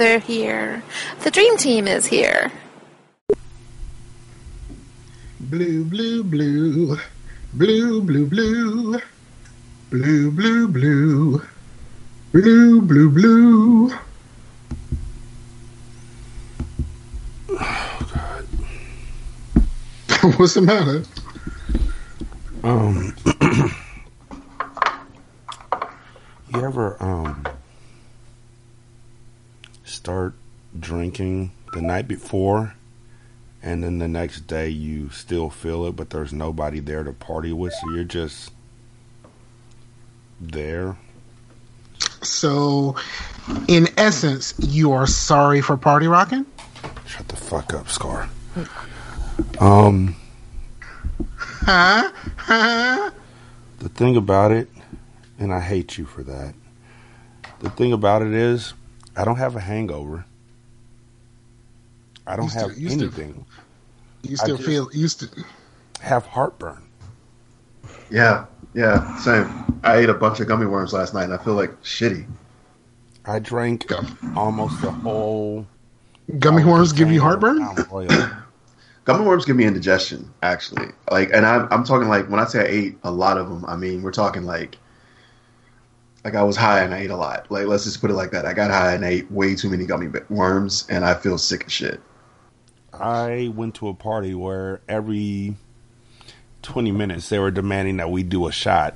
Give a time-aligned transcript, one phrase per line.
[0.00, 0.82] they're here.
[1.24, 2.50] The dream team is here.
[5.38, 6.96] Blue, blue, blue.
[7.52, 8.98] Blue, blue, blue.
[9.90, 11.42] Blue, blue, blue.
[12.32, 13.92] Blue, blue, blue.
[20.22, 21.02] Oh What's the matter?
[22.64, 23.14] Um,
[26.54, 27.44] you ever um
[30.00, 30.32] start
[30.78, 32.72] drinking the night before,
[33.62, 37.52] and then the next day you still feel it, but there's nobody there to party
[37.52, 38.50] with, so you're just
[40.40, 40.96] there.
[42.22, 42.96] So,
[43.68, 46.46] in essence, you are sorry for party rocking?
[47.06, 48.30] Shut the fuck up, Scar.
[49.58, 50.16] Um,
[51.36, 52.10] Huh?
[52.38, 53.10] Huh?
[53.80, 54.70] the thing about it,
[55.38, 56.54] and I hate you for that.
[57.58, 58.72] The thing about it is,
[59.16, 60.24] I don't have a hangover.
[62.26, 63.44] I don't still- have you still- anything.
[64.22, 65.28] You still just- feel you still
[66.00, 66.82] have heartburn.
[68.10, 68.44] Yeah,
[68.74, 69.80] yeah, same.
[69.82, 72.26] I ate a bunch of gummy worms last night, and I feel like shitty.
[73.24, 73.90] I drank
[74.36, 75.66] almost the whole.
[76.38, 77.58] gummy worms give you heartburn?
[79.04, 80.88] Gummy worms give me indigestion, actually.
[81.10, 83.64] Like, and I'm, I'm talking like when I say I ate a lot of them,
[83.66, 84.76] I mean we're talking like,
[86.24, 87.50] like I was high and I ate a lot.
[87.50, 88.44] Like, let's just put it like that.
[88.46, 91.64] I got high and I ate way too many gummy worms, and I feel sick
[91.66, 92.00] as shit.
[92.92, 95.56] I went to a party where every
[96.62, 98.94] 20 minutes they were demanding that we do a shot,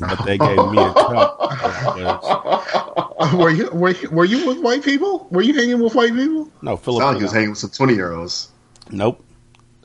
[0.00, 1.38] but they gave me a cup.
[3.34, 5.26] were you were, you- were you with white people?
[5.30, 6.50] Were you hanging with white people?
[6.62, 8.48] no, Sound like he was hanging with some twenty year olds.
[8.90, 9.22] Nope.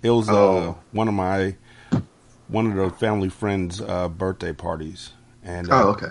[0.03, 0.77] It was uh, Oh.
[0.91, 1.55] one of my
[2.47, 5.11] one of the family friends' uh, birthday parties,
[5.43, 6.07] and uh, Oh, okay.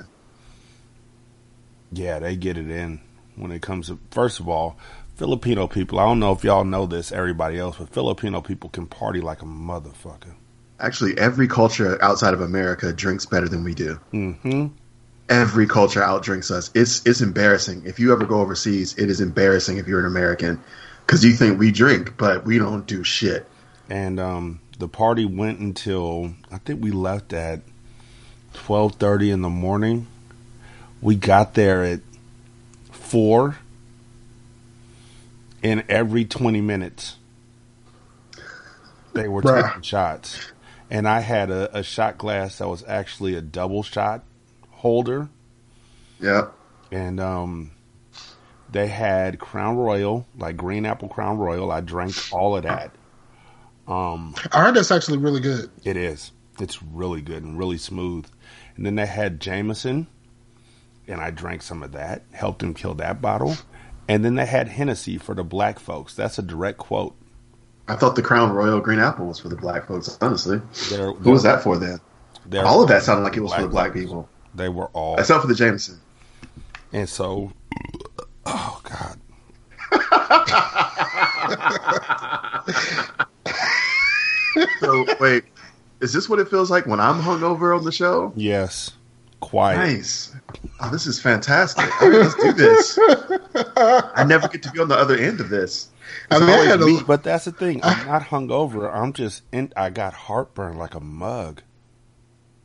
[1.93, 3.01] Yeah, they get it in
[3.37, 3.99] when it comes to.
[4.11, 4.77] First of all,
[5.17, 5.99] Filipino people.
[5.99, 9.43] I don't know if y'all know this, everybody else, but Filipino people can party like
[9.43, 10.35] a motherfucker.
[10.79, 13.95] Actually, every culture outside of America drinks better than we do.
[14.13, 14.69] hmm
[15.29, 16.71] Every culture outdrinks us.
[16.75, 17.83] It's it's embarrassing.
[17.87, 20.61] If you ever go overseas, it is embarrassing if you're an American
[21.07, 23.47] because you think we drink, but we don't do shit.
[23.89, 27.61] And um, the party went until I think we left at
[28.55, 30.07] twelve thirty in the morning.
[31.03, 32.01] We got there at
[32.93, 33.57] four,
[35.63, 37.17] and every twenty minutes
[39.13, 39.67] they were Bruh.
[39.69, 40.53] taking shots.
[40.91, 44.25] And I had a, a shot glass that was actually a double shot
[44.71, 45.29] holder,
[46.21, 46.49] Yeah.
[46.91, 47.71] and um,
[48.71, 51.71] they had Crown Royal, like green apple Crown Royal.
[51.71, 52.91] I drank all of that.
[53.87, 55.71] Um, I heard that's actually really good.
[55.85, 56.33] it is.
[56.61, 58.27] It's really good and really smooth.
[58.77, 60.07] And then they had Jameson,
[61.11, 62.23] and I drank some of that.
[62.33, 63.57] Helped him kill that bottle.
[64.09, 66.15] And then they had Hennessy for the black folks.
[66.15, 67.15] That's a direct quote.
[67.89, 70.17] I thought the Crown Royal Green Apple was for the black folks.
[70.21, 70.61] Honestly,
[70.91, 72.01] They're, who was that for then?
[72.65, 75.17] All of that sounded like it was for the black people, They were all.
[75.19, 76.01] except for the Jameson.
[76.93, 77.53] And so,
[78.47, 79.19] oh God,
[84.81, 85.45] So wait,
[86.01, 88.33] is this what it feels like when I'm hungover on the show?
[88.37, 88.93] yes,
[89.41, 89.77] quiet.
[89.79, 90.35] Nice.
[90.81, 91.85] Oh, this is fantastic.
[92.03, 92.99] All right, let's do this.
[93.77, 95.89] I never get to be on the other end of this.
[96.31, 97.81] I mean, I had a, But that's the thing.
[97.83, 98.93] I'm not hungover.
[98.93, 99.73] I'm just in.
[99.77, 101.63] I got heartburn like a mug.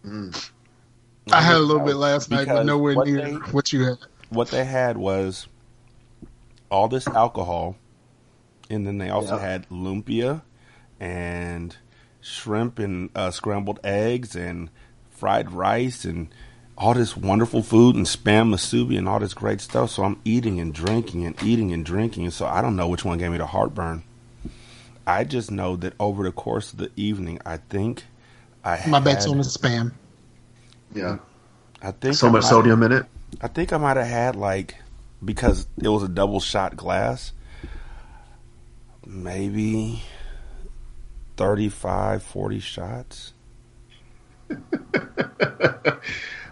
[0.05, 3.97] I had a little bit last night, but nowhere what near they- what you had.
[4.29, 5.47] what they had was
[6.69, 7.75] all this alcohol,
[8.69, 9.41] and then they also Yeah.
[9.47, 10.41] had lumpia
[10.99, 11.75] and
[12.21, 14.69] shrimp and uh, scrambled eggs and
[15.09, 16.28] fried rice and
[16.77, 19.91] all this wonderful food and spam musubi and all this great stuff.
[19.91, 22.25] So I'm eating and drinking and eating and drinking.
[22.25, 24.03] And So I don't know which one gave me the heartburn.
[25.07, 28.03] I just know that over the course of the evening, I think
[28.63, 29.93] I My bet's on the spam.
[30.93, 31.19] Yeah.
[31.81, 33.05] I think So I much sodium in it.
[33.41, 34.75] I think I might have had like
[35.23, 37.31] because it was a double shot glass,
[39.05, 40.03] maybe
[41.37, 43.33] 35, 40 shots.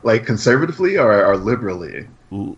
[0.04, 2.08] like conservatively or, or liberally?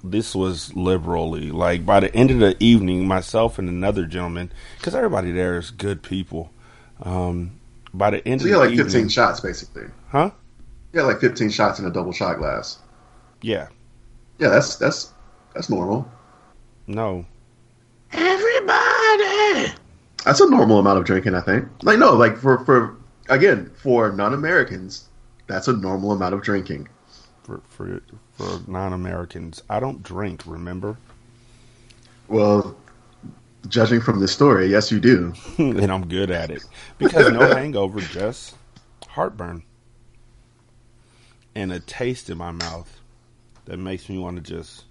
[0.04, 1.52] This was liberally.
[1.52, 5.70] Like by the end of the evening, myself and another gentleman, because everybody there is
[5.72, 6.52] good people.
[7.02, 7.60] Um,
[7.94, 9.88] by the end So of you the had like evening, 15 shots basically.
[10.10, 10.32] huh?
[10.94, 12.80] Yeah, like 15 shots in a double shot glass.
[13.42, 13.68] Yeah,
[14.40, 15.14] Yeah, that's that's
[15.54, 16.10] that's normal.
[16.88, 17.26] no,
[18.12, 19.74] Everybody.
[20.26, 21.68] That's a normal amount of drinking, I think.
[21.84, 22.98] Like no, like for for
[23.30, 25.10] again for non-Americans,
[25.48, 26.88] that's a normal amount of drinking.
[27.46, 28.02] For for
[28.38, 30.42] for non-Americans, I don't drink.
[30.46, 30.98] Remember,
[32.28, 32.76] Well,
[33.70, 35.34] judging from this story, yes, you do.
[35.58, 36.66] and I'm good at it
[36.98, 38.56] because no hangover, just
[39.08, 39.64] heartburn
[41.54, 43.00] and a taste in my mouth
[43.66, 44.84] that makes me want to just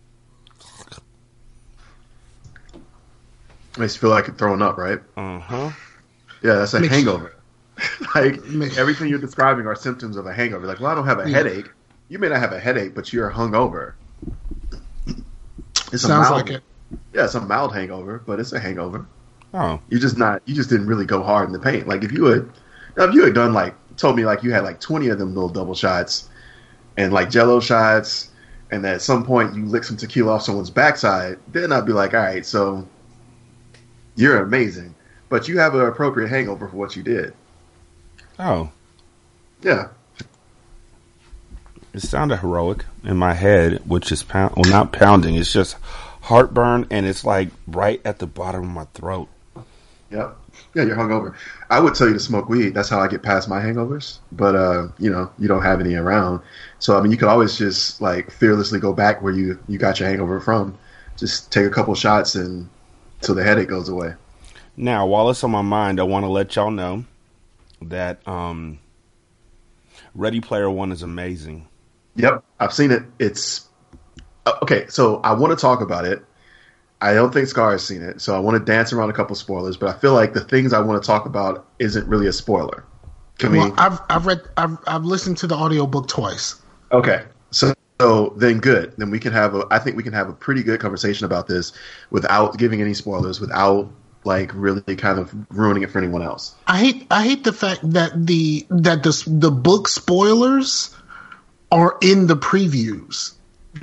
[3.77, 5.01] Makes you feel like you're throwing up, right?
[5.17, 5.71] uh huh.
[6.43, 7.35] Yeah, that's a Makes- hangover.
[8.15, 10.65] like Makes- everything you're describing are symptoms of a hangover.
[10.67, 11.37] Like, well, I don't have a Yeah.
[11.37, 11.71] headache.
[12.09, 13.95] You may not have a headache, but you're hungover.
[15.93, 16.63] It's Sounds mild, like it.
[17.13, 19.07] Yeah, it's a mild hangover, but it's a hangover.
[19.53, 20.43] Oh, You just not.
[20.47, 21.87] You just didn't really go hard in the paint.
[21.87, 22.49] Like if you had,
[22.97, 25.49] if you had done like told me like you had like twenty of them little
[25.49, 26.29] double shots,
[26.97, 28.31] and like Jello shots,
[28.71, 32.15] and at some point you lick some tequila off someone's backside, then I'd be like,
[32.15, 32.87] all right, so
[34.17, 34.95] you're amazing,
[35.29, 37.33] but you have an appropriate hangover for what you did.
[38.41, 38.71] oh,
[39.63, 39.89] Yeah,
[41.95, 44.55] it sounded heroic in my head, which is pound.
[44.57, 45.37] Well, not pounding.
[45.37, 45.77] It's just
[46.23, 49.29] heartburn, and it's like right at the bottom of my throat.
[50.11, 50.37] Yep.
[50.75, 51.35] Yeah, you're hungover.
[51.71, 52.75] I would tell you to smoke weed.
[52.75, 54.19] That's how I get past my hangovers.
[54.33, 56.41] But uh, you know, you don't have any around.
[56.81, 60.01] So I mean, you could always just like fearlessly go back where you you got
[60.01, 60.77] your hangover from.
[61.17, 62.69] Just take a couple shots and
[63.21, 64.15] so the headache goes away.
[64.77, 67.05] Now, while it's on my mind, I want to let y'all know
[67.83, 68.81] that um,
[70.15, 71.69] Ready Player One is amazing.
[72.17, 73.03] Yep, I've seen it.
[73.19, 73.69] It's
[74.47, 74.87] uh, okay.
[74.89, 76.25] So I want to talk about it.
[77.01, 79.37] I don't think Scar has seen it, so I want to dance around a couple
[79.37, 79.77] spoilers.
[79.77, 82.85] But I feel like the things I want to talk about isn't really a spoiler.
[83.39, 83.61] Can we?
[83.61, 86.57] I've I've read I've I've listened to the audiobook twice.
[86.93, 87.25] Okay.
[87.51, 88.95] So, so then good.
[88.97, 91.47] Then we can have a I think we can have a pretty good conversation about
[91.47, 91.73] this
[92.11, 93.91] without giving any spoilers, without
[94.25, 96.55] like really kind of ruining it for anyone else.
[96.67, 100.95] I hate I hate the fact that the that the the book spoilers
[101.75, 103.33] are in the previews.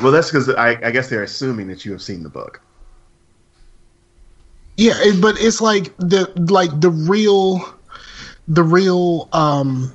[0.00, 2.62] well, that's because I, I guess they're assuming that you have seen the book.
[4.78, 7.62] Yeah, it, but it's like the like the real
[8.48, 9.94] the real um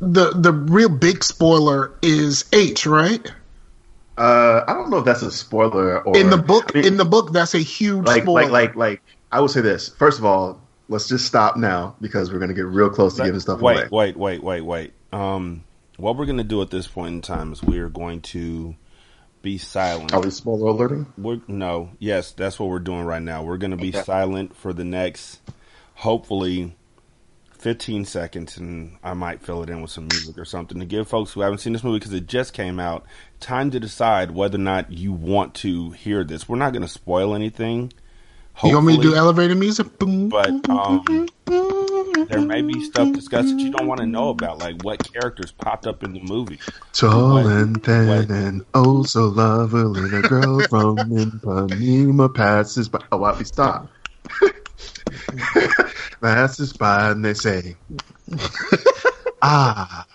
[0.00, 3.24] the the real big spoiler is H, right?
[4.16, 6.96] Uh, I don't know if that's a spoiler or In the book I mean, in
[6.96, 8.42] the book that's a huge like spoiler.
[8.42, 9.90] like like like I will say this.
[9.90, 13.24] First of all, let's just stop now because we're going to get real close to
[13.24, 13.88] giving stuff wait, away.
[13.90, 14.92] wait, wait, wait, wait.
[15.12, 15.64] Um,
[15.96, 18.74] what we're gonna do at this point in time is we are going to
[19.42, 20.12] be silent.
[20.12, 21.06] Are we spoiler alerting?
[21.18, 23.42] We're no, yes, that's what we're doing right now.
[23.42, 24.02] We're gonna be Okay.
[24.02, 25.40] silent for the next,
[25.94, 26.76] hopefully,
[27.50, 31.08] fifteen seconds, and I might fill it in with some music or something to give
[31.08, 33.04] folks who haven't seen this movie because it just came out
[33.40, 36.48] time to decide whether or not you want to hear this.
[36.48, 37.92] We're not gonna spoil anything.
[38.64, 39.98] You want me to do hopefully, elevator music?
[39.98, 42.26] Boom, But boom, boom, um, boom, boom.
[42.28, 45.52] there may be stuff discussed that you don't want to know about, like what characters
[45.52, 46.58] popped up in the movie.
[46.92, 52.88] Tall What- and thin what- and oh so lovely, and a girl from Ipanema passes
[52.88, 53.00] by.
[53.12, 53.88] Oh, why we stop?
[56.20, 57.76] passes by and they say,
[59.42, 60.06] "Ah."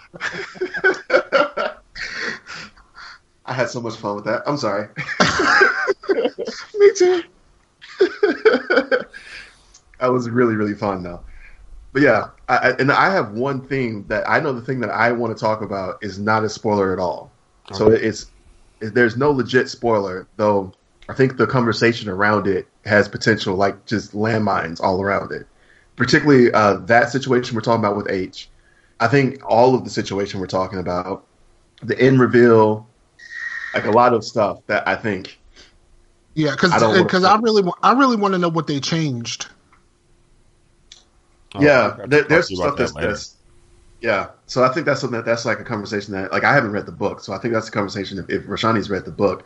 [3.47, 4.41] I had so much fun with that.
[4.47, 4.87] I'm sorry.
[6.79, 7.23] Me too.
[9.99, 11.23] that was really really fun though.
[11.93, 14.89] But yeah, I, I- and I have one thing that I know the thing that
[14.89, 17.31] I want to talk about is not a spoiler at all.
[17.73, 18.31] So it's
[18.81, 20.73] it, there's no legit spoiler though.
[21.07, 25.47] I think the conversation around it has potential, like just landmines all around it.
[25.95, 28.49] Particularly uh, that situation we're talking about with H.
[28.99, 31.25] I think all of the situation we're talking about,
[31.81, 32.87] the end reveal,
[33.73, 35.39] like a lot of stuff that I think
[36.35, 39.47] Yeah, because I because I really wa- I really want to know what they changed.
[41.55, 43.35] Oh, yeah, I'll there, there's stuff about that that's, that's
[44.01, 44.27] yeah.
[44.45, 46.85] So I think that's something that, that's like a conversation that like I haven't read
[46.85, 48.19] the book, so I think that's a conversation.
[48.19, 49.45] If, if Rashani's read the book,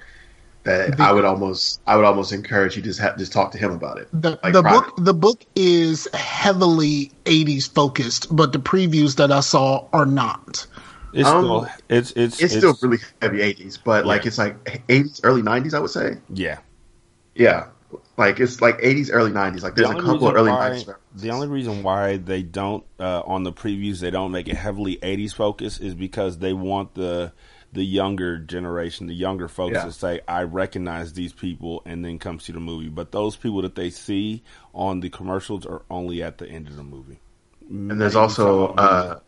[0.64, 3.52] that The- I would almost I would almost encourage you to just ha- just talk
[3.52, 4.10] to him about it.
[4.12, 9.42] The Like the book the book is heavily 80s focused, but the previews that I
[9.42, 10.66] saw are not.
[11.14, 15.22] It's Um, still it's it's It's, still really heavy '80s, but like it's like '80s,
[15.24, 16.18] early '90s, I would say.
[16.34, 16.60] yeah.
[17.40, 17.68] Yeah,
[18.18, 19.64] Like it's like 80s, early 90s.
[19.64, 20.88] Like there's a couple of early why- 90s.
[20.88, 21.22] references.
[21.24, 24.98] The only reason why they don't uh, on the previews they don't make it heavily
[25.02, 27.32] '80s focus is because they want the
[27.72, 29.86] the younger generation, the younger folks Yeah.
[29.86, 32.90] to say, "I recognize these people," and then come see the movie.
[32.90, 34.44] But those people that they see
[34.74, 37.20] on the commercials are only at the end of the movie.
[37.70, 39.20] And there's also uh,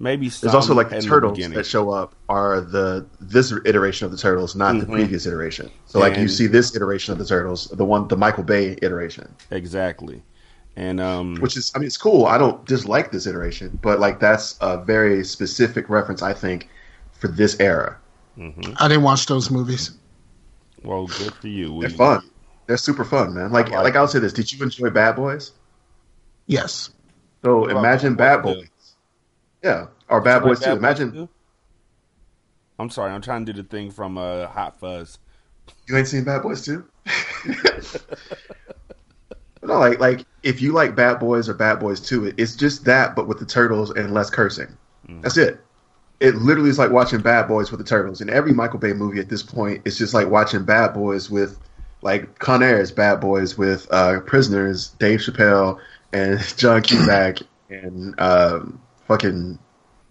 [0.00, 1.56] maybe there's also like the in turtles beginning.
[1.58, 4.92] that show up are the this iteration of the turtles, not the Mhm.
[4.92, 5.70] previous iteration.
[5.86, 9.34] So like you see this iteration of the turtles, the one the Michael Bay iteration,
[9.50, 10.22] exactly,
[10.76, 12.26] and um, which is I mean it's cool.
[12.26, 16.68] I don't dislike this iteration, but like that's a very specific reference I think
[17.12, 17.98] for this era.
[18.78, 19.90] I didn't watch those movies.
[20.84, 21.80] well, good for you.
[21.80, 22.22] They're fun.
[22.68, 23.50] They're super fun, man.
[23.50, 25.50] Like I like like I'll say this: Did you enjoy Bad Boys?
[26.46, 26.90] Yes.
[27.44, 28.68] So imagine Bad Bad Boys Boys.
[29.62, 30.66] Yeah, or Bad Like Boys too.
[30.66, 31.28] Bad Imagine too?
[32.78, 35.18] I'm sorry, I'm trying to do the thing from uh, Hot Fuzz.
[35.88, 36.84] you ain't seen Bad Boys too.
[39.62, 43.16] no, like like if you like Bad Boys or Bad Boys 2, it's just that,
[43.16, 44.76] but with the turtles and less cursing.
[45.08, 45.60] That's it.
[46.20, 48.20] It literally is like watching Bad Boys with the turtles.
[48.20, 51.58] In every Michael Bay movie at this point, it's just like watching Bad Boys with
[52.02, 55.78] like Con Air's Bad Boys with uh, prisoners, Dave Chappelle
[56.12, 57.38] and John Cusack
[57.70, 59.58] and um, fucking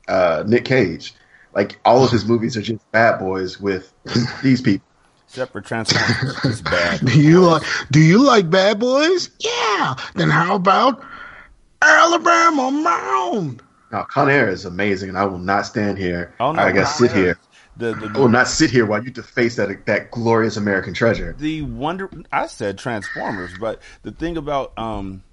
[0.07, 1.13] uh, Nick Cage.
[1.53, 3.93] Like all of his movies are just Bad Boys with
[4.43, 4.85] these people.
[5.29, 6.99] Except for Transformers, bad.
[7.05, 9.29] Do you like do you like bad boys?
[9.39, 9.95] Yeah.
[10.15, 11.03] Then how about
[11.81, 13.61] Alabama Mound?
[13.91, 16.33] Now, Con Air is amazing, and I will not stand here.
[16.39, 17.17] Oh, no, I gotta sit Air.
[17.17, 17.39] here.
[17.77, 21.35] The, the, I will not sit here while you deface that that glorious American treasure.
[21.37, 25.23] the wonder I said Transformers, but the thing about um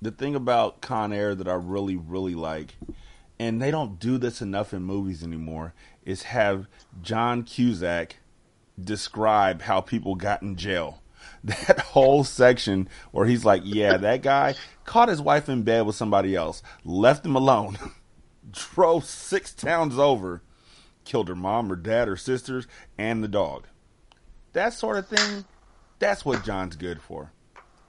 [0.00, 2.74] the thing about Con Air that I really really like
[3.38, 5.74] and they don't do this enough in movies anymore
[6.04, 6.66] is have
[7.02, 8.16] John Cusack
[8.82, 11.02] describe how people got in jail.
[11.44, 15.94] That whole section where he's like, "Yeah, that guy caught his wife in bed with
[15.94, 17.78] somebody else, left him alone,
[18.50, 20.42] drove 6 towns over,
[21.04, 22.66] killed her mom, her dad, her sisters,
[22.98, 23.66] and the dog."
[24.52, 25.44] that sort of thing,
[25.98, 27.32] that's what John's good for.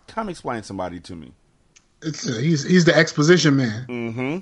[0.07, 1.33] Come explain somebody to me.
[2.01, 3.85] It's uh, he's he's the exposition man.
[3.87, 4.37] Mm-hmm.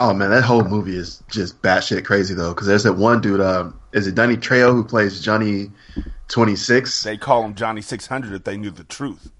[0.00, 2.52] Oh man, that whole movie is just batshit crazy though.
[2.52, 3.40] Because there's that one dude.
[3.40, 5.70] Um, is it Danny Trejo who plays Johnny
[6.28, 7.02] Twenty Six?
[7.02, 9.30] They call him Johnny Six Hundred if they knew the truth.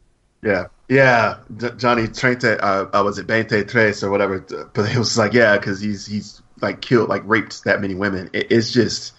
[0.43, 1.38] Yeah, yeah.
[1.57, 2.59] J- Johnny Trente.
[2.61, 4.41] Uh, uh, was it Bente Tres or whatever?
[4.75, 8.31] But he was like yeah, because he's he's like killed, like raped that many women.
[8.33, 9.14] It, it's just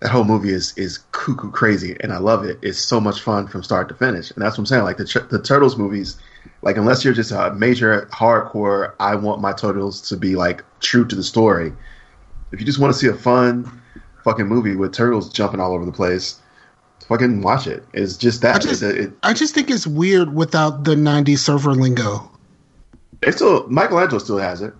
[0.00, 2.58] that whole movie is is cuckoo crazy, and I love it.
[2.62, 4.84] It's so much fun from start to finish, and that's what I'm saying.
[4.84, 6.18] Like the Tr- the Turtles movies,
[6.62, 11.06] like unless you're just a major hardcore, I want my Turtles to be like true
[11.06, 11.72] to the story.
[12.52, 13.80] If you just want to see a fun
[14.24, 16.40] fucking movie with turtles jumping all over the place,
[17.08, 17.84] fucking watch it.
[17.92, 18.56] It's just that.
[18.56, 22.30] I just- it, it, I just think it's weird without the '90s surfer lingo.
[23.22, 24.74] it's still Michelangelo still has it.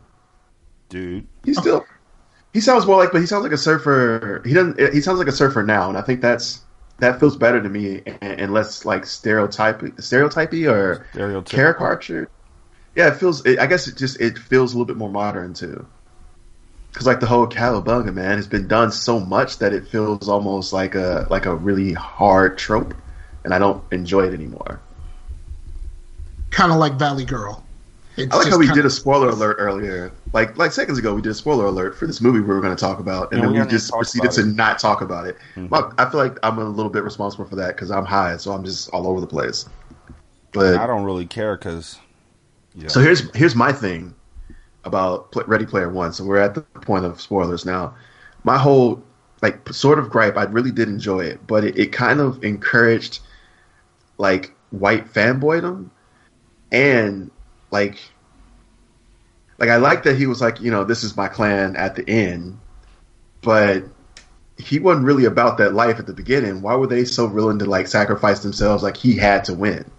[0.88, 1.85] Dude, He still
[2.52, 4.40] he sounds more like, but he sounds like a surfer.
[4.47, 4.78] He doesn't.
[4.95, 6.61] He sounds like a surfer now, and I think that's
[6.99, 11.45] that feels better to me and, and less like stereotypy, stereotypy or Stereotypical.
[11.47, 12.29] caricature.
[12.95, 13.45] Yeah, it feels.
[13.45, 15.87] It, I guess it just it feels a little bit more modern too.
[16.93, 20.73] Because like the whole Cowabunga man has been done so much that it feels almost
[20.73, 22.95] like a like a really hard trope,
[23.45, 24.81] and I don't enjoy it anymore.
[26.50, 27.62] Kind of like Valley Girl.
[28.17, 30.11] It's I like just how we kinda- did a spoiler alert earlier.
[30.37, 32.76] Like like seconds ago, we did a spoiler alert for this movie we were going
[32.76, 34.43] to talk about, and Yeah, then we just proceeded to.
[34.43, 34.55] Mm-hmm.
[34.55, 35.38] not talk about it.
[35.71, 38.52] Well, I feel like I'm a little bit responsible for that because I'm high, so
[38.52, 39.64] I'm just all over the place.
[40.52, 41.99] But I don't really care because.
[42.75, 42.88] Yeah.
[42.88, 44.14] so here's here's my thing
[44.85, 46.12] about Ready Player One.
[46.12, 47.95] So we're at the point of spoilers now.
[48.45, 49.02] My whole
[49.40, 53.21] like sort of gripe, I really did enjoy it, but it, it kind of encouraged
[54.19, 55.88] like white fanboydom
[56.73, 57.31] and
[57.71, 57.99] like
[59.59, 62.09] like I like that he was like, you know, this is my clan at the
[62.09, 62.59] end,
[63.43, 63.85] but
[64.59, 66.63] he wasn't really about that life at the beginning.
[66.63, 69.91] Why were they so willing to like sacrifice themselves like he had to win?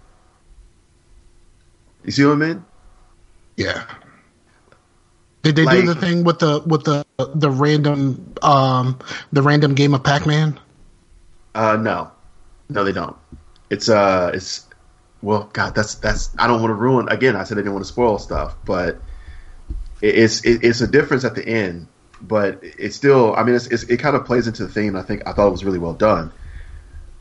[2.04, 2.64] You see what I mean?
[3.56, 3.84] Yeah.
[5.42, 8.98] Did they Like- do the thing with the with the the random um
[9.32, 10.58] the random game of Pac Man?
[11.54, 12.10] Uh, no,
[12.68, 13.16] no, they don't.
[13.70, 14.66] It's uh, it's
[15.22, 16.30] well, God, that's that's.
[16.38, 17.08] I don't want to ruin.
[17.08, 19.00] Again, I said I didn't want to spoil stuff, but
[20.00, 21.86] it's it, it's a difference at the end.
[22.20, 23.34] But it's still.
[23.36, 24.96] I mean, it's, it's, it kind of plays into the theme.
[24.96, 26.32] I think I thought it was really well done.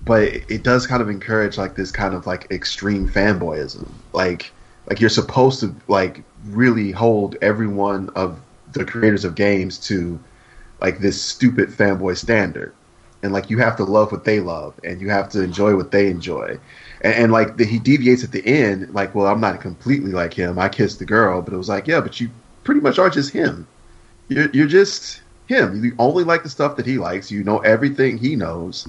[0.03, 3.87] But it, it does kind of encourage like this kind of like extreme fanboyism.
[4.13, 4.51] Like
[4.89, 8.39] like you're supposed to like really hold every one of
[8.71, 10.19] the creators of games to
[10.81, 12.73] like this stupid fanboy standard
[13.23, 15.91] and like you have to love what they love and you have to enjoy what
[15.91, 16.57] they enjoy
[17.01, 18.93] and, and like the, he deviates at the end.
[18.93, 20.59] Like, well, I'm not completely like him.
[20.59, 22.29] I kissed the girl, but it was like, yeah, but you
[22.67, 23.65] pretty much are just him.
[24.27, 25.83] You're you're just him.
[25.83, 27.31] You only like the stuff that he likes.
[27.31, 28.85] You know everything he knows.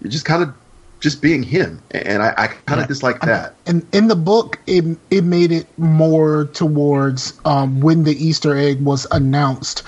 [0.00, 0.54] You're just kind of
[1.00, 3.56] just being him, and I, I kind of dislike that.
[3.66, 8.80] And in the book, it it made it more towards um, when the Easter egg
[8.82, 9.82] was announced.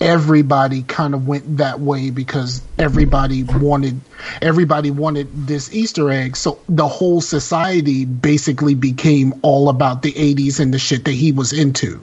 [0.00, 4.00] Everybody kind of went that way because everybody wanted
[4.40, 6.36] everybody wanted this Easter egg.
[6.36, 11.32] So the whole society basically became all about the '80s and the shit that he
[11.32, 12.00] was into.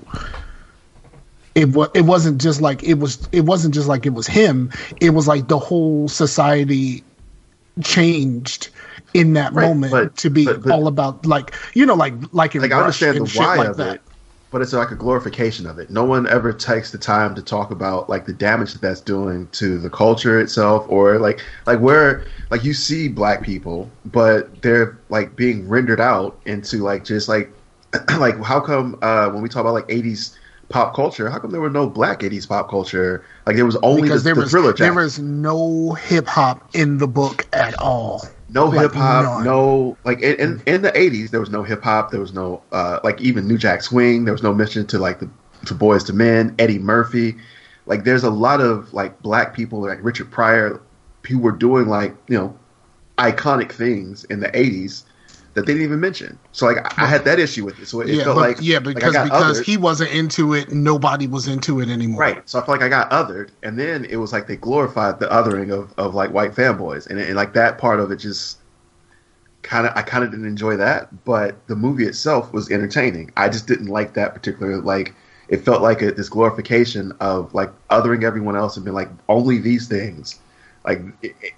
[1.55, 4.71] It was it wasn't just like it was it wasn't just like it was him.
[5.01, 7.03] It was like the whole society
[7.83, 8.69] changed
[9.13, 12.13] in that Right, moment but- to be but- but- all about like you know like
[12.31, 13.95] like in like I understand and the why like of that.
[13.95, 14.01] it,
[14.51, 15.89] but it's like a glorification of it.
[15.89, 19.47] No one ever takes the time to talk about like the damage that that's doing
[19.53, 24.97] to the culture itself, or like like where like you see black people, but they're
[25.09, 27.51] like being rendered out into like just like
[28.19, 30.35] like how come uh, when we talk about like '80s
[30.69, 33.25] pop culture, how come there were no black '80s pop culture?
[33.45, 34.73] Like there was only because the, there the was thriller.
[34.73, 38.23] there was no hip hop in the book at all.
[38.49, 41.83] no like, hip hop, no like in, in in the eighties there was no hip
[41.83, 44.99] hop, there was no uh like even New Jack Swing, there was no mention to
[44.99, 45.29] like the
[45.65, 47.35] to Boyz II Men, Eddie Murphy.
[47.85, 50.79] Like there's a lot of like black people like Richard Pryor
[51.27, 52.57] who were doing like, you know,
[53.17, 55.03] iconic things in the eighties
[55.59, 56.39] that they didn't even mention.
[56.51, 57.87] So like I, I had that issue with it.
[57.87, 59.65] So it yeah, felt but, like yeah, because got because othered.
[59.65, 62.19] he wasn't into it, nobody was into it anymore.
[62.19, 62.49] Right.
[62.49, 65.27] So I feel like I got othered, and then it was like they glorified the
[65.27, 68.59] othering of, of like white fanboys, and, and like that part of it just
[69.61, 73.31] kind of I kind of didn't enjoy that, but the movie itself was entertaining.
[73.37, 75.13] I just didn't like that particular like
[75.49, 79.57] it felt like a, this glorification of like othering everyone else and being like only
[79.57, 80.39] these things,
[80.85, 81.01] like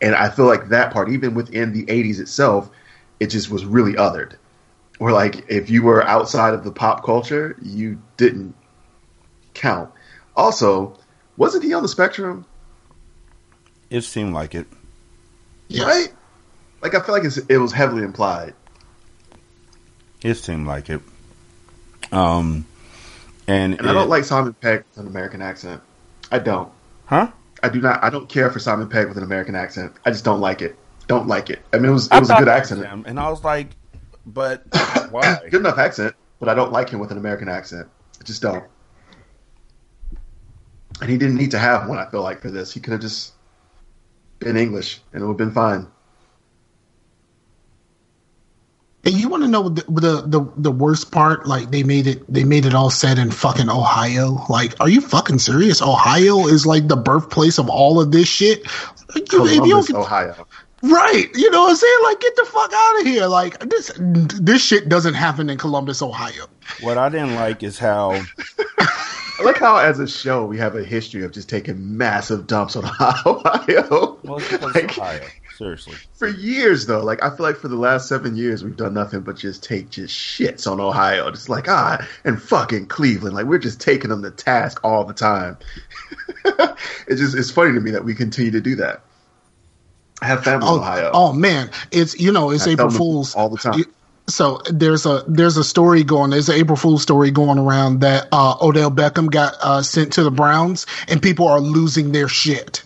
[0.02, 2.70] and I feel like that part even within the '80s itself,
[3.22, 4.34] it just was really othered.
[5.00, 8.56] Or like if you were outside of the pop culture, you didn't
[9.54, 9.92] count.
[10.36, 10.98] Also,
[11.38, 12.46] wasn't he on the spectrum?
[13.92, 14.66] It seemed like it.
[15.70, 16.12] Right?
[16.82, 18.56] Like I feel like it's, it was heavily implied.
[20.24, 21.02] It seemed like it.
[22.12, 22.66] Um,
[23.48, 25.82] and, And I don't like Simon Pegg with an American accent.
[26.32, 26.72] I don't.
[27.06, 27.32] huh?
[27.64, 28.04] I do not.
[28.04, 29.94] I don't care for Simon Pegg with an American accent.
[30.06, 30.76] I just don't like it.
[31.08, 31.60] Don't like it.
[31.74, 33.76] I mean, it was it I was a good accent, him, and I was like,
[34.26, 34.64] but
[35.12, 35.40] why?
[35.50, 37.88] good enough accent, but I don't like him with an American accent.
[38.20, 38.64] I just don't.
[41.02, 41.98] And he didn't need to have one.
[41.98, 43.34] I feel like for this, he could have just
[44.40, 45.88] been English, and it would have been fine.
[49.04, 51.48] And you want to know the, the the the worst part?
[51.48, 54.46] Like they made it they made it all set in fucking Ohio.
[54.48, 55.82] Like, are you fucking serious?
[55.82, 58.64] Ohio is like the birthplace of all of this shit.
[59.16, 60.48] Like, you- if you don't Columbus, get- Ohio.
[60.84, 62.00] Right, you know what I'm saying?
[62.04, 63.28] Like, get the fuck out of here.
[63.28, 66.46] Like this this shit doesn't happen in Columbus, Ohio.
[66.82, 68.12] What I didn't like is how
[69.42, 72.76] I like how, as a show, we have a history of just taking massive dumps
[72.76, 72.86] on
[73.26, 74.20] Ohio.
[74.24, 75.22] well, Like, Ohio.
[75.58, 78.94] Seriously, For years, though, like I feel like for the last seven years, we've done
[78.96, 81.30] nothing but just take just shits on Ohio.
[81.30, 83.36] Just like ah, and fucking Cleveland.
[83.36, 85.58] Like we're just taking them to task all the time.
[87.08, 89.02] it's just it's funny to me that we continue to do that.
[90.22, 91.12] I have family in Oh, Ohio.
[91.14, 93.80] oh man, it's you know it's I April Fools all the time.
[93.80, 93.86] You-
[94.28, 96.30] So there's a there's a story going.
[96.30, 100.24] There's an April Fool's story going around that uh, Odell Beckham got uh, sent to
[100.24, 102.84] the Browns, and people are losing their shit.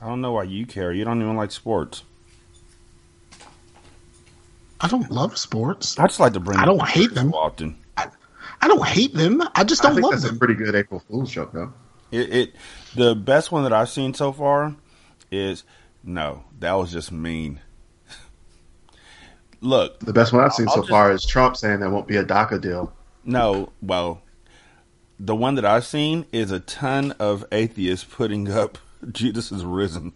[0.00, 0.92] I don't know why you care.
[0.92, 2.02] You don't even like sports.
[4.80, 5.98] I don't love sports.
[5.98, 6.58] I just like to bring.
[6.58, 7.32] I don't hate them.
[7.34, 7.76] often.
[7.96, 9.42] I don't hate them.
[9.56, 11.72] I just don't think love that's a pretty good April Fool's joke, though.
[12.12, 12.52] It, it
[12.94, 14.74] the best one that I've seen so far
[15.30, 15.64] is
[16.04, 17.60] no, that was just mean.
[19.60, 22.08] Look, The best one I've seen I'll so just- far is Trump saying there won't
[22.08, 22.92] be a DACA deal.
[23.24, 24.22] no, well,
[25.20, 28.78] the one that I've seen is a ton of atheists putting up
[29.12, 30.12] Jesus is risen.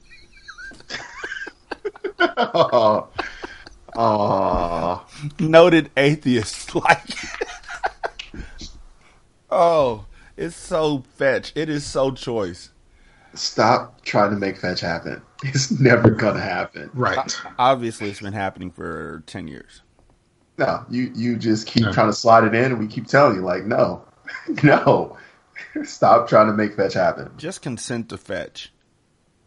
[2.19, 3.09] oh,
[3.97, 5.07] oh,
[5.39, 7.09] Noted atheists like
[9.51, 11.53] Oh, it's so fetch.
[11.55, 12.71] It is so choice.
[13.39, 15.23] Stop trying to make fetch happen.
[15.45, 16.91] It's never gonna happen.
[16.95, 17.37] Right.
[17.59, 19.83] Obviously, it's been happening for 10 years.
[20.59, 21.93] No, you you just keep No.
[21.93, 24.03] trying to slide it in, and we keep telling you like, no,
[24.63, 25.19] no,
[25.85, 27.31] stop trying to make fetch happen.
[27.37, 28.73] Just consent to fetch.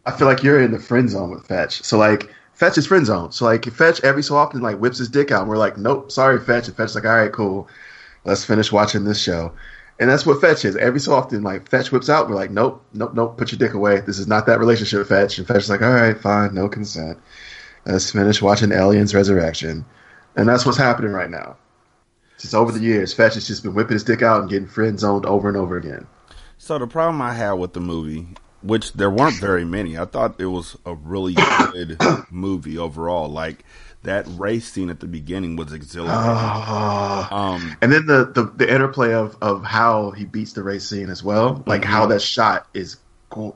[0.06, 1.82] I feel like you're in the friend zone with fetch.
[1.82, 3.32] So like, fetch is friend zone.
[3.32, 5.40] So like, fetch every so often like whips his dick out.
[5.42, 6.68] And we're like, nope, sorry, fetch.
[6.68, 7.68] And fetch's like, all right, cool,
[8.24, 9.52] let's finish watching this show.
[10.00, 10.76] And that's what fetch is.
[10.76, 12.28] Every so often, like fetch whips out.
[12.28, 13.36] We're like, nope, nope, nope.
[13.36, 14.00] Put your dick away.
[14.00, 15.38] This is not that relationship, fetch.
[15.38, 17.18] And fetch's like, all right, fine, no consent.
[17.84, 19.84] Let's finish watching Aliens Resurrection.
[20.36, 21.56] And that's what's happening right now.
[22.38, 24.98] Just over the years, Fetch has just been whipping his dick out and getting friend
[24.98, 26.06] zoned over and over again.
[26.56, 28.28] So the problem I had with the movie,
[28.62, 31.34] which there weren't very many, I thought it was a really
[31.72, 31.98] good
[32.30, 33.28] movie overall.
[33.28, 33.64] Like
[34.02, 36.16] that race scene at the beginning was exhilarating.
[37.30, 41.10] um, And then the, the, the interplay of, of how he beats the race scene
[41.10, 42.96] as well, like how that shot is,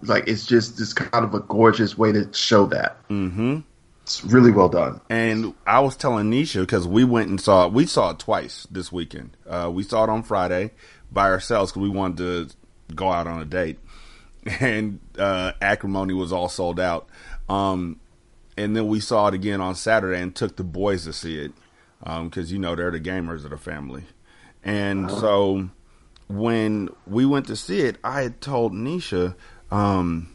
[0.02, 2.96] like it's just this kind of a gorgeous way to show that.
[3.09, 3.61] hmm
[4.02, 5.00] It's really well done.
[5.09, 7.72] And I was telling Nisha because we went and saw it.
[7.72, 9.37] We saw it twice this weekend.
[9.48, 10.72] Uh, we saw it on Friday
[11.11, 13.78] by ourselves because we wanted to go out on a date,
[14.61, 17.09] and uh, acrimony was all sold out.
[17.48, 17.98] Um,
[18.57, 21.53] and then we saw it again on Saturday and took the boys to see it
[22.03, 24.05] because you know they're the gamers of the family.
[24.62, 25.69] And so
[26.29, 29.35] when we went to see it, I had told Nisha
[29.71, 30.35] um,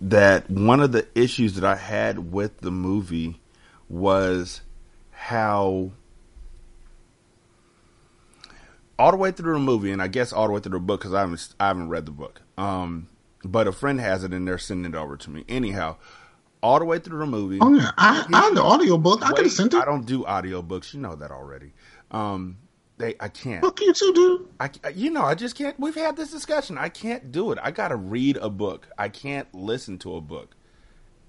[0.00, 3.40] that one of the issues that I had with the movie
[3.88, 4.60] was
[5.10, 5.92] how
[8.98, 11.00] all the way through the movie, and I guess all the way through the book
[11.00, 12.42] because I haven't I haven't read the book.
[12.56, 13.08] Um,
[13.44, 15.44] but a friend has it, and they're sending it over to me.
[15.48, 15.96] Anyhow,
[16.64, 17.58] all the way through the movie.
[17.60, 19.22] Oh yeah, I, I the audio book.
[19.22, 19.76] I could have sent it.
[19.76, 20.94] I don't do audiobooks.
[20.94, 21.74] You know that already.
[22.10, 22.56] Um,
[22.96, 23.62] they I can't.
[23.62, 24.48] Fuck you too, dude.
[24.58, 25.78] I, you know, I just can't.
[25.78, 26.78] We've had this discussion.
[26.78, 27.58] I can't do it.
[27.62, 28.88] I got to read a book.
[28.96, 30.56] I can't listen to a book.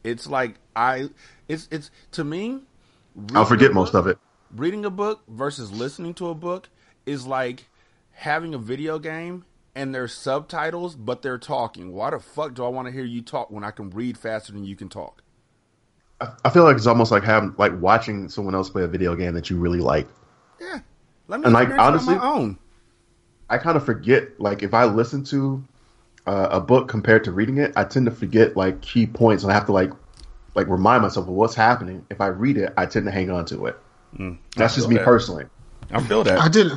[0.06, 1.10] It's like I,
[1.50, 2.62] it's it's to me.
[3.34, 4.18] I'll forget a most of it.
[4.56, 6.70] Reading a book versus listening to a book
[7.06, 7.66] is like
[8.12, 9.44] having a video game
[9.76, 11.92] and there's subtitles, but they're talking.
[11.92, 14.54] Why the fuck do I want to hear you talk when I can read faster
[14.54, 15.24] than you can talk?
[16.22, 19.34] I, feel like it's almost like having like watching someone else play a video game
[19.34, 20.08] that you really like.
[20.60, 20.80] Yeah,
[21.28, 22.58] let me And, like, honestly- my own.
[23.48, 25.64] I kind of forget like if I listen to
[26.26, 29.52] uh, a book compared to reading it, I tend to forget like key points, and
[29.52, 29.92] I have to like
[30.56, 32.06] like remind myself of what's happening.
[32.10, 33.78] If I read it, I tend to hang on to it.
[34.56, 35.06] That's just me that.
[35.06, 35.46] personally.
[35.92, 36.40] I feel that.
[36.40, 36.72] I did.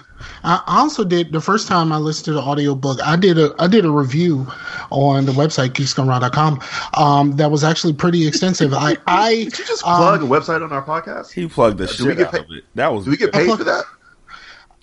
[0.44, 2.98] I also did the first time I listened to the audiobook.
[3.02, 4.46] I did a I did a review
[4.90, 6.60] on the website geeksgoneraw.com.
[6.94, 8.72] Um, that was actually pretty extensive.
[8.74, 11.32] I I Did you just um, plug a website on our podcast?
[11.32, 12.64] He plugged the Do we shit get out paid- of it.
[12.74, 13.84] That was Do we get paid for that?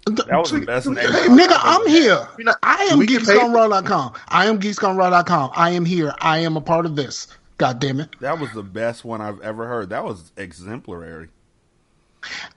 [0.08, 0.98] that was the best name.
[1.06, 2.28] Nigga, I'm here.
[2.40, 3.38] Not- I am we get paid?
[3.40, 4.14] geeksgoneraw.com.
[4.28, 5.52] I am geeksgoneraw.com.
[5.56, 6.14] I am here.
[6.20, 7.28] I am a part of this.
[7.58, 8.10] God damn it.
[8.20, 9.90] That was the best one I've ever heard.
[9.90, 11.30] That was exemplary.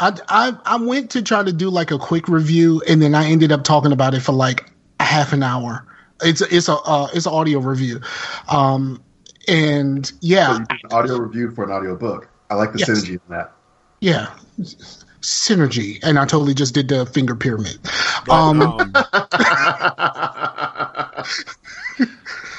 [0.01, 3.27] I, I I went to try to do like a quick review, and then I
[3.31, 5.87] ended up talking about it for like a half an hour.
[6.23, 8.01] It's it's a uh, it's an audio review,
[8.49, 9.03] um,
[9.49, 12.29] and yeah, So an audio review for an audio book.
[12.51, 12.89] I like the Yes.
[12.89, 13.53] synergy in that.
[14.01, 14.35] yeah,
[15.21, 15.99] synergy.
[16.03, 17.79] And I totally just did the finger pyramid.
[18.25, 19.01] But, Um, um,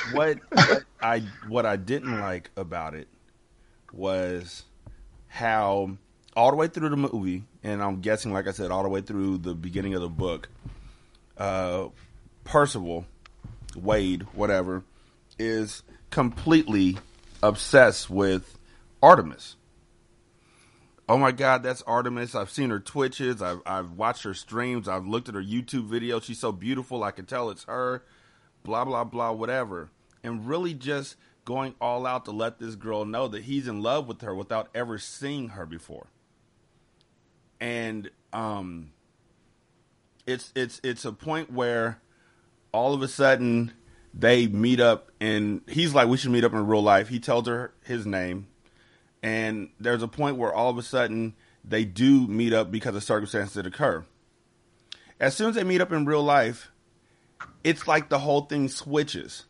[0.04, 3.08] what, what I what I didn't like about it
[3.92, 4.66] was
[5.28, 5.98] how
[6.40, 9.02] all the way through the movie, and I'm guessing, like I said, all the way
[9.02, 10.48] through the beginning of the book,
[11.38, 11.90] uh,
[12.46, 13.06] Percival,
[13.76, 14.86] Wade, whatever,
[15.38, 16.98] is completely
[17.44, 18.58] obsessed with
[19.04, 19.58] Artemis.
[21.10, 22.36] Oh my God, that's Artemis.
[22.36, 23.42] I've seen her twitches.
[23.42, 24.88] I've, I've watched her streams.
[24.88, 26.24] I've looked at her YouTube videos.
[26.24, 27.04] She's so beautiful.
[27.04, 28.06] I can tell it's her.
[28.64, 29.90] Blah, blah, blah, whatever.
[30.24, 34.08] And really just going all out to let this girl know that he's in love
[34.08, 36.08] with her without ever seeing her before.
[37.60, 38.92] And um,
[40.26, 42.02] it's it's it's a point where
[42.72, 43.74] all of a sudden
[44.14, 47.10] they meet up and he's like, We should meet up in real life.
[47.10, 48.48] He tells her his name
[49.22, 53.04] and there's a point where all of a sudden they do meet up because of
[53.04, 54.06] circumstances that occur.
[55.20, 56.72] As soon as they meet up in real life,
[57.64, 59.46] it's like the whole thing switches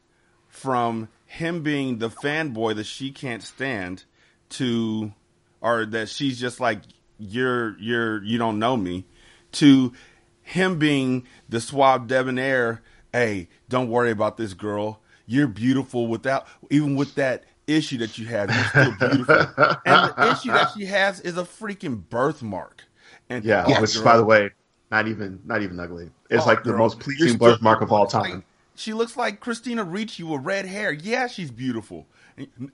[0.48, 4.04] from him being the fanboy that she can't stand
[4.50, 5.14] to
[5.62, 6.82] or that she's just like
[7.20, 9.06] you're you're you don't know me
[9.52, 9.94] to
[10.42, 12.82] him being the suave debonair
[13.14, 18.26] hey don't worry about this girl you're beautiful without even with that issue that you
[18.26, 19.36] have you're still beautiful
[19.86, 22.84] and the issue that she has is a freaking birthmark
[23.30, 24.50] and Yeah, oh, which girl, by the way,
[24.92, 26.10] not even not even ugly.
[26.30, 28.44] It's oh, like the most pleasing birthmark of all like, time.
[28.76, 30.92] she looks like Christina Ricci with red hair.
[30.92, 32.08] Yeah, she's beautiful.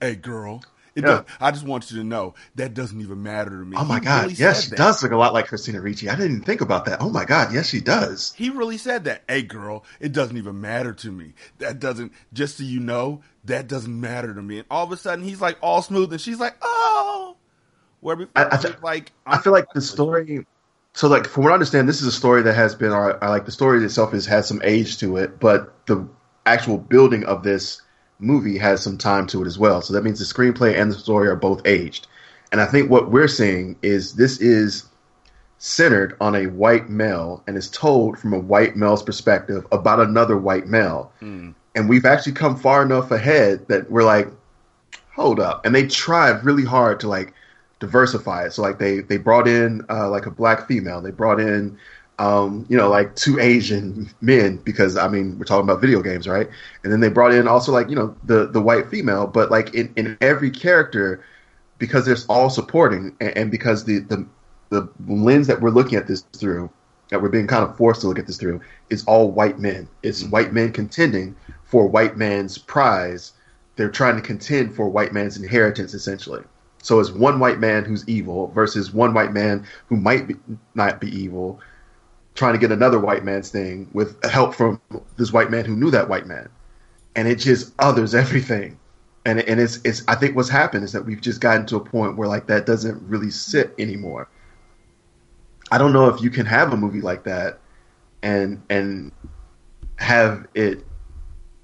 [0.00, 0.62] Hey, girl.
[0.96, 1.08] It Yeah.
[1.08, 3.76] does, I just want you to know that doesn't even matter to me.
[3.78, 4.76] Oh my He god, really yes, she that.
[4.76, 6.08] does look a lot like Christina Ricci.
[6.08, 7.02] I didn't even think about that.
[7.02, 8.32] Oh my god, yes, she does.
[8.34, 9.22] He really said that.
[9.28, 11.34] Hey, girl, it doesn't even matter to me.
[11.58, 14.58] That doesn't, just so you know, that doesn't matter to me.
[14.58, 17.36] And all of a sudden, he's like all smooth, and she's like, oh.
[18.00, 20.46] Where before, I- I th- like, I feel like the story.
[20.94, 22.90] So, like, from what I understand, this is a story that has been.
[22.92, 26.08] Or I like the story itself has had some age to it, but the
[26.46, 27.82] actual building of this
[28.18, 29.82] movie has some time to it as well.
[29.82, 32.06] So that means the screenplay and the story are both aged.
[32.52, 34.84] And I think what we're seeing is this is
[35.58, 40.36] centered on a white male and is told from a white male's perspective about another
[40.36, 41.12] white male.
[41.74, 44.28] And we've actually come far enough ahead that we're like,
[45.14, 45.64] hold up.
[45.66, 47.34] And they tried really hard to like
[47.80, 48.52] diversify it.
[48.52, 51.00] So like they they brought in uh, like a black female.
[51.00, 51.78] They brought in
[52.18, 56.26] um, you know, like two Asian men because I mean we're talking about video games,
[56.26, 56.48] right?
[56.82, 59.74] And then they brought in also like you know the the white female, but like
[59.74, 61.22] in in every character
[61.78, 64.26] because they're all supporting and, and because the the
[64.70, 66.70] the lens that we're looking at this through
[67.10, 69.88] that we're being kind of forced to look at this through is all white men.
[70.02, 73.32] It's white men contending for white man's prize.
[73.76, 76.42] They're trying to contend for white man's inheritance essentially.
[76.82, 80.36] So it's one white man who's evil versus one white man who might be,
[80.74, 81.60] not be evil,
[82.36, 84.80] trying to get another white man's thing with help from
[85.16, 86.48] this white man who knew that white man,
[87.16, 88.78] and it just others everything.
[89.24, 91.80] And and it's it's I think what's happened is that we've just gotten to a
[91.80, 94.28] point where like that doesn't really sit anymore.
[95.72, 97.58] I don't know if you can have a movie like that
[98.22, 99.10] and and
[99.96, 100.84] have it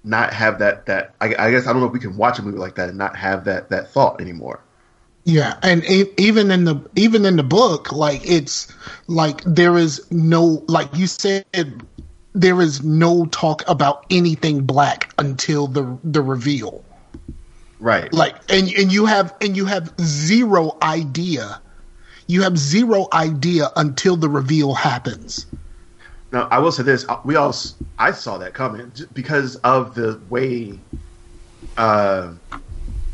[0.05, 2.43] not have that that I, I guess I don't know if we can watch a
[2.43, 4.61] movie like that and not have that that thought anymore.
[5.25, 5.85] Yeah, and
[6.19, 8.73] even in the even in the book, like it's
[9.07, 11.45] like there is no like you said,
[12.33, 16.85] there is no talk about anything black until the the reveal.
[17.79, 18.13] Right.
[18.13, 21.61] Like and and you have and you have zero idea.
[22.27, 25.47] You have zero idea until the reveal happens.
[26.33, 27.55] Now, I will say this: uh, we all
[27.99, 30.79] I saw that coming because of the way
[31.77, 32.33] uh,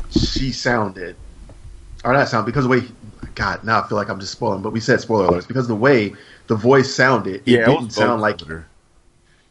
[0.09, 1.15] she sounded,
[2.03, 2.87] Oh, or not sound because of the way.
[3.35, 5.75] God, now I feel like I'm just spoiling, but we said spoiler alerts because the
[5.75, 6.13] way
[6.47, 8.41] the voice sounded, it Yeah, it didn't was sound like.
[8.41, 8.65] her.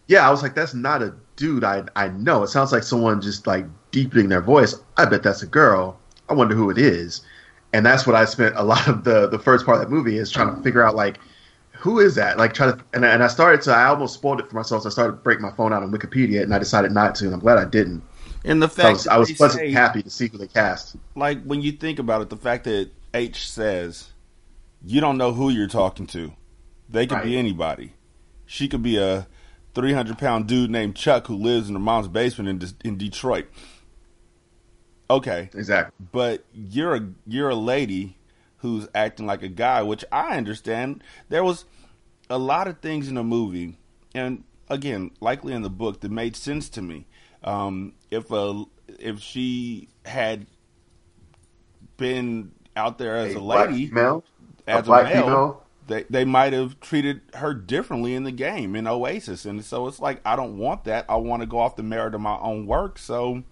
[0.06, 2.42] Yeah, I was like, that's not a dude I I know.
[2.42, 4.74] It sounds like someone just like deepening their voice.
[4.96, 5.98] I bet that's a girl.
[6.28, 7.22] I wonder who it is.
[7.72, 10.16] And that's what I spent a lot of the the first part of that movie
[10.18, 11.18] is trying to figure out like
[11.72, 12.38] who is that?
[12.38, 14.82] Like try to and, I- and I started to I almost spoiled it for myself.
[14.82, 17.26] So I started to break my phone out on Wikipedia and I decided not to,
[17.26, 18.02] and I'm glad I didn't.
[18.44, 20.96] And the So I fact was, I was say- happy to see who they cast.
[21.16, 24.10] like when you think about it, the fact that H says
[24.84, 26.32] you don't know who you're talking to.
[26.88, 27.24] They could Right.
[27.24, 27.94] be anybody.
[28.46, 29.26] She could be a
[29.74, 33.46] 300 pound dude named Chuck who lives in her mom's basement in De- in Detroit.
[35.10, 36.06] Okay, Exactly.
[36.12, 38.16] but you're a you're a lady
[38.58, 41.02] who's acting like a guy, which I understand.
[41.28, 41.64] There was
[42.28, 43.78] a lot of things in the movie,
[44.14, 47.06] and again, likely in the book, that made sense to me.
[47.44, 48.64] Um, if a
[48.98, 50.46] if she had
[51.96, 54.24] been out there as a, black lady, female,
[54.66, 55.64] as a, black male, female.
[55.86, 60.00] they they might have treated her differently in the game in Oasis, and so it's
[60.00, 61.06] like I don't want that.
[61.08, 62.98] I want to go off the merit of my own work.
[62.98, 63.42] So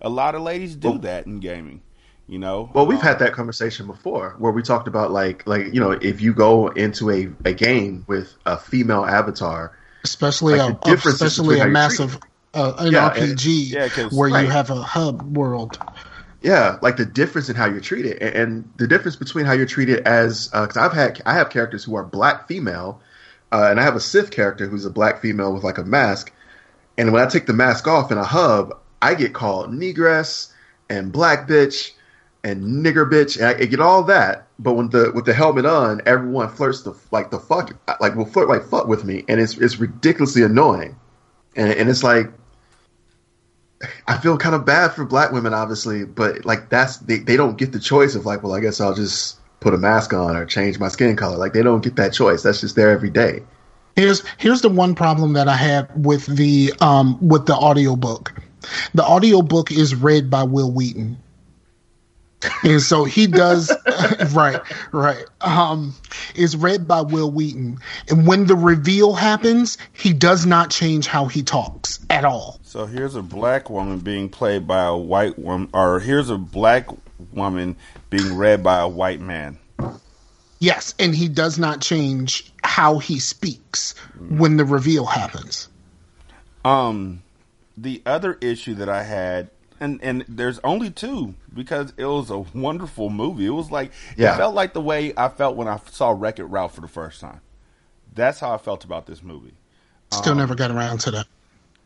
[0.00, 1.82] a lot of ladies do Well- that in gaming.
[2.26, 5.74] You know, Well, we've Um, had that conversation before, where we talked about like, like
[5.74, 10.72] you know, if you go into a, a game with a female avatar, especially Like,
[10.86, 12.18] a, the especially a you massive
[12.54, 14.44] uh, an Yeah, RPG yeah, 'cause- where right.
[14.44, 15.78] you have a hub world.
[16.42, 19.64] Yeah, like the difference in how you're treated, and, and the difference between how you're
[19.66, 23.00] treated as because I've had I have characters who are black female,
[23.50, 26.32] uh, and I have a Sith character who's a black female with like a mask,
[26.98, 30.48] and when I take the mask off in a hub, I get called negress
[30.90, 31.92] and black bitch
[32.44, 34.46] and nigger bitch, and I, I get all that.
[34.58, 38.26] But when the with the helmet on, everyone flirts the like the fuck like will
[38.26, 40.94] flirt like fuck with me, and it's it's ridiculously annoying,
[41.56, 42.30] and and it's like
[44.06, 47.56] I feel kind of bad for black women, obviously, but like that's they, they don't
[47.56, 50.44] get the choice of like, well, I guess I'll just put a mask on or
[50.44, 51.36] change my skin color.
[51.36, 52.42] Like they don't get that choice.
[52.42, 53.42] That's just there every day.
[53.96, 58.34] Here's here's the one problem that I had with the um with the audiobook.
[58.94, 61.18] The audiobook is read by Wil Wheaton.
[62.62, 63.72] And so he does
[64.34, 64.60] right,
[64.92, 65.24] right.
[65.40, 65.94] Um
[66.34, 67.78] is read by Wil Wheaton.
[68.10, 72.60] And when the reveal happens, he does not change how he talks at all.
[72.74, 76.88] So here's a black woman being played by a white woman, or here's a black
[77.32, 77.76] woman
[78.10, 79.60] being read by a white man.
[80.58, 83.94] Yes, and he does not change how he speaks
[84.28, 85.68] when the reveal happens.
[86.64, 87.22] Um,
[87.76, 92.38] the other issue that I had, and and there's only two because it was a
[92.38, 93.46] wonderful movie.
[93.46, 94.34] It was like Yeah.
[94.34, 96.88] it felt like the way I felt when I saw Wreck It Ralph for the
[96.88, 97.40] first time.
[98.12, 99.54] That's how I felt about this movie.
[100.12, 101.26] Still never got around to that.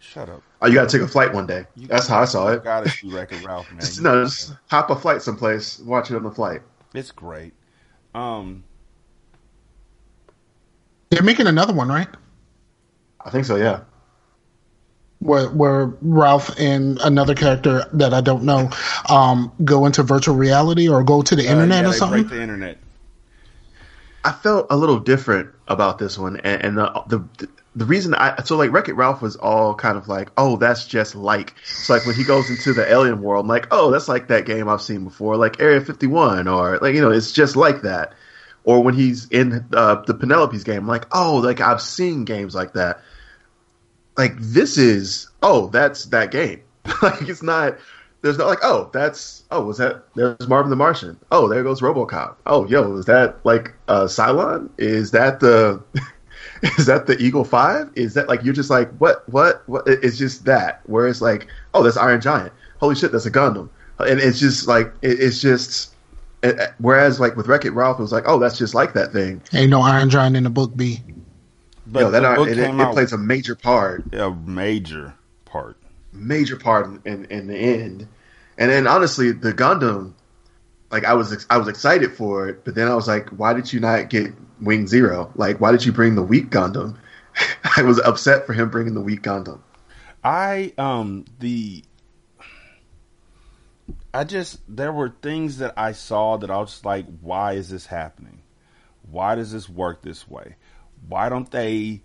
[0.01, 0.43] Shut up.
[0.63, 1.67] Oh, you got to take a flight one day.
[1.77, 2.65] That's how I saw it.
[2.65, 3.81] Gotta see Wreck It Ralph, man.
[3.81, 6.63] Just, no, just hop a flight someplace, watch it on the flight.
[6.95, 7.53] It's great.
[8.15, 8.65] Um,
[11.11, 12.09] They're making another one, right?
[13.25, 13.57] I think so.
[13.57, 13.81] Yeah.
[15.19, 18.71] where where Ralph and another character that I don't know
[19.09, 22.23] um, go into virtual reality or go to the Uh, internet yeah, or they something.
[22.23, 22.79] break the internet.
[24.25, 28.43] I felt a little different about this one, and, and the, the the reason I
[28.43, 31.95] so like Wreck It Ralph was all kind of like, oh, that's just like so
[31.95, 34.69] like when he goes into the alien world, I'm like, oh, that's like that game
[34.69, 38.15] I've seen before, like Area 51, or like you know, it's just like that.
[38.65, 42.55] Or when he's in uh, the Penelope's game, I'm like, oh, like I've seen games
[42.55, 43.01] like that.
[44.17, 46.63] Like this is, oh, that's that game.
[47.03, 47.79] like it's not.
[48.21, 51.17] There's not like, oh, that's oh, was that there's Marvin the Martian.
[51.31, 52.35] Oh, there goes RoboCop.
[52.47, 54.69] Oh, yo, is that like uh Cylon?
[54.77, 55.81] Is that the
[56.79, 57.91] is that the Eagle Five?
[57.95, 59.85] Is that like you're just like what what what?
[59.87, 60.81] It's just that.
[60.87, 62.53] Whereas like, oh, that's Iron Giant.
[62.81, 63.69] Holy shit, that's a Gundam.
[64.01, 65.95] And it's just like it, it's just.
[66.43, 68.95] it- it- whereas like with Wreck It Ralph, it was like, oh, that's just like
[68.95, 69.41] that thing.
[69.53, 70.77] Ain't no Iron Giant in the book.
[70.77, 71.01] B.
[71.87, 74.31] But Yo, that the book it, it, came it out plays a major part a
[74.31, 75.15] major
[75.47, 75.78] part.
[76.19, 78.09] Major part in, in, in the end.
[78.57, 80.15] And then honestly, the Gundam,
[80.91, 83.73] like I was I was excited for it, but then I was like, why did
[83.73, 85.31] you not get Wing Zero?
[85.35, 86.97] Like, why did you bring the weak Gundam?
[87.77, 89.61] I was upset for him bringing the weak Gundam.
[90.25, 91.85] I um the
[94.13, 97.69] I just there were things that I saw that I was just like, why is
[97.71, 98.41] this happening?
[99.11, 100.57] Why does this work this way?
[101.07, 102.03] Why don't they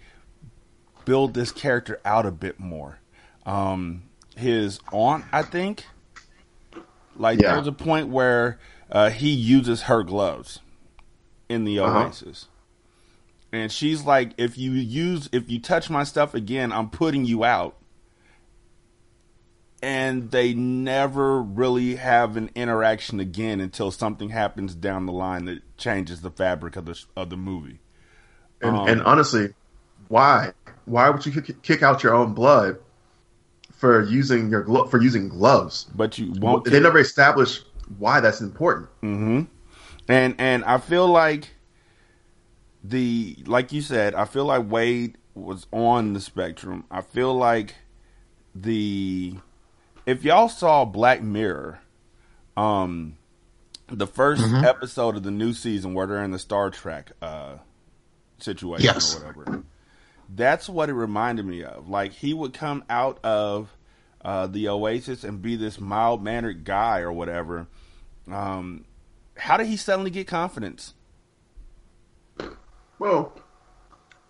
[1.05, 2.99] build this character out a bit more?
[3.45, 4.03] Um
[4.35, 5.85] his aunt, I think.
[7.15, 7.49] Like Yeah.
[7.49, 8.59] there was a point where
[8.91, 10.59] uh, he uses her gloves
[11.49, 12.05] in the Uh-huh.
[12.05, 12.47] Oasis.
[13.51, 17.43] And she's like, if you use, if you touch my stuff again, I'm putting you
[17.43, 17.75] out.
[19.81, 25.61] And they never really have an interaction again until something happens down the line that
[25.77, 27.79] changes the fabric of the of the movie.
[28.61, 29.53] And, Um, and honestly,
[30.07, 30.53] why?
[30.85, 32.77] Why would you kick out your own blood
[33.83, 35.87] for using your glo- for using gloves?
[35.93, 36.63] But you won't.
[36.63, 37.65] They never established
[37.97, 38.87] why that's important.
[39.01, 39.41] hmm
[40.07, 41.49] And and I feel like
[42.83, 46.85] the like you said, I feel like Wade was on the spectrum.
[46.89, 47.75] I feel like
[48.55, 49.35] the
[50.05, 51.79] if y'all saw Black Mirror,
[52.55, 53.17] um,
[53.87, 57.55] the 1st episode of the new season where they're in the Star Trek uh
[58.39, 59.15] situation Yes.
[59.21, 59.63] or whatever.
[60.35, 61.89] That's what it reminded me of.
[61.89, 63.75] Like he would come out of
[64.23, 67.67] uh, the Oasis and be this mild mannered guy or whatever.
[68.31, 68.85] Um,
[69.35, 70.93] how did he suddenly get confidence?
[72.99, 73.33] Well,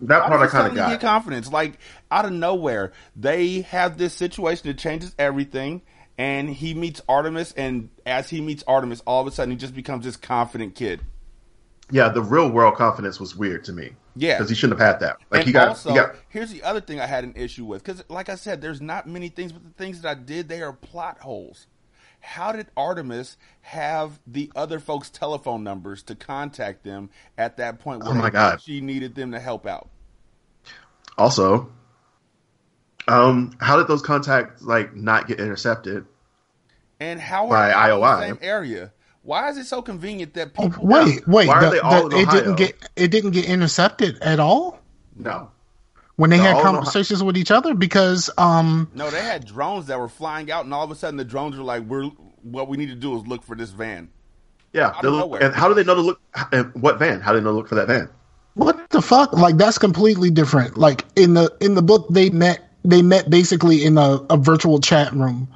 [0.02, 0.90] that part I kind of got.
[0.90, 1.52] get confidence?
[1.52, 1.80] Like
[2.12, 5.82] out of nowhere, they have this situation that changes everything,
[6.18, 9.76] and he meets Artemis, and as he meets Artemis, all of a sudden he just
[9.76, 11.02] becomes this confident kid.
[11.94, 13.92] Yeah, the real world confidence was weird to me.
[14.16, 14.38] Yeah.
[14.38, 15.18] because he shouldn't have had that.
[15.30, 17.66] Like and he got, also, he got here's the other thing I had an issue
[17.66, 20.50] with because, like I said, there's not many things, but the things that I did,
[20.50, 21.68] they are plot holes.
[22.20, 28.02] How did Artemis have the other folks' telephone numbers to contact them at that point
[28.04, 28.60] where Oh my God.
[28.60, 29.90] she needed them to help out?
[31.16, 31.72] Also,
[33.08, 36.06] um, how did those contacts like not get intercepted?
[37.00, 38.20] And how By IOI?
[38.20, 38.92] the same area?
[39.24, 40.86] Why is it so convenient that Oh, people?
[40.86, 41.48] wait, wait.
[41.48, 44.80] Why are they all the- in it didn't get it didn't get intercepted at all
[45.18, 45.50] No,
[46.18, 46.76] when they They're had all in Ohio.
[46.76, 50.74] conversations with each other because um No, they had drones that were flying out, and
[50.74, 52.06] all of a sudden the drones were like, "We're
[52.44, 54.10] what we need to do is look for this van."
[54.74, 54.88] yeah.
[54.88, 56.20] Out of look- and how do they know to look?
[56.52, 57.22] And what van?
[57.22, 58.10] How do they know to look for that van?
[58.56, 62.60] what the fuck like that's completely different like in the in the book they met
[62.86, 65.48] they met basically in a, a virtual chat room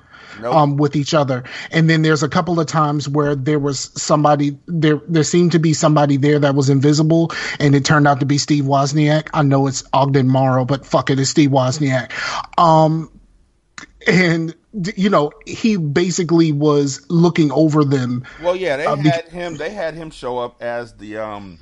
[0.42, 0.56] Nope.
[0.56, 4.58] um with each other and then there's a couple of times where there was somebody
[4.68, 8.26] there there seemed to be somebody there that was invisible and it turned out to
[8.26, 12.12] be Steve Wozniak I know it's Ogden Morrow but fuck it it's Steve Wozniak
[12.58, 13.12] um
[14.06, 14.56] and
[14.96, 19.58] you know he basically was looking over them Well, yeah, they Uh, be- had him.
[19.58, 21.60] They had him show up as the um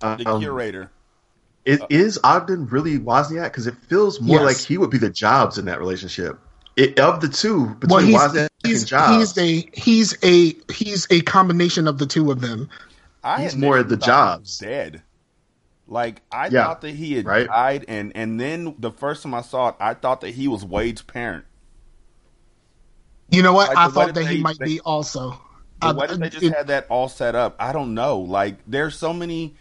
[0.00, 0.90] the Um, curator.
[1.64, 3.44] Is, is Ogden really Wozniak?
[3.44, 4.44] Because it feels more Yes.
[4.46, 6.38] like he would be the Jobs in that relationship.
[6.76, 11.06] It, of the two, between well he's Wozniak he's Jobs, he's a he's a he's
[11.10, 12.70] a combination of the two of them
[13.22, 14.58] I he's more initially the thought Jobs.
[14.58, 15.02] dead.
[15.86, 17.46] Like I Yeah, thought that he had right?
[17.46, 20.64] died, and and then the first time I saw it, I thought that he was
[20.64, 21.44] Wade's parent.
[23.30, 23.68] You know what?
[23.68, 25.38] Like, I thought that that he might they- be also.
[25.80, 27.56] But I- why did they just it- have that all set up?
[27.58, 28.18] I don't know.
[28.20, 29.54] Like there's so many.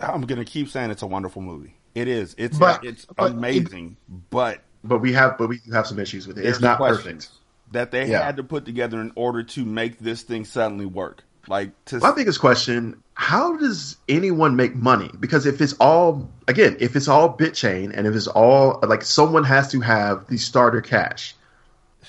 [0.00, 1.74] I'm gonna keep saying it's a wonderful movie.
[1.94, 2.34] It is.
[2.38, 3.96] It's But- it's but it- amazing,
[4.30, 6.42] but but we have but we do have some issues with it.
[6.42, 7.28] there's It's not perfect.
[7.72, 8.22] that they Yeah.
[8.24, 11.22] had to put together in order to make this thing suddenly work.
[11.48, 15.10] Like to My biggest question: How does anyone make money?
[15.18, 19.44] Because if it's all again, if it's all BitChain, and if it's all like someone
[19.44, 21.34] has to have the starter cash.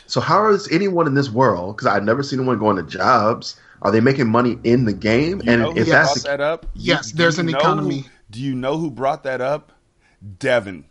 [0.05, 1.77] So how is anyone in this world?
[1.77, 3.55] Because I've never seen anyone going to jobs.
[3.81, 5.41] Are they making money in the game?
[5.43, 6.65] You and know if who that's brought the, that up?
[6.75, 7.99] Yes, Do there's you an economy.
[8.01, 9.71] who- do you know who brought that up?
[10.39, 10.85] Devin.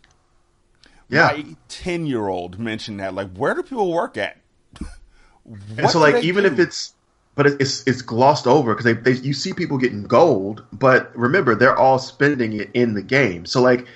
[1.11, 3.13] Yeah, My ten year old mentioned that.
[3.13, 4.37] Like, where do people work at?
[5.77, 6.51] and so like even do?
[6.51, 6.93] if it's
[7.35, 11.53] but it's it's glossed over because they, they you see people getting gold, but remember
[11.53, 13.45] they're all spending it in the game.
[13.45, 13.87] So like,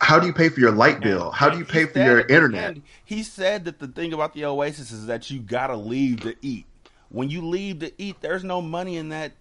[0.00, 1.30] how do you pay for your light bill?
[1.30, 2.76] How do you pay for said your internet?
[3.04, 6.66] he said that the thing about the Oasis is that you gotta leave to eat.
[7.08, 9.32] When you leave to eat, there's no money in that.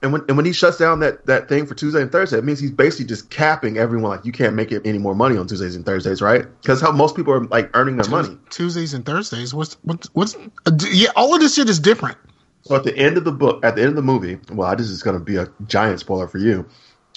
[0.00, 2.44] And when and when he shuts down that, that thing for Tuesday and Thursday, it
[2.44, 4.10] means he's basically just capping everyone.
[4.10, 6.46] Like you can't make it any more money on Tuesdays and Thursdays, right?
[6.62, 8.38] Because how most people are like earning their money.
[8.50, 9.52] Tuesdays and Thursdays.
[9.52, 10.36] What's what's what's?
[10.66, 12.16] Uh, yeah, all of this shit is different.
[12.62, 14.88] So at the end of the book, at the end of the movie, well, this
[14.88, 16.64] is going to be a giant spoiler for you.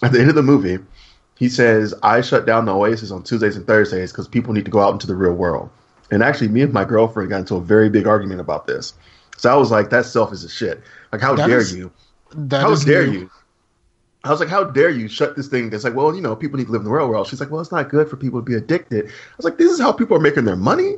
[0.01, 0.79] At the end of the movie,
[1.37, 4.71] he says, "I shut down the Oasis on Tuesdays and Thursdays because people need to
[4.71, 5.69] go out into the real world."
[6.09, 8.93] And actually, me and my girlfriend got into a very big argument about this.
[9.37, 10.81] So I was like, "That's selfish as shit.
[11.11, 11.91] Like, how That dare is- you?
[12.35, 13.19] That How is dare new.
[13.19, 13.31] you?"
[14.23, 16.57] I was like, "How dare you shut this thing?" It's like, well, you know, people
[16.57, 17.27] need to live in the real world.
[17.27, 19.71] She's like, "Well, it's not good for people to be addicted." I was like, "This
[19.71, 20.95] is how people are making their money."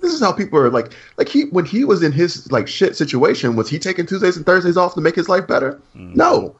[0.00, 2.96] This is how people are like, like he when he was in his like shit
[2.96, 5.80] situation, was he taking Tuesdays and Thursdays off to make his life better?
[5.96, 6.14] Mm.
[6.14, 6.56] No.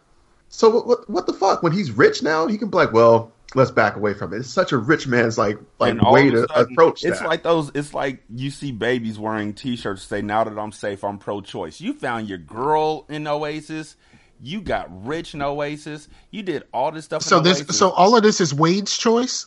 [0.48, 1.62] So what, what what the fuck?
[1.62, 4.38] When he's rich now, he can be like, well, let's back away from it.
[4.38, 7.28] It's such a rich man's like like way to sudden, approach It's that.
[7.28, 7.70] like those.
[7.74, 11.92] It's like you see babies wearing T-shirts say, "Now that I'm safe, I'm pro-choice." You
[11.94, 13.96] found your girl in Oasis.
[14.42, 16.08] You got rich in Oasis.
[16.30, 17.22] You did all this stuff.
[17.22, 19.46] So in this, so all of this is Wade's choice.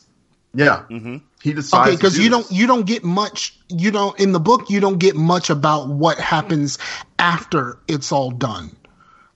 [0.55, 1.17] yeah, Mm-hmm.
[1.43, 2.47] he decides Okay, because do you this.
[2.47, 3.59] don't you don't get much.
[3.69, 4.69] You don't in the book.
[4.71, 6.79] You don't get much about what happens
[7.19, 8.75] after it's all done.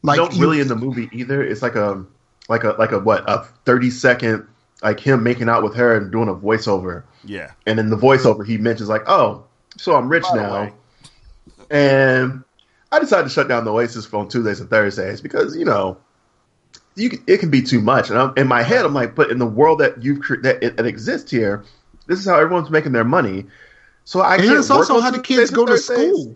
[0.01, 1.43] Like don't you- really in the movie either.
[1.43, 2.03] It's like a
[2.49, 4.47] like a like a what a thirty second
[4.83, 7.51] like him making out with her and doing a voiceover, yeah.
[7.65, 9.45] and in the voiceover he mentions like, oh,
[9.77, 10.73] so I'm rich By now,
[11.71, 12.43] and
[12.91, 15.97] I decided to shut down the Oasis on Tuesdays and Thursdays because you know.
[16.95, 19.31] You, can- it can be too much, and I'm, in my head, I'm like, but
[19.31, 21.63] in the world that you've cre- that it, it exists here,
[22.05, 23.45] this is how everyone's making their money.
[24.05, 26.09] So I and can't it's work also on how the kids and go to Thursdays.
[26.13, 26.35] school.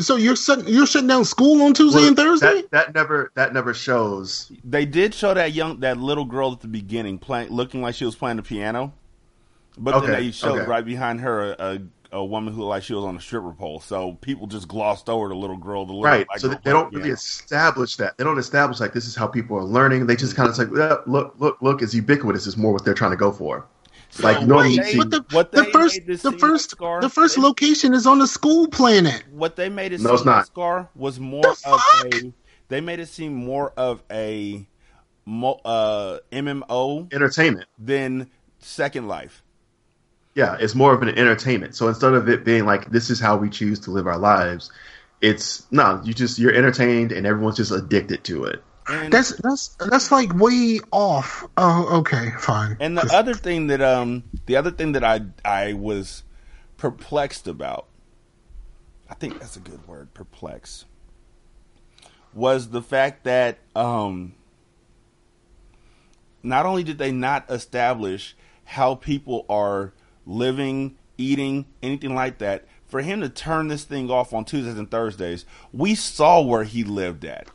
[0.00, 2.62] So you're shutting you're shutting down school on Tuesday Well, and Thursday.
[2.62, 4.50] That, that never that never shows.
[4.64, 8.06] They did show that young, that little girl at the beginning playing, looking like she
[8.06, 8.94] was playing the piano,
[9.76, 10.66] but then they showed okay.
[10.70, 11.56] right behind her a,
[12.12, 13.80] a, a woman who looked like she was on a stripper pole.
[13.80, 15.84] So people just glossed over the little girl.
[15.84, 16.26] The little, Right.
[16.30, 18.16] like, so girl they don't playing really establish that.
[18.16, 20.06] They don't establish like this is how people are learning.
[20.06, 20.70] They just kind of like
[21.06, 23.66] look, look, look, is ubiquitous is more what they're trying to go for.
[24.20, 27.00] Like So normally, what they- see- but the, what the first made the first Scar,
[27.00, 29.24] the first they- location is on the school planet.
[29.30, 30.46] what they made it No, seem it's not.
[30.46, 32.14] Scar was more The of fuck?
[32.14, 32.32] a.
[32.68, 34.66] They made it seem more of a
[35.26, 37.66] mo- uh, MMO entertainment.
[37.78, 39.42] than Second Life.
[40.34, 41.74] Yeah, it's more of an entertainment.
[41.74, 44.70] So instead of it being like this is how we choose to live our lives,
[45.20, 48.62] it's no, you just you're entertained and everyone's just addicted to it.
[48.88, 51.46] And, That's that's that's like way off.
[51.56, 52.76] Oh, okay, fine.
[52.80, 56.24] and the other thing that um the other thing that I I was
[56.78, 57.86] perplexed about,
[59.08, 60.86] I think that's a good word, perplexed,
[62.34, 64.34] was the fact that um
[66.42, 69.92] not only did they not establish how people are
[70.26, 74.90] living, eating, anything like that, for him to turn this thing off on Tuesdays and
[74.90, 77.46] Thursdays, we saw where he lived at.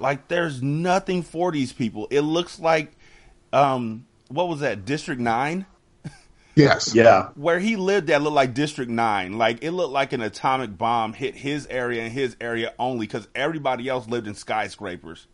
[0.00, 2.08] Like there's nothing for these people.
[2.10, 2.92] It looks like
[3.52, 5.66] um what was that, District Nine?
[6.54, 9.38] yes, Yeah, Where he lived that looked like District Nine.
[9.38, 13.26] Like it looked like an atomic bomb hit his area and his area only because
[13.34, 15.26] everybody else lived in skyscrapers.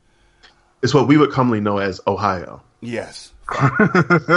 [0.82, 2.62] it's what we would commonly know as Ohio.
[2.80, 3.32] Yes.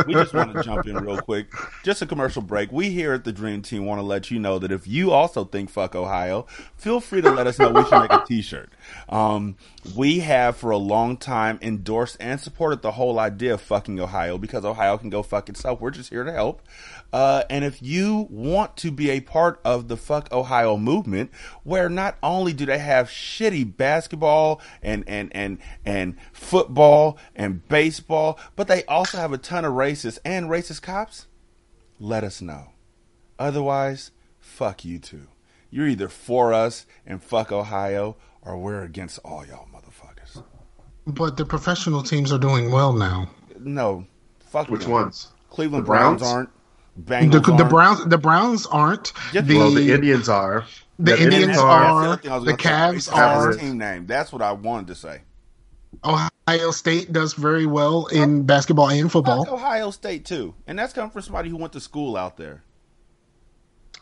[0.05, 1.51] We just want to jump in real quick.
[1.83, 2.71] Just a commercial break.
[2.71, 5.45] We here at the Dream Team want to let you know that if you also
[5.45, 6.45] think fuck Ohio,
[6.77, 7.71] feel free to let us know.
[7.71, 8.71] We should make a t-shirt.
[9.07, 9.57] Um,
[9.95, 14.37] we have for a long time endorsed and supported the whole idea of fucking Ohio
[14.37, 15.81] because Ohio can go fuck itself.
[15.81, 16.61] We're just here to help.
[17.11, 21.31] Uh, and if you want to be a part of the fuck Ohio movement,
[21.63, 28.39] where not only do they have shitty basketball and, and, and, and football and baseball,
[28.55, 31.25] but they also have a ton of racists and racist cops,
[31.99, 32.73] let us know.
[33.39, 35.27] Otherwise, fuck you too.
[35.71, 40.43] You're either for us and fuck Ohio, or we're against all y'all motherfuckers.
[41.07, 43.29] but the professional teams are doing well now.
[43.59, 44.05] No,
[44.39, 44.91] fuck Which them.
[44.91, 45.27] ones?
[45.49, 46.19] Cleveland The Browns?
[46.21, 46.49] Browns aren't.
[47.05, 47.69] The, Bengals the aren't.
[47.69, 49.13] Browns the Browns aren't.
[49.33, 50.65] Just- the, Well, the Indians are.
[50.97, 52.03] The The Indians Indians are- the are.
[52.07, 52.53] other thing I was The.
[52.53, 53.53] Cavs Cavs are.
[53.53, 54.05] team name.
[54.05, 55.21] That's what I wanted to say.
[56.03, 59.47] Ohio State does very well in basketball and Fuck football.
[59.49, 62.63] Ohio State too, and that's coming from somebody who went to school out there.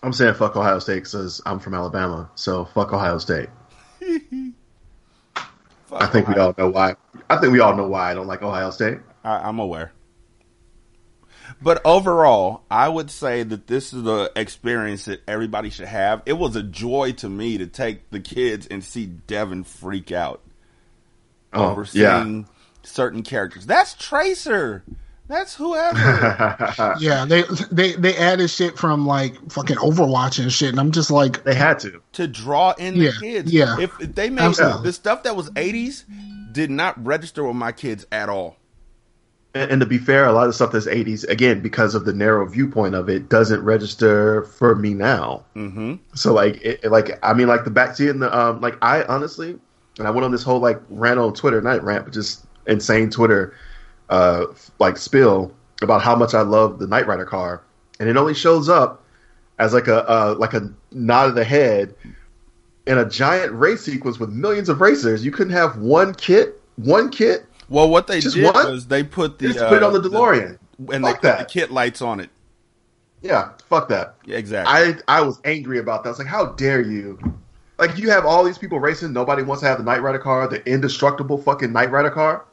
[0.03, 3.49] I'm saying fuck Ohio State because I'm from Alabama, so fuck Ohio State.
[5.85, 6.95] Fuck I think we all know why.
[7.29, 8.97] I think we all know why I don't like Ohio State.
[9.23, 9.93] I, I'm aware.
[11.61, 16.21] But overall, I would say that this is the experience that everybody should have.
[16.25, 20.41] It was a joy to me to take the kids and see Devin freak out
[21.53, 22.47] Oh over yeah, seeing
[22.83, 23.65] certain characters.
[23.65, 24.83] That's Tracer.
[25.29, 26.95] That's whoever.
[26.99, 31.11] Yeah, they they they added shit from like fucking Overwatch and shit, and I'm just
[31.11, 32.01] like, they had to.
[32.13, 33.51] to draw in the Yeah, kids.
[33.51, 33.75] yeah.
[33.79, 34.83] If, if they made Absolutely.
[34.83, 36.05] the stuff that was 80s
[36.53, 38.55] did not register with my kids at all.
[39.57, 42.45] And, to be fair, a lot of stuff that's 80s, again, because of the narrow
[42.45, 45.43] viewpoint of it, doesn't register for me now.
[45.55, 45.95] Mm-hmm.
[46.15, 49.57] So like, it, like I mean, like the back and the um, like I honestly,
[49.97, 53.09] and I went on this whole like rant on Twitter, not rant, but just insane
[53.09, 53.55] Twitter,
[54.09, 54.45] uh,
[54.79, 55.51] like spill
[55.81, 57.63] about how much I love the Knight Rider car,
[57.99, 59.03] and it only shows up
[59.59, 61.95] as like a uh, like a nod of the head
[62.85, 65.23] in a giant race sequence with millions of racers.
[65.23, 67.45] You couldn't have one kit, one kit.
[67.69, 68.69] Well, what they Just did what?
[68.71, 70.57] was they put the Just put it uh, on the DeLorean.
[70.91, 72.29] and they Fuck put the kit lights on it.
[73.21, 74.15] Yeah, fuck that.
[74.25, 74.73] Yeah, exactly.
[75.07, 76.09] I I was angry about that.
[76.09, 77.19] I was like, how dare you?
[77.79, 79.11] Like you have all these people racing.
[79.11, 82.45] Nobody wants to have the Knight Rider car, the indestructible fucking Knight Rider car.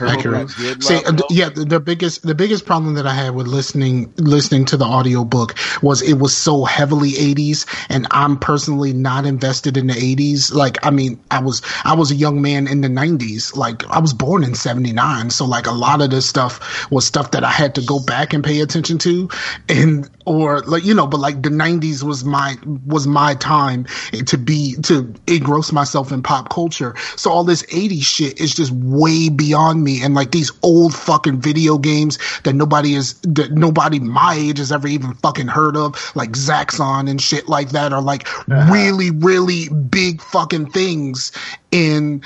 [0.00, 0.50] Accurate.
[0.50, 4.64] See, uh, yeah, the, the biggest the biggest problem that I had with listening listening
[4.66, 9.86] to the audiobook was it was so heavily 80s and I'm personally not invested in
[9.86, 10.52] the 80s.
[10.52, 13.56] Like I mean, I was I was a young man in the 90s.
[13.56, 17.30] Like I was born in 79, so like a lot of this stuff was stuff
[17.32, 19.28] that I had to go back and pay attention to
[19.68, 23.86] and or like you know, but like the 90s was my was my time
[24.26, 26.94] to be to engross myself in pop culture.
[27.16, 31.40] So all this 80s shit is just way beyond me and like these old fucking
[31.40, 36.12] video games that nobody is that nobody my age has ever even fucking heard of
[36.14, 38.26] like Zaxxon and shit like that are like
[38.70, 41.32] really really big fucking things
[41.70, 42.22] in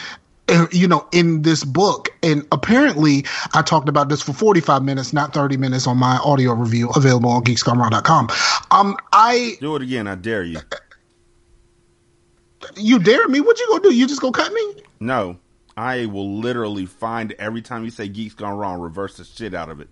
[0.72, 2.08] you know in this book.
[2.22, 3.24] And apparently
[3.54, 7.30] i talked about this for 45 minutes not 30 minutes on my audio review available
[7.30, 8.28] on geeksgoneraw.com
[8.70, 10.06] um i Do it again.
[10.06, 10.58] I dare you.
[12.76, 13.40] you dare me?
[13.40, 13.94] What you gonna do?
[13.94, 14.74] You just gonna cut me?
[15.00, 15.36] No,
[15.76, 19.68] I will literally find every time you say "geeks gone wrong," reverse the shit out
[19.70, 19.88] of it.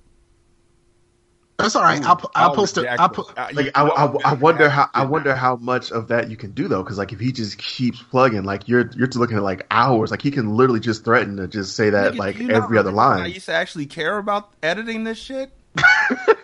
[1.56, 4.68] that's all right i'll, I'll post it i'll put Uh, Like I, I, I wonder
[4.68, 7.32] how I wonder how much of that you can do though, because like if he
[7.32, 11.04] just keeps plugging, like you're you're looking at like hours, like he can literally just
[11.04, 13.22] threaten to just say that Nigga, like you every how other line.
[13.22, 15.50] I used to actually care about editing this shit.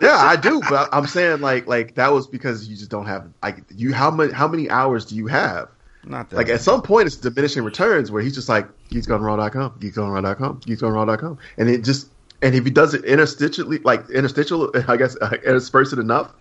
[0.01, 3.29] yeah, I do, but I'm saying like like that was because you just don't have
[3.41, 5.69] like you how many how many hours do you have?
[6.05, 6.35] Not that.
[6.37, 11.69] Like at some point, it's diminishing returns where he's just like geeksgoneraw.com, geeksgoneraw.com, geeksgoneraw.com, and
[11.69, 12.09] it just
[12.41, 16.31] and if he does it interstitially, like interstitial, I guess uh, intersperse it enough,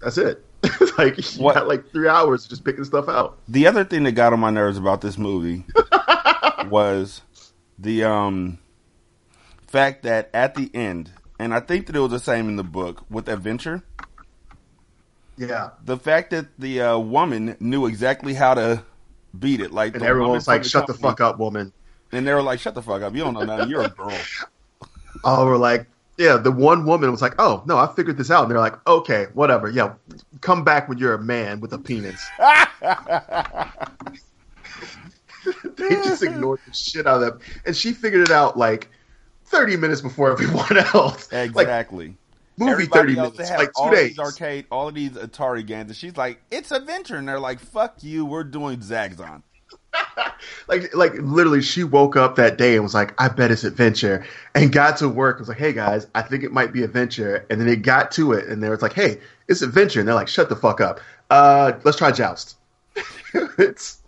[0.00, 0.44] that's it.
[0.98, 3.38] like you What- got like three hours just picking stuff out.
[3.46, 5.64] the other thing that got on my nerves about this movie
[6.68, 7.20] was
[7.78, 8.58] the um
[9.68, 12.64] fact that at the end, and I think that it was the same in the
[12.64, 13.82] book with Adventure.
[15.38, 18.82] Yeah, The fact that the uh, woman knew exactly how to
[19.40, 21.72] beat it, like and was like, "Shut the fuck up, woman."
[22.12, 23.14] and they were like, "Shut the fuck up!
[23.14, 23.70] You don't know nothing.
[23.70, 24.12] You're a girl."
[25.24, 25.86] Oh, we're like,
[26.18, 26.36] yeah.
[26.36, 29.26] The one woman was like, "Oh no, I figured this out," and they're like, "Okay,
[29.32, 29.68] whatever.
[29.68, 29.94] Yeah,
[30.42, 32.22] come back when you're a man with a penis."
[35.76, 38.90] they just ignored the shit out of them, and she figured it out like
[39.46, 41.32] thirty minutes before everyone else.
[41.32, 42.14] Like Exactly.
[42.58, 44.08] Movie Everybody thirty minutes, they have like two all days.
[44.10, 47.60] these arcade, all of these Atari games, and she's like, "It's adventure," and they're like,
[47.60, 49.42] "Fuck you, we're doing Zaxxon."
[50.68, 54.24] Like, like literally, she woke up that day and was like, "I bet it's adventure,"
[54.54, 55.36] and got to work.
[55.36, 58.10] and Was like, "Hey guys, I think it might be adventure," and then they got
[58.12, 60.80] to it, and they was like, "Hey, it's adventure," and they're like, "Shut the fuck
[60.80, 61.00] up.
[61.30, 62.56] Uh, let's try joust."
[63.34, 63.98] it's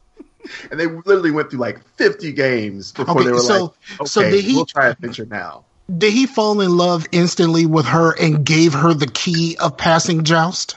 [0.71, 4.07] and they literally went through like fifty games before Okay, they were so- like, "Okay,
[4.09, 5.65] so did he- we'll try adventure now."
[5.97, 10.25] Did he fall in love instantly with her and gave her the key of passing
[10.25, 10.77] joust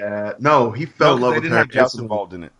[0.00, 1.58] Uh, no, he fell No, in 'cause love they with didn't her.
[1.64, 2.52] have joust involved in it.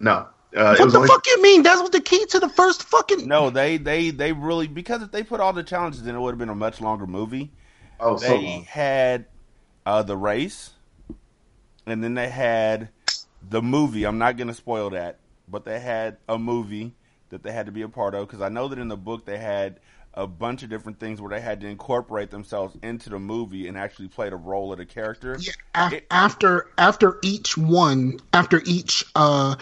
[0.00, 0.10] No,
[0.56, 3.26] uh, what the only fuck you mean that was the key to the first fucking
[3.28, 6.30] No, they they they really because if they put all the challenges in, it would
[6.30, 7.50] have been a much longer movie.
[8.00, 8.64] oh so They long.
[8.64, 9.26] had
[9.84, 10.70] uh, the race,
[11.86, 12.88] and then they had
[13.48, 14.04] the movie.
[14.04, 15.18] I'm not going to spoil that,
[15.48, 16.94] but they had a movie
[17.30, 19.24] that they had to be a part of because I know that in the book
[19.26, 19.80] they had
[20.14, 23.78] a bunch of different things where they had to incorporate themselves into the movie and
[23.78, 25.36] actually play the role of the character.
[25.40, 29.54] Yeah, af- after after each one, after each uh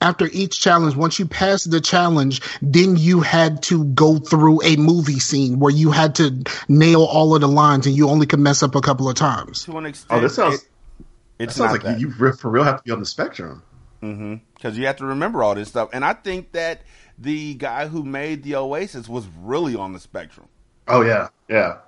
[0.00, 4.76] after each challenge, once you pass the challenge, then you had to go through a
[4.76, 8.38] movie scene where you had to nail all of the lines and you only could
[8.38, 9.64] mess up a couple of times.
[9.64, 10.62] To an extent, Oh, this sounds.
[10.62, 10.68] it-
[11.38, 11.98] It sounds like that.
[11.98, 13.62] you, you for real have to be on the spectrum.
[14.00, 15.88] because you have to remember all this stuff.
[15.92, 16.82] And I think that
[17.18, 20.48] the guy who made the Oasis was really on the spectrum,
[20.88, 21.78] Oh yeah, yeah.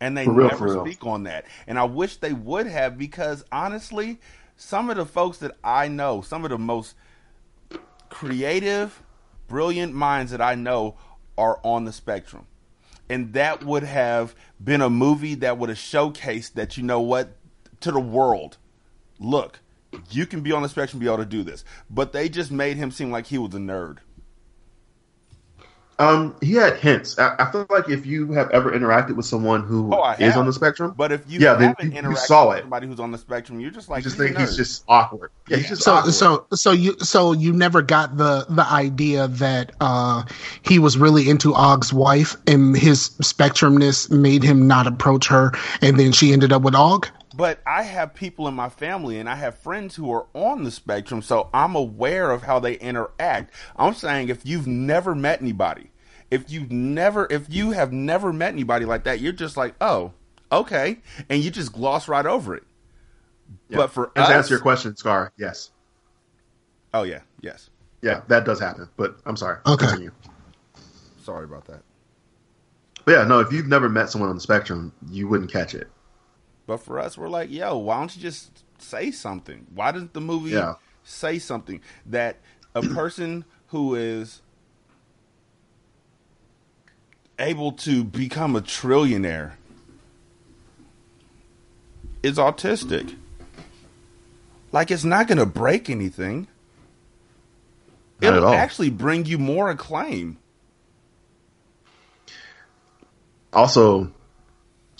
[0.00, 1.44] and they real, never speak on that.
[1.66, 4.20] And I wish they would have because honestly,
[4.56, 6.94] some of the folks that I know, some of the most
[8.08, 9.02] creative,
[9.48, 10.96] brilliant minds that I know
[11.38, 12.46] are on the spectrum.
[13.08, 17.30] And that would have been a movie that would have showcased that you know what
[17.80, 18.56] to the world.
[19.18, 19.60] Look,
[20.10, 21.64] you can be on the spectrum, be able to do this.
[21.88, 23.98] But they just made him seem like he was a nerd.
[26.00, 27.18] Um, he had hints.
[27.18, 30.14] I, I feel like if you have ever interacted with someone who is Oh, I
[30.16, 30.36] have.
[30.38, 32.60] on the spectrum, But if you yeah, haven't you, you interacted saw with it.
[32.62, 34.84] somebody who's on the spectrum, you're just like You just he's a think he's just
[34.88, 35.30] awkward.
[35.46, 36.12] Yeah, he's just So awkward.
[36.14, 40.24] so so you so you never got the the idea that uh
[40.62, 45.98] he was really into Og's wife and his spectrumness made him not approach her and
[45.98, 47.08] then she ended up with Og?
[47.34, 50.70] But I have people in my family and I have friends who are on the
[50.70, 53.54] spectrum, so I'm aware of how they interact.
[53.76, 55.90] I'm saying if you've never met anybody,
[56.30, 60.12] if you've never if you have never met anybody like that, you're just like, "Oh,
[60.50, 62.64] okay." And you just gloss right over it.
[63.68, 63.78] Yeah.
[63.78, 65.70] But for and us, to answer your question, Scar, yes,
[66.92, 67.70] Oh yeah, yes.
[68.02, 68.88] yeah, that does happen.
[68.96, 69.58] But I'm sorry.
[69.66, 69.86] Okay.
[69.86, 70.12] Continue.
[71.22, 71.82] Sorry about that.
[73.04, 75.88] But yeah, no, if you've never met someone on the spectrum, you wouldn't catch it.
[76.70, 79.66] But for us, we're like, yo, why don't you just say something?
[79.74, 80.74] Why doesn't the movie Yeah.
[81.02, 82.36] say something that
[82.76, 84.40] a person who is
[87.40, 89.54] able to become a trillionaire
[92.22, 93.16] is autistic?
[94.70, 96.46] Like, it's not going to break anything.
[98.22, 100.38] Not It'll actually bring you more acclaim.
[103.52, 104.12] Also,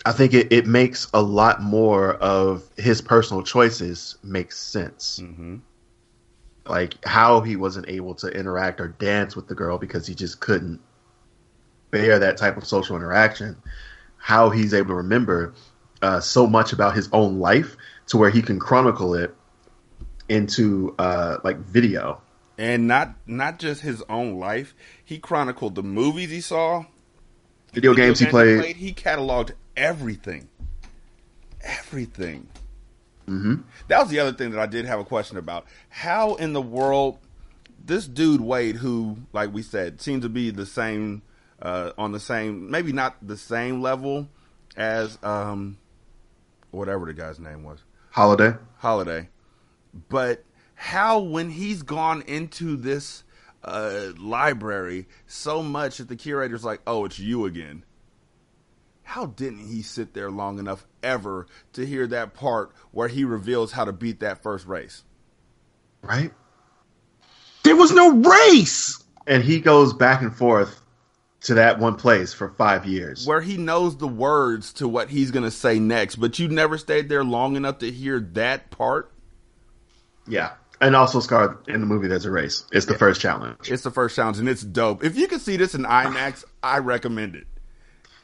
[0.04, 5.20] I think it, it makes a lot more of his personal choices make sense.
[5.22, 5.56] Mm-hmm.
[6.66, 10.40] Like how he wasn't able to interact or dance with the girl because he just
[10.40, 10.80] couldn't
[11.90, 13.56] bear that type of social interaction.
[14.16, 15.54] How he's able to remember
[16.02, 17.76] uh, so much about his own life
[18.06, 19.34] to where he can chronicle it
[20.28, 22.20] into uh, like video.
[22.56, 24.74] And not not just his own life.
[25.04, 26.84] He chronicled the movies he saw,
[27.72, 28.76] Video games he played.
[28.76, 30.48] He cataloged everything.
[31.62, 32.48] Everything.
[33.28, 33.62] Mm-hmm.
[33.88, 35.66] That was the other thing that I did have a question about.
[35.88, 37.18] How in the world
[37.84, 41.22] this dude Wade, who, like we said, seems to be the same
[41.62, 44.28] uh, on the same, maybe not the same level
[44.76, 45.78] as um,
[46.70, 48.54] whatever the guy's name was, Halliday.
[48.78, 49.28] Halliday,
[50.08, 50.44] but
[50.74, 53.24] how when he's gone into this
[53.64, 57.84] uh, library so much that the curator's like, "Oh, it's you again."
[59.02, 63.72] How didn't he sit there long enough ever to hear that part where he reveals
[63.72, 65.02] how to beat that first race?
[66.00, 66.32] Right?
[67.64, 69.02] There was no race.
[69.26, 70.80] And he goes back and forth
[71.42, 73.26] to that one place for five years.
[73.26, 76.78] Where he knows the words to what he's going to say next, but you never
[76.78, 79.10] stayed there long enough to hear that part.
[80.28, 80.52] Yeah.
[80.80, 82.64] And also, Scar, in the movie, there's a race.
[82.72, 83.70] It's the first challenge.
[83.70, 85.04] It's the first challenge, and it's dope.
[85.04, 87.46] If you can see this in IMAX, I recommend it.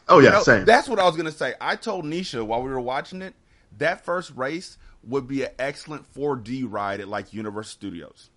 [0.09, 0.65] Oh, yeah, You know, same.
[0.65, 1.55] That's what I was gonna say.
[1.61, 3.35] I told Nisha while we were watching it,
[3.79, 8.31] that first race would be an excellent 4D ride at like Universal Studios.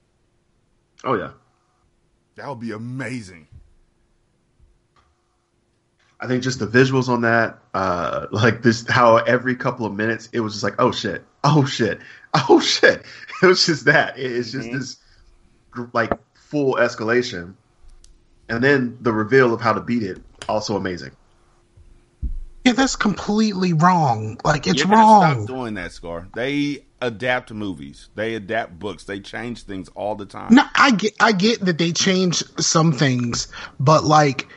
[1.04, 1.32] oh, yeah.
[2.36, 3.48] That would be amazing.
[6.22, 10.30] I think just the visuals on that, uh, like this, how every couple of minutes
[10.34, 12.00] it was just like, oh shit, oh shit,
[12.50, 13.04] oh shit.
[13.44, 14.18] It was just that.
[14.18, 14.78] It- It's just mm-hmm.
[14.78, 14.98] this
[15.94, 17.54] like full escalation,
[18.50, 21.12] and then the reveal of how to beat it, also amazing.
[22.66, 24.40] Yeah, that's completely wrong.
[24.44, 25.46] Like it's You're wrong.
[25.46, 26.28] stop doing that, Scar.
[26.36, 28.10] They adapt movies.
[28.16, 29.06] They adapt books.
[29.06, 30.54] They change things all the time.
[30.54, 33.48] No, I get I get that they change some things,
[33.80, 34.48] but like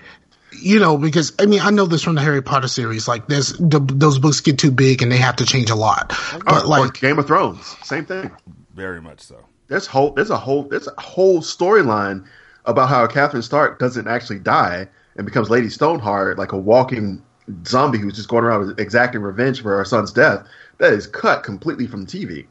[0.60, 3.08] you know, because I mean, I know this from the Harry Potter series.
[3.08, 6.12] Like, there's the, those books get too big and they have to change a lot.
[6.44, 8.30] But or like, Game of Thrones, same thing.
[8.74, 9.46] Very much so.
[9.68, 12.26] There's whole there's a whole there's a whole storyline
[12.64, 17.22] about how Catherine Stark doesn't actually die and becomes Lady Stoneheart, like a walking
[17.66, 20.46] zombie who's just going around exacting revenge for her son's death.
[20.78, 22.46] That is cut completely from TV.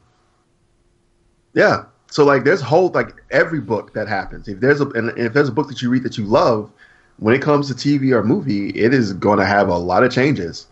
[1.54, 1.84] Yeah.
[2.10, 4.48] So like there's whole like every book that happens.
[4.48, 6.70] If there's a and if there's a book that you read that you love,
[7.18, 10.12] when it comes to TV or movie, it is going to have a lot of
[10.12, 10.66] changes.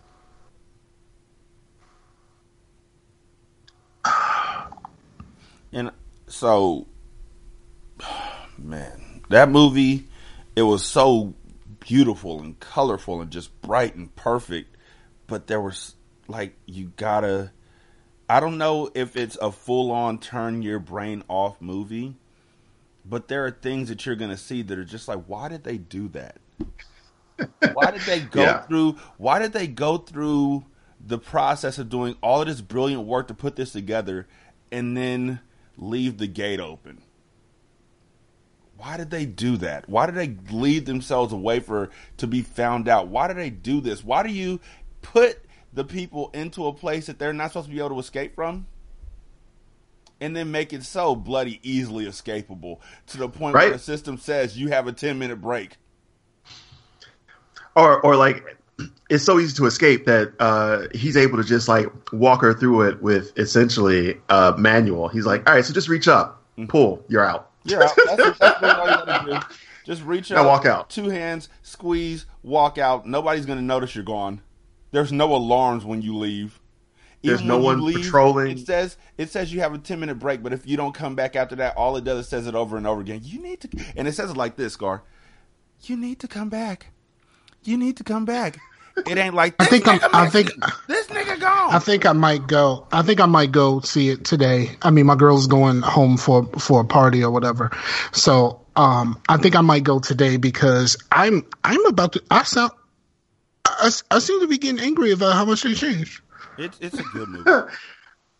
[5.73, 5.89] And
[6.31, 6.87] so,
[8.57, 10.07] man, that movie,
[10.55, 11.33] it was so
[11.79, 14.75] beautiful and colorful and just bright and perfect.
[15.27, 15.95] But there was
[16.27, 17.51] like, you gotta,
[18.29, 22.15] I don't know if it's a full on turn your brain off movie,
[23.05, 25.77] but there are things that you're gonna see that are just like, why did they
[25.77, 26.37] do that?
[27.73, 28.61] why did they go Yeah.
[28.67, 30.65] through, why did they go through
[31.03, 34.27] the process of doing all of this brilliant work to put this together
[34.71, 35.39] and then
[35.77, 37.01] leave the gate open.
[38.77, 39.87] Why did they do that?
[39.89, 43.07] Why did they lead themselves away for to be found out?
[43.07, 44.03] Why did they do this?
[44.03, 44.59] Why do you
[45.01, 45.39] put
[45.73, 48.67] the people into a place that they're not supposed to be able to escape from?
[50.19, 54.57] And then make it so bloody easily escapable to the point where the system says
[54.57, 55.77] you have a 10 minute break.
[57.75, 58.43] or or like
[59.11, 62.83] it's so easy to escape that uh, he's able to just like walk her through
[62.83, 65.09] it with essentially uh, manual.
[65.09, 67.51] He's like, all right, so just reach up, pull, you're out.
[67.65, 67.91] You're out.
[68.15, 69.55] That's, that's all you gotta do.
[69.83, 70.89] Just reach Now out, walk out.
[70.89, 73.05] Two hands, squeeze, walk out.
[73.05, 74.41] Nobody's gonna notice you're gone.
[74.91, 76.61] There's no alarms when you leave.
[77.21, 78.59] There's no one patrolling.
[78.59, 81.15] It says it says you have a ten minute break, but if you don't come
[81.15, 83.19] back after that, all it does is says it over and over again.
[83.23, 85.03] You need to, and it says it like this, Gar.
[85.83, 86.87] You need to come back.
[87.63, 88.57] You need to come back.
[89.07, 90.51] It ain't like I think I'm- I think-
[90.87, 91.73] this nigga gone.
[91.73, 92.87] I think I might go.
[92.91, 94.77] I think I might go see it today.
[94.81, 97.71] I mean, my girl's going home for for a party or whatever,
[98.11, 102.23] so um, I think I might go today because I'm I'm about to.
[102.31, 102.71] I sound.
[103.65, 106.21] I, I seem to be getting angry about how much they changed.
[106.57, 107.49] it's it's a good movie.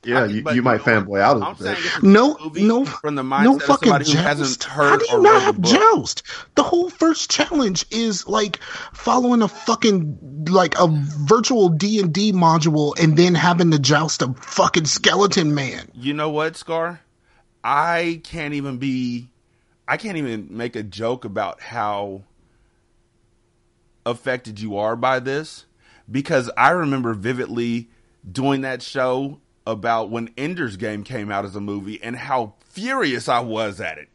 [0.04, 2.04] Yeah, I- you, but you might know fanboy out a I'm little bit.
[2.04, 4.24] No, good no, from the mindset no of fucking somebody who joust.
[4.26, 5.72] hasn't How heard do or you not read the have book.
[5.72, 6.24] joust?
[6.56, 8.58] The whole first challenge is like
[8.94, 14.22] following a fucking like a virtual D and D module, and then having to joust
[14.24, 15.88] a fucking skeleton man.
[15.94, 17.02] You know what, Scar?
[17.64, 19.30] I can't even be.
[19.88, 22.24] I can't even make a joke about how
[24.06, 25.66] affected you are by this
[26.10, 27.90] because I remember vividly
[28.30, 33.30] doing that show about when Ender's Game came out as a movie and how furious
[33.30, 34.10] I was at it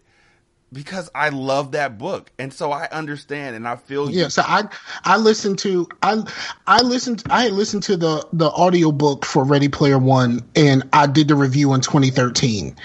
[0.72, 4.22] because I love that book and so I understand and I feel you.
[4.22, 4.64] Yeah, so I
[5.04, 6.22] I listened to I
[6.66, 11.06] I listened I listened to the the audio book for Ready Player One and I
[11.06, 12.76] did the review in 2013.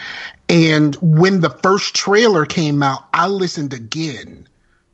[0.50, 4.48] And when the first trailer came out, I listened again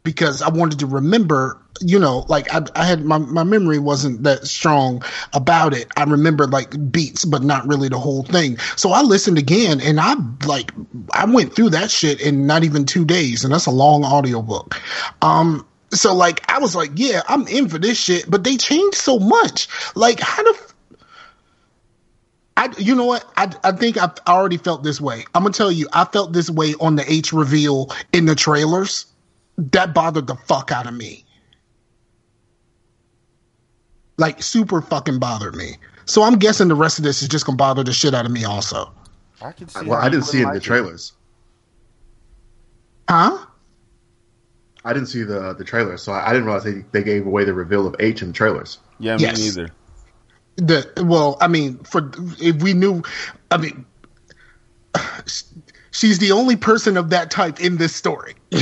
[0.08, 4.24] because I wanted to remember, you know, like I, I had my, my memory wasn't
[4.24, 5.03] that strong
[5.34, 5.91] about it.
[5.97, 8.58] I remember like beats, but not really the whole thing.
[8.78, 10.72] So I listened again and I like,
[11.12, 13.43] I went through that shit in not even two days.
[13.43, 14.82] And that's a long audiobook.
[15.22, 18.95] Um, so like, I was like, yeah, I'm in for this shit, but they changed
[18.95, 19.68] so much.
[19.93, 20.74] Like, how f-
[22.55, 23.26] I, you know what?
[23.36, 25.26] I, I think I've already felt this way.
[25.36, 29.05] I'm gonna tell you, I felt this way on the H reveal in the trailers.
[29.58, 31.26] That bothered the fuck out of me.
[34.18, 35.78] Like super fucking bothered me.
[36.05, 38.32] So I'm guessing the rest of this is just gonna bother the shit out of
[38.32, 38.91] me also.
[39.41, 41.14] I can see Well, I didn't see it in the like trailers.
[43.10, 43.45] Huh?
[44.86, 47.43] I didn't see the the trailer, so I, I didn't realize they, they gave away
[47.43, 48.80] the reveal of H in the trailers.
[48.99, 49.39] Yeah, me Yes.
[49.39, 49.72] neither.
[50.55, 53.03] The well, I mean, for if we knew,
[53.51, 53.86] I mean,
[55.91, 58.36] she's the only person of that type in this story.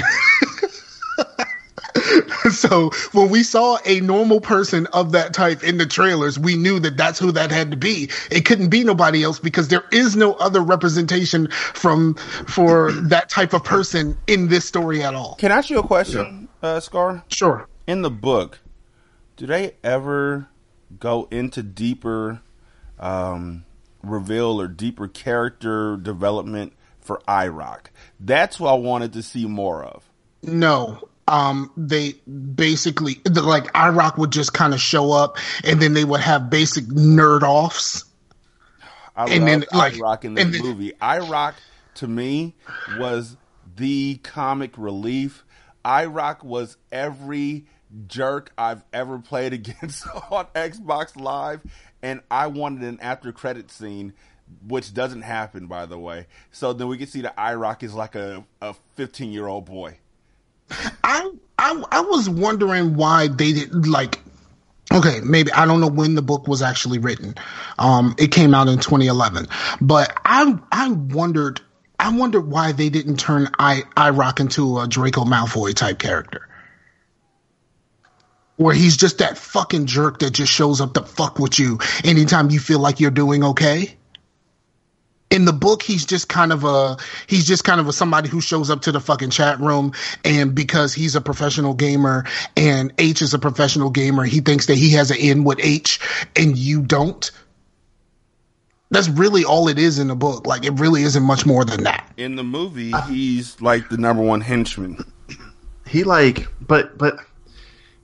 [2.52, 6.80] so when we saw a normal person of that type in the trailers, we knew
[6.80, 8.10] that that's who that had to be.
[8.32, 12.16] It couldn't be nobody else because there is no other representation from
[12.48, 15.36] for that type of person in this story at all.
[15.36, 17.24] Can I ask you a question, uh, Scar?
[17.30, 17.68] Sure.
[17.88, 18.60] in the book,
[19.38, 20.48] do they ever
[21.00, 22.41] go into deeper
[23.00, 23.66] um,
[24.04, 27.88] reveal or deeper character development for IROC?
[28.20, 30.10] That's what I wanted to see more of.
[30.41, 31.10] No.
[31.28, 36.05] Um, they basically the, like IROC would just kind of show up, and then they
[36.05, 38.05] would have basic nerd offs.
[39.15, 40.91] I And then, like- IROC in this then- movie.
[41.01, 41.53] IROC
[41.95, 42.53] to me
[42.99, 43.38] was
[43.76, 45.43] the comic relief.
[45.84, 47.65] IROC was every
[48.07, 51.61] jerk I've ever played against on Xbox Live,
[52.03, 54.13] and I wanted an after credit scene,
[54.67, 56.28] which doesn't happen, by the way.
[56.51, 59.97] So then we can see that IROC is like a a fifteen year old boy.
[61.03, 64.20] I I I was wondering why they didn't like.
[64.93, 67.36] Okay, maybe I don't know when the book was actually written.
[67.80, 69.47] Um, it came out in 2011,
[69.82, 71.61] but I I wondered
[71.99, 76.47] I wondered why they didn't turn I i rock into a Draco Malfoy type character.
[78.57, 82.49] where he's just that fucking jerk that just shows up to fuck with you anytime
[82.49, 83.97] you feel like you're doing okay.
[85.32, 86.97] In the book, he's just kind of a
[87.28, 89.91] he's just kind of a somebody who shows up to the fucking chat room
[90.23, 94.78] and because he's a professional gamer and H is a professional gamer, he thinks that
[94.78, 95.99] he has an in with H
[96.36, 97.30] and you don't.
[98.91, 100.45] That's really all it is in the book.
[100.45, 102.09] Like it really isn't much more than that.
[102.17, 105.03] In the movie, he's like the number one henchman.
[105.88, 107.17] He like, but but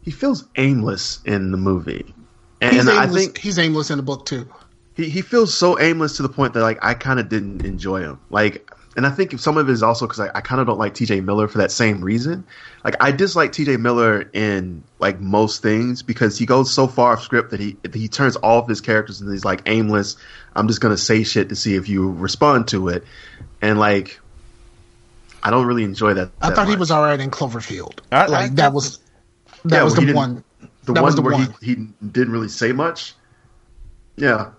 [0.02, 2.14] he feels aimless in the movie,
[2.62, 4.48] and, He's and I think he's aimless in the book too.
[5.04, 8.02] He, he feels so aimless to the point that like I kind of didn't enjoy
[8.02, 8.20] him.
[8.30, 10.78] Like, and I think some of it is also because I, I kind of don't
[10.78, 11.22] like T.J.
[11.22, 12.46] Miller for that same reason.
[12.84, 13.78] Like, I dislike T.J.
[13.78, 18.08] Miller in like most things because he goes so far off script that he he
[18.08, 20.18] turns all of his characters into these like aimless.
[20.56, 23.04] I'm just gonna say shit to see if you respond to it,
[23.62, 24.20] and like.
[25.44, 26.30] I don't really enjoy that.
[26.40, 27.98] I that thought he was all right in Cloverfield.
[28.12, 29.00] I- I like think- that was
[29.66, 30.44] that Yeah, was well, the one.
[30.84, 31.56] the that one was the where one.
[31.62, 33.16] he he didn't really say much.
[34.18, 34.50] Yeah,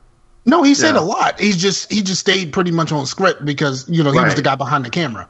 [0.44, 1.00] No, he said Yeah.
[1.00, 1.38] a lot.
[1.38, 4.42] He's just he just stayed pretty much on script because you know he was the
[4.42, 5.28] guy behind the camera.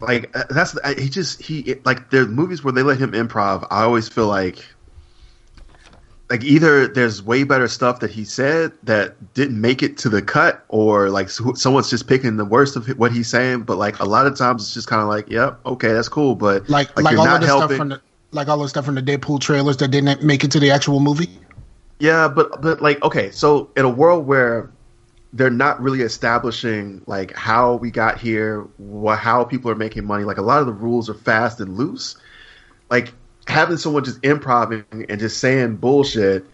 [0.00, 3.66] like uh, that's he just he it, like are movies where they let him improv.
[3.70, 4.64] I always feel like
[6.28, 10.20] like either there's way better stuff that he said that didn't make it to the
[10.20, 13.62] cut, or like so- someone's just picking the worst of what he's saying.
[13.62, 16.34] But like a lot of times it's just kind of like, yep, okay, that's cool,
[16.34, 17.68] but Like like, you're all of the helping.
[17.68, 18.00] stuff from the
[18.32, 20.98] like all the stuff from the Deadpool trailers that didn't make it to the actual
[20.98, 21.30] movie.
[21.98, 24.70] Yeah, but but like okay, so in a world where
[25.32, 30.24] they're not really establishing like how we got here, wha how people are making money,
[30.24, 32.16] like a lot of the rules are fast and loose.
[32.90, 33.12] Like
[33.46, 36.44] having someone just improvising and just saying bullshit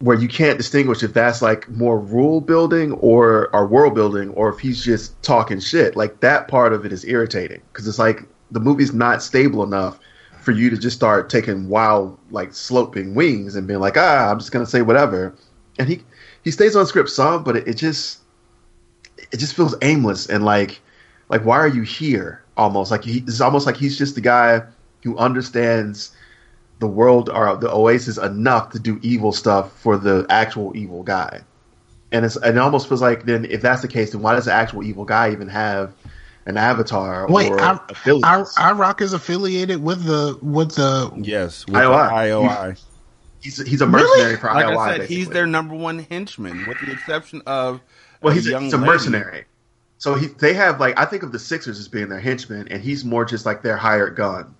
[0.00, 4.50] where you can't distinguish if that's like more rule building or or world building or
[4.50, 5.96] if he's just talking shit.
[5.96, 9.98] Like that part of it is irritating because it's like the movie's not stable enough
[10.40, 14.38] for you to just start taking wild like sloping wings and being like, ah, I'm
[14.38, 15.34] just gonna say whatever.
[15.78, 16.02] And he
[16.42, 18.20] he stays on script some, but it, it just
[19.32, 20.80] it just feels aimless and like
[21.28, 22.42] like why are you here?
[22.56, 24.62] Almost like he, it's almost like he's just the guy
[25.04, 26.12] who understands
[26.80, 31.40] the world or the Oasis enough to do evil stuff for the actual evil guy.
[32.10, 34.46] And it's and it almost feels like then if that's the case, then why does
[34.46, 35.92] the actual evil guy even have
[36.48, 38.56] an avatar Wait, or I, affiliates?
[38.58, 42.08] I, IROC is affiliated with the with the Yes, with IOI.
[42.08, 42.82] the IOI.
[43.40, 44.76] he's he's a mercenary for Like IOI.
[44.78, 45.16] I said, basically.
[45.16, 47.80] he's their number one henchman, with the exception of
[48.22, 48.90] Well, he's a, he's a lady.
[48.90, 49.44] mercenary.
[49.98, 52.82] So he they have like I think of the Sixers as being their henchman, and
[52.82, 54.54] he's more just like their hired gun.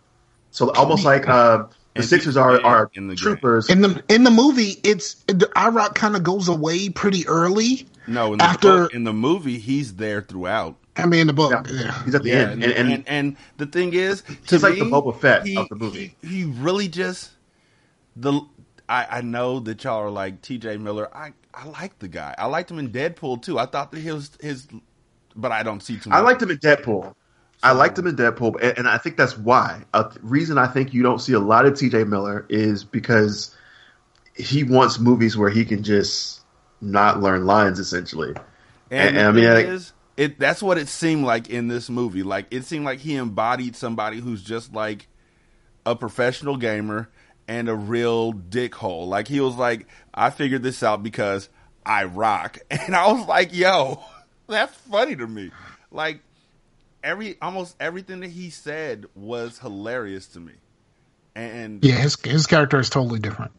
[0.51, 3.23] So almost like uh, the And Sixers are are in the game.
[3.23, 3.71] troopers.
[3.71, 4.77] in the in the movie.
[4.83, 7.87] It's the IROC kind of goes away pretty early.
[8.09, 10.77] No, in the, After- in the movie, he's there throughout.
[10.99, 11.63] I mean, in the book, Yeah.
[11.73, 12.05] yeah.
[12.05, 14.75] He's at the Yeah, end, and, and, and, and, the thing is, to He's like
[14.75, 16.17] the Boba Fett he, of the movie.
[16.23, 17.31] He, he really just
[18.17, 18.41] the.
[18.89, 20.79] I, I know that y'all are like T.J.
[20.79, 21.15] Miller.
[21.15, 22.35] I I like the guy.
[22.39, 23.59] I liked him in Deadpool too.
[23.59, 24.67] I thought that his his,
[25.37, 26.09] but I don't see too.
[26.11, 26.17] Much.
[26.19, 26.31] I much.
[26.31, 27.15] liked him in Deadpool.
[27.63, 29.83] I liked him in Deadpool, and, and I think that's why.
[29.93, 32.05] A reason I think you don't see a lot of T.J.
[32.05, 33.55] Miller is because
[34.35, 36.41] he wants movies where he can just
[36.81, 38.35] not learn lines, essentially.
[38.91, 41.69] And, And- the I mean, thing like- is, it that's what it seemed like in
[41.69, 42.23] this movie.
[42.23, 45.09] Like it seemed like he embodied somebody who's just like
[45.87, 47.09] a professional gamer
[47.47, 49.07] and a real dickhole.
[49.07, 51.49] Like he was like, I figured this out because
[51.87, 54.03] I rock, and I was like, yo,
[54.49, 55.53] that's funny to me.
[55.91, 56.21] Like
[57.03, 60.55] every almost everything that he said was hilarious to me,
[61.37, 63.53] and yeah, his his character is totally different.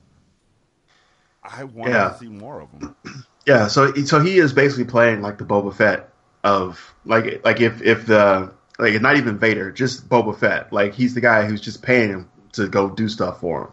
[1.41, 2.10] I want Yeah.
[2.10, 2.95] to see more of him.
[3.45, 6.10] Yeah, so so he is basically playing like the Boba Fett
[6.44, 10.72] of like like if if the like not even Vader, just Boba Fett.
[10.72, 13.72] Like he's the guy who's just paying him to go do stuff for him.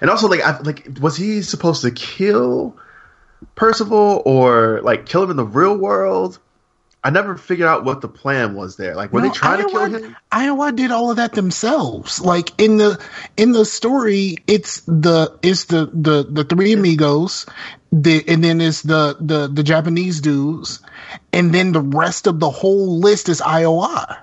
[0.00, 2.76] And also like I, like was he supposed to kill
[3.54, 6.38] Percival or like kill him in the real world?
[7.06, 8.94] I never figured out what the plan was there.
[8.94, 10.16] Like were No, they trying to kill him?
[10.32, 12.18] IOI did all of that themselves.
[12.18, 12.98] Like in the
[13.36, 17.44] in the story, it's the it's the the the three amigos,
[18.02, 20.80] the and then it's the the the Japanese dudes,
[21.32, 24.18] and then the rest of the whole list is IOI.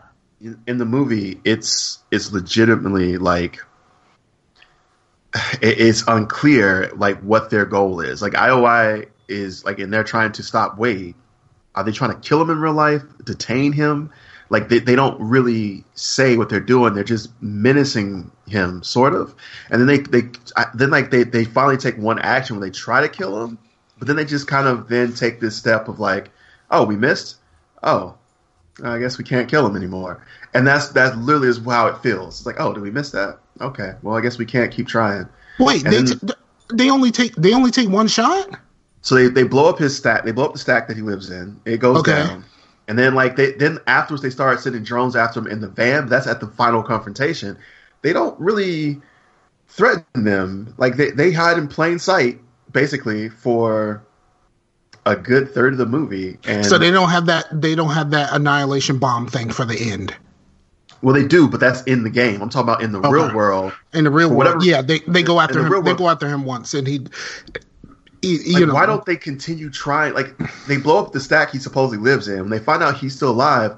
[0.67, 3.59] in the movie, it's it's legitimately like
[5.61, 8.21] it- it's unclear like what their goal is.
[8.21, 11.15] Like IOI is like, and they're trying to stop Wade.
[11.73, 13.03] Are they trying to kill him in real life?
[13.23, 14.09] Detain him?
[14.51, 16.93] Like they, they don't really say what they're doing.
[16.93, 19.33] They're just menacing him, sort of.
[19.69, 22.69] And then they they I- then like they they finally take one action when they
[22.69, 23.57] try to kill him,
[23.97, 26.31] but then they just kind of then take this step of like,
[26.69, 27.37] oh, we missed.
[27.81, 28.15] Oh,
[28.83, 30.25] I guess we can't kill him anymore.
[30.53, 32.39] And that's that literally is how it feels.
[32.39, 33.39] It's like, oh, did we miss that?
[33.61, 35.29] Okay, well, I guess we can't keep trying.
[35.59, 36.33] Wait, And they then- t-
[36.73, 38.49] they only take they only take one shot.
[39.01, 40.25] So they, they blow up his stack.
[40.25, 41.59] They blow up the stack that he lives in.
[41.65, 42.11] It goes Okay.
[42.11, 42.43] down,
[42.91, 46.07] and then like they then afterwards they start sending drones after him in the van.
[46.09, 47.57] That's at the final confrontation.
[48.01, 49.01] They don't really
[49.69, 50.73] threaten them.
[50.77, 52.41] Like they they hide in plain sight
[52.73, 54.03] basically for
[55.05, 56.37] a good third of the movie.
[56.45, 59.79] And So they don't have that they don't have that annihilation bomb thing for the
[59.79, 60.13] end.
[61.01, 62.41] well they do, but that's in the game.
[62.41, 63.09] I'm talking about in the Okay.
[63.09, 63.71] real world.
[63.93, 65.69] In the real For world, whatever- yeah, they they go after him.
[65.71, 67.07] They world- go after him once, and he,
[68.21, 70.13] he you Like, know, why don't they continue trying?
[70.13, 72.39] Like, they blow up the stack he supposedly lives in.
[72.39, 73.75] When they find out he's still alive,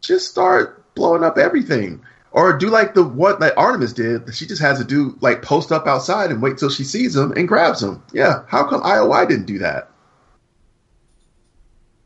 [0.00, 2.02] just start blowing up everything,
[2.32, 4.34] or do like the what that Artemis did.
[4.34, 7.32] She just has to do like post up outside and wait till she sees him
[7.32, 8.02] and grabs him.
[8.12, 9.90] Yeah, how come IOI didn't do that?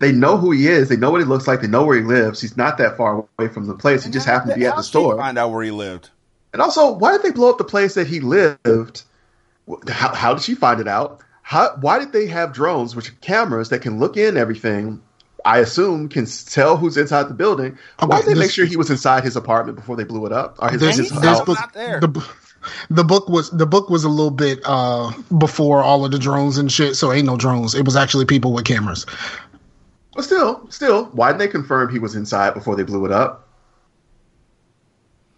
[0.01, 0.89] They know who he is.
[0.89, 1.61] They know what he looks like.
[1.61, 2.41] They know where he lives.
[2.41, 4.05] He's not that far away from the place.
[4.05, 5.17] He just happened to be at the store.
[5.17, 6.11] Find out where he lived.
[6.53, 9.03] And also, why did they blow up the place that he lived?
[9.89, 11.21] How, how did she find it out?
[11.47, 15.03] How, why did they have drones, which are cameras that can look in everything?
[15.45, 17.77] I assume can tell who's inside the building.
[18.01, 20.57] why did they make sure he was inside his apartment before they blew it up?
[20.59, 22.01] Or his, this, his he's this not- book, not there.
[22.01, 22.27] the,
[22.89, 26.57] the book was the book was a little bit uh before all of the drones
[26.57, 26.97] and shit.
[26.97, 27.75] So ain't no drones.
[27.75, 29.05] It was actually people with cameras.
[30.15, 33.47] But still, still, why didn't they confirm he was inside before they blew it up?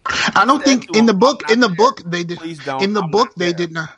[0.05, 2.81] I don't think in the book in the book they did Please don't.
[2.81, 3.89] in the book they did not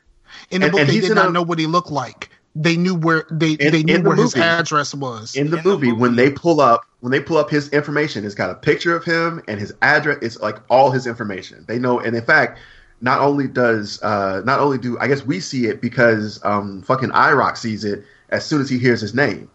[0.51, 2.29] in the And- book and they did not a- know what he looked like.
[2.55, 5.35] They knew where they In- they knew the where his address was.
[5.35, 8.25] In the In the movie, when they pull up, when they pull up his information,
[8.25, 10.17] it's got a picture of him and his address.
[10.21, 11.63] It's like all his information.
[11.67, 12.57] They know, and in fact,
[13.01, 17.11] not only does, uh, not only do I guess we see it because um, fucking
[17.11, 19.47] i-R0k sees it as soon as he hears his name.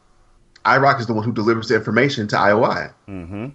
[0.64, 2.90] i-R0k is the one who delivers the information to IOI.
[3.08, 3.46] Mm-hmm.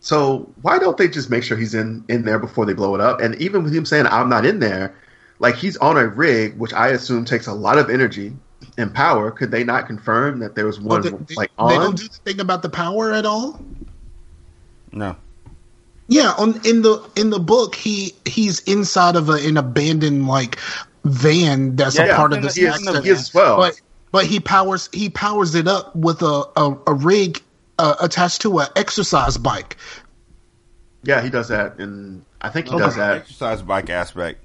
[0.00, 3.00] So why don't they just make sure he's in in there before they blow it
[3.00, 3.20] up?
[3.20, 4.94] And even with him saying I'm not in there,
[5.38, 8.32] like he's on a rig, which I assume takes a lot of energy
[8.76, 9.30] and power.
[9.30, 12.08] Could they not confirm that there was Well, one they, they- like they don't do
[12.08, 13.60] the thing about the power at all.
[14.92, 15.16] No.
[16.08, 20.58] Yeah, on in the in the book, he he's inside of a, an abandoned like
[21.04, 23.34] van that's Yeah, a part in of the the- he is, the- he is as
[23.34, 23.56] well.
[23.58, 23.80] But
[24.10, 27.42] but he powers he powers it up with a a, a rig
[27.78, 29.76] uh, attached to an exercise bike.
[31.04, 32.82] yeah, he does that, and I think he Okay.
[32.84, 33.16] does that.
[33.18, 34.42] Exercise bike aspect.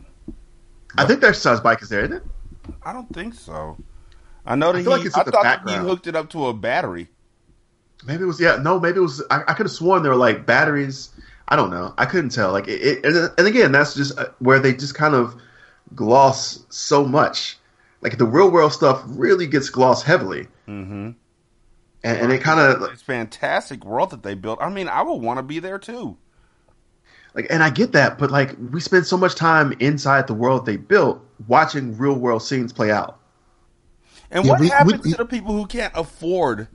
[0.98, 2.24] I think the exercise bike is there, isn't it?
[2.84, 3.78] I don't think so.
[4.46, 4.88] I know that I he.
[4.88, 7.10] like I thought that he hooked it up to a battery.
[8.06, 8.40] Maybe it was.
[8.40, 9.24] Yeah, no, maybe it was.
[9.32, 11.10] I, I could have sworn there were like batteries.
[11.48, 11.94] I don't know.
[11.98, 12.52] I couldn't tell.
[12.52, 15.36] Like it, it and, and again, that's just uh, where they just kind of
[15.96, 17.58] gloss so much.
[18.02, 21.12] Like the real world stuff really gets glossed heavily, Mm-hmm.
[22.04, 24.60] and, and it kind of It's fantastic world that they built.
[24.62, 26.18] I mean, I would want to be there too.
[27.34, 30.66] Like, and I get that, but like we spend so much time inside the world
[30.66, 33.20] they built, watching real world scenes play out.
[34.32, 36.68] And Yeah, what we- happens we- to the people who can't afford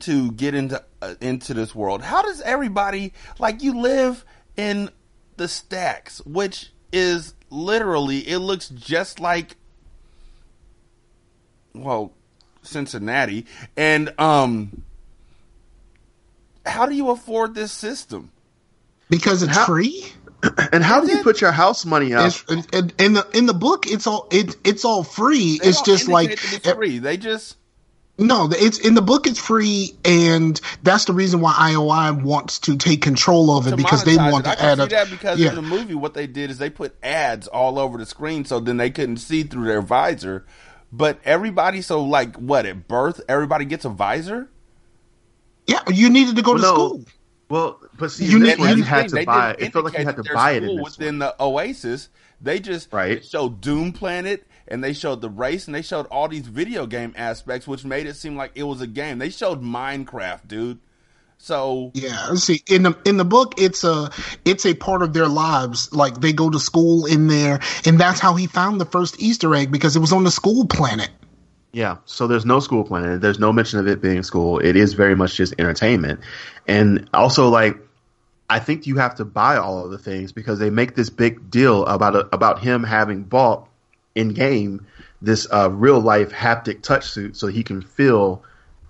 [0.00, 2.02] to get into uh, into this world?
[2.02, 4.24] How does everybody like you live
[4.56, 4.90] in
[5.36, 9.56] the stacks, which is literally it looks just like
[11.74, 12.12] well
[12.62, 13.46] Cincinnati,
[13.76, 14.82] and um,
[16.64, 18.30] how do you afford this system?
[19.08, 20.04] Because it's How- free.
[20.72, 22.26] And how do you put your house money up?
[22.26, 25.58] It's, in, in the in the book, it's all it, it's all free.
[25.58, 26.98] They it's just like indicate that it's free.
[26.98, 27.56] They just
[28.18, 29.26] No, it's in the book.
[29.26, 34.04] It's free, and that's the reason why IOI wants to take control of it because
[34.04, 34.50] they want it.
[34.50, 34.88] I to can add see a.
[34.98, 37.98] that because yeah, in the movie, what they did is they put ads all over
[37.98, 40.44] the screen, so then they couldn't see through their visor.
[40.92, 44.48] But everybody, so like what at birth, everybody gets a visor.
[45.66, 45.80] yeah.
[45.88, 46.74] You needed to go Well, to no.
[46.74, 47.04] school.
[47.48, 49.52] Well, but see, You need- you- you had to buy.
[49.52, 51.18] didn't It felt like you had to buy it in this within one.
[51.20, 52.08] the Oasis.
[52.40, 53.24] They just Right.
[53.24, 57.14] showed Doom Planet and they showed the race and they showed all these video game
[57.16, 59.18] aspects, which made it seem like it was a game.
[59.18, 60.78] They showed Minecraft, dude.
[61.38, 64.10] So Yeah, see, in the in the book, it's a
[64.44, 65.92] it's a part of their lives.
[65.92, 69.54] Like they go to school in there, and that's how he found the first Easter
[69.54, 71.10] egg because it was on the school planet.
[71.76, 73.20] Yeah, so there's no school planet.
[73.20, 74.60] There's no mention of it being school.
[74.60, 76.20] It is very much just entertainment.
[76.66, 77.76] And also like
[78.48, 81.50] I think you have to buy all of the things because they make this big
[81.50, 83.68] deal about a, about him having bought
[84.14, 84.86] in game
[85.20, 88.42] this uh, real life haptic touch suit so he can feel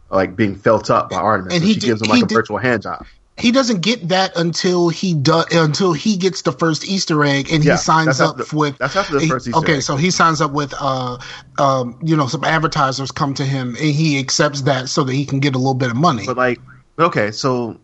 [0.09, 1.55] like being felt up by Artemis.
[1.55, 3.05] And so he she did- gives him like a did- virtual hand job.
[3.39, 7.63] He doesn't get that until he does until he gets the first Easter egg, and
[7.63, 8.79] Yeah, he signs up the- with.
[8.79, 9.83] that's after the first Easter okay, egg.
[9.83, 11.19] so he signs up with, uh,
[11.59, 15.27] um, you know, some advertisers come to him, and he accepts that so that he
[15.27, 16.25] can get a little bit of money.
[16.25, 16.61] But like,
[16.99, 17.79] okay, so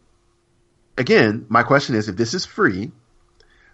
[0.96, 2.90] again, my question is, if this is free,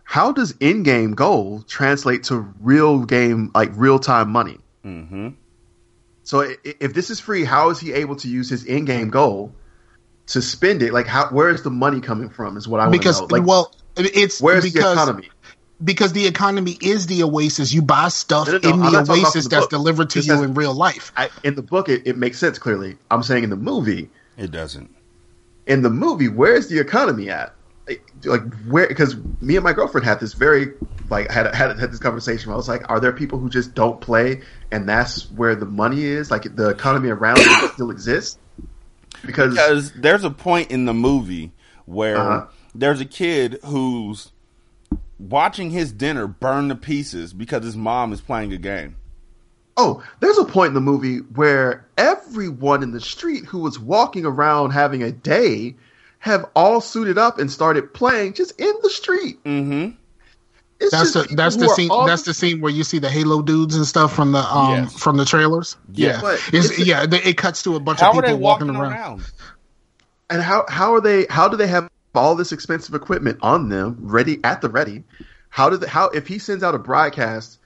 [0.02, 4.58] how does in-game gold translate to real game like real-time money?
[4.84, 5.28] Mm-hmm.
[6.24, 9.10] So i- i- if this is free, how is he able to use his in-game
[9.10, 9.52] gold
[10.28, 10.92] to spend it?
[10.92, 12.56] Like, how where is the money coming from?
[12.56, 13.26] Is what I want to because know.
[13.30, 15.28] Like, well, it's where's the because economy?
[15.82, 17.72] because the economy is the oasis.
[17.72, 19.70] You buy stuff No, no, no, in the not talking about oasis the that's book.
[19.70, 21.12] delivered to This you has- in real life.
[21.16, 22.96] I, in the book, it, it makes sense clearly.
[23.10, 24.94] I'm saying in the movie, It doesn't.
[25.66, 27.54] in the movie, where's the economy at?
[27.86, 28.86] Like, like, where?
[28.86, 30.72] Because me and my girlfriend had this very
[31.08, 32.48] like had had had this conversation.
[32.50, 35.64] Where I was like, are there people who just don't play, and that's where the
[35.64, 36.30] money is?
[36.30, 38.36] Like the economy around it still exists
[39.24, 41.52] because, Because there's a point in the movie
[41.86, 42.46] where Uh-huh.
[42.74, 44.32] there's a kid who's
[45.18, 48.96] watching his dinner burn to pieces because his mom is playing a game.
[49.80, 54.24] oh, there's a point in the movie where everyone in the street who was walking
[54.24, 55.72] around having a day
[56.18, 59.42] have all suited up and started playing just in the street.
[59.44, 59.90] Mm-hmm.
[60.80, 61.90] It's That's the that's the scene.
[61.90, 64.84] on That's the scene where you see the Halo dudes and stuff from the um
[64.84, 64.94] Yes.
[64.98, 65.76] from the trailers.
[65.92, 66.20] Yes.
[66.22, 67.04] Yeah, It's- it's- yeah.
[67.10, 68.92] It cuts to a bunch of people they walking around.
[68.92, 69.24] around?
[70.30, 71.26] And how how are they?
[71.28, 75.02] How do they have all this expensive equipment on them, ready at the ready?
[75.50, 77.58] How did they, how if he sends out a broadcast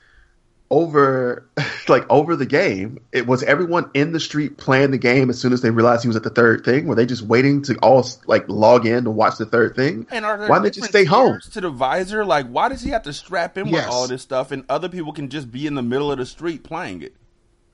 [0.72, 1.46] over
[1.88, 2.98] like over the game?
[3.12, 6.08] It was everyone in the street playing the game as soon as they realized he
[6.08, 6.86] was at the third thing.
[6.86, 10.06] Were they just waiting to all like log in to watch the third thing?
[10.10, 11.32] And are there Why didn't they just different stay home?
[11.34, 13.86] tiers To the visor, like why does he have to strap in Yes.
[13.86, 16.26] with all this stuff, and other people can just be in the middle of the
[16.26, 17.14] street playing it?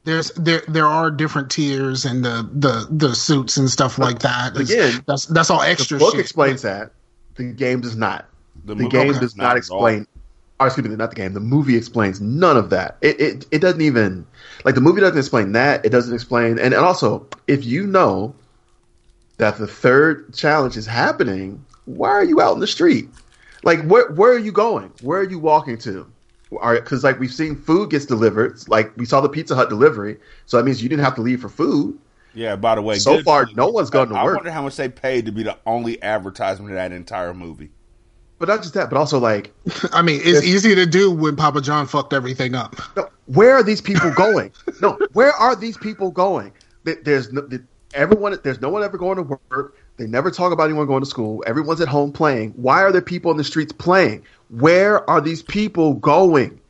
[0.05, 4.57] There's there there are different tiers and the the the suits and stuff like that.
[4.59, 5.99] It's- again, that's that's all extra.
[5.99, 6.21] The book shit.
[6.21, 6.93] explains that.
[7.37, 8.27] The game does not.
[8.65, 10.07] The The, game does does not not at explain.
[10.61, 11.35] Or excuse me, not the game.
[11.35, 12.97] The movie explains none of that.
[13.01, 14.27] It, it it doesn't even
[14.65, 15.85] like the movie doesn't explain that.
[15.85, 18.35] It doesn't explain and, and also if you know
[19.37, 23.09] that the third challenge is happening, why are you out in the street?
[23.63, 24.93] Like where where are you going?
[25.03, 26.11] Where are you walking to?
[26.51, 28.59] Because like we've seen food gets delivered.
[28.69, 31.41] Like we saw the Pizza Hut delivery, so that means you didn't have to leave
[31.41, 31.99] for food.
[32.35, 32.57] Yeah.
[32.57, 34.35] By the way, So far, no one's gone to I work.
[34.35, 37.71] I wonder how much they paid to be the only advertisement of that entire movie.
[38.39, 39.53] But not just that, but also like
[39.93, 42.77] I mean, it's easy to do when Papa John fucked everything up.
[42.97, 44.53] No, where are these people going?
[44.81, 46.53] no, where are these people going?
[46.85, 47.47] There's no,
[47.95, 48.39] everyone.
[48.43, 49.77] There's no one ever going to work.
[49.97, 51.43] They never talk about anyone going to school.
[51.47, 52.53] Everyone's at home playing.
[52.53, 54.23] Why are there people in the streets playing?
[54.49, 56.61] Where are these people going?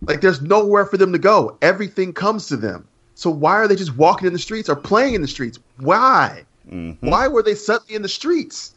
[0.00, 1.58] Like, there's nowhere for them to go.
[1.60, 2.88] Everything comes to them.
[3.14, 5.58] So why are they just walking in the streets or playing in the streets?
[5.76, 6.44] Why?
[6.70, 7.06] Mm-hmm.
[7.06, 8.74] Why were they suddenly in the streets?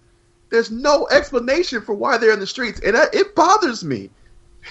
[0.53, 4.11] There's no explanation for why they're in the streets, and that, it bothers me.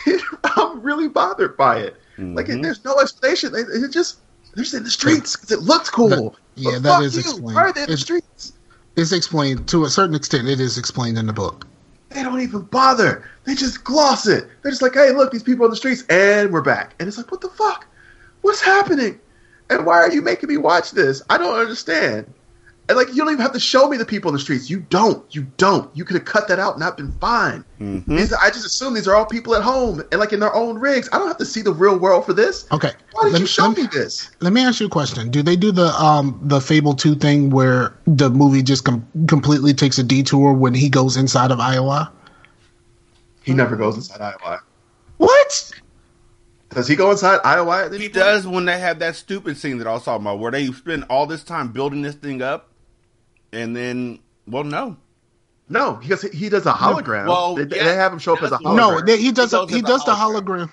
[0.44, 1.96] I'm really bothered by it.
[2.18, 3.52] Like, it, there's no explanation.
[3.52, 4.20] They, it just
[4.54, 6.08] they're just in the streets because it looks cool.
[6.08, 7.20] That- yeah, But that fuck is you.
[7.22, 7.54] explained.
[7.56, 8.52] Why are they in the It's- streets?
[8.94, 10.46] It's explained to a certain extent.
[10.46, 11.66] It is explained in the book.
[12.10, 13.28] They don't even bother.
[13.44, 14.46] They just gloss it.
[14.62, 16.94] They're just like, hey, look, these people on the streets, and we're back.
[17.00, 17.86] And it's like, what the fuck?
[18.42, 19.18] What's happening?
[19.68, 21.22] And why are you making me watch this?
[21.28, 22.32] I don't understand.
[22.88, 24.68] And like, you don't even have to show me the people in the streets.
[24.68, 25.24] You don't.
[25.34, 25.88] You don't.
[25.96, 27.64] You could have cut that out and I've been fine.
[27.78, 30.78] These- I just assume these are all people at home and like in their own
[30.78, 31.08] rigs.
[31.12, 32.66] I don't have to see the real world for this.
[32.72, 32.90] Okay.
[33.12, 34.30] Why did Let you me- show let me this?
[34.40, 35.30] Let me ask you a question.
[35.30, 39.72] Do they do the um the Fable 2 thing where the movie just com- completely
[39.74, 42.10] takes a detour when he goes inside of IOI?
[43.44, 44.58] He never goes inside IOI.
[45.18, 45.72] What?
[46.70, 47.92] Does he go inside IOI?
[47.92, 48.12] He point?
[48.14, 51.04] does when they have that stupid scene that I was talking about, where they spend
[51.10, 52.70] all this time building this thing up,
[53.52, 54.96] and then, well, no,
[55.68, 57.26] No, because he does a hologram.
[57.28, 58.76] Well, they, yeah, they have him show up as a hologram.
[58.76, 60.66] No, they, he does He a, he the does the hologram.
[60.68, 60.72] hologram.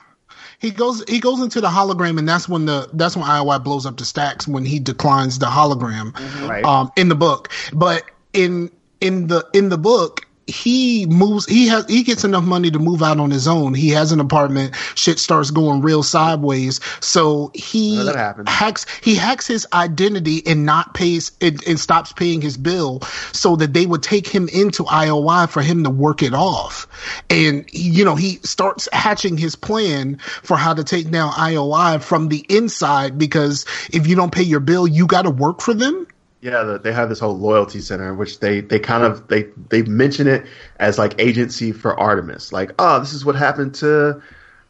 [0.60, 3.86] He goes he goes into the hologram and that's when the that's when IOI blows
[3.86, 6.14] up the stacks when he declines the hologram
[6.50, 6.66] Right.
[6.66, 7.50] um in the book.
[7.74, 8.04] But
[8.34, 8.70] in
[9.00, 13.04] in the in the book he moves he has he gets enough money to move
[13.04, 13.74] out on his own.
[13.74, 16.80] He has an apartment, shit starts going real sideways.
[17.00, 18.12] So he
[18.48, 23.02] hacks he hacks his identity and not pays and, and stops paying his bill
[23.32, 26.88] so that they would take him into IOI for him to work it off.
[27.30, 32.30] And you know, he starts hatching his plan for how to take down IOI from
[32.30, 36.08] the inside because if you don't pay your bill, you got to work for them.
[36.42, 39.82] Yeah, the, they have this whole loyalty center, which they they kind of they they
[39.84, 40.46] mention it
[40.80, 42.54] as like agency for Artemis.
[42.54, 44.22] Like, oh, this is what happened to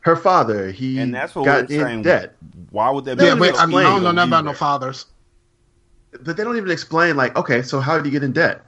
[0.02, 0.72] her father.
[0.72, 2.02] He and that's what got we're in saying.
[2.02, 2.36] debt.
[2.72, 3.50] Why would that They Yeah, don't be?
[3.50, 5.06] but I, mean, I don't know nothing about no fathers.
[6.22, 8.66] But they don't even explain like, okay, so how did you get in debt?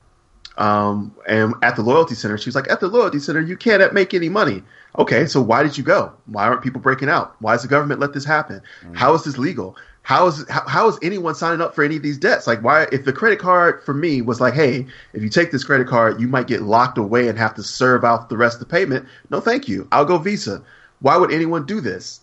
[0.58, 4.14] Um, and at the loyalty center, she's like, at the loyalty center, you can't make
[4.14, 4.62] any money.
[5.00, 6.14] Okay, so why did you go?
[6.26, 7.36] Why aren't people breaking out?
[7.40, 8.62] Why does the government let this happen?
[8.92, 9.76] How is this legal?
[10.04, 12.48] How is how, how is anyone signing up for any of these debts?
[12.48, 12.88] Like, why?
[12.92, 16.20] If the credit card for me was like, hey, if you take this credit card,
[16.20, 19.08] you might get locked away and have to serve out the rest of the payment.
[19.30, 19.88] No, thank you.
[19.92, 20.64] I'll go Visa.
[21.00, 22.22] Why would anyone do this?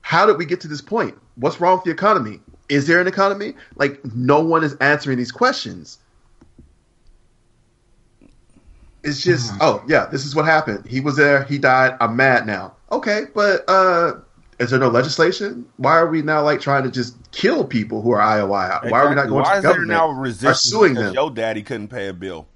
[0.00, 1.18] How did we get to this point?
[1.36, 2.40] What's wrong with the economy?
[2.68, 3.54] Is there an economy?
[3.76, 5.98] Like, no one is answering these questions.
[9.04, 10.86] It's just, oh yeah, this is what happened.
[10.86, 11.44] He was there.
[11.44, 11.96] He died.
[12.00, 12.74] I'm mad now.
[12.90, 14.14] Okay, but uh,
[14.58, 15.66] is there no legislation?
[15.76, 18.90] Why are we now like trying to just kill people who are IOI?
[18.90, 19.88] Why are we not going Why to is the there government?
[19.98, 21.14] now are resistance suing because them?
[21.14, 22.46] your daddy couldn't pay a bill?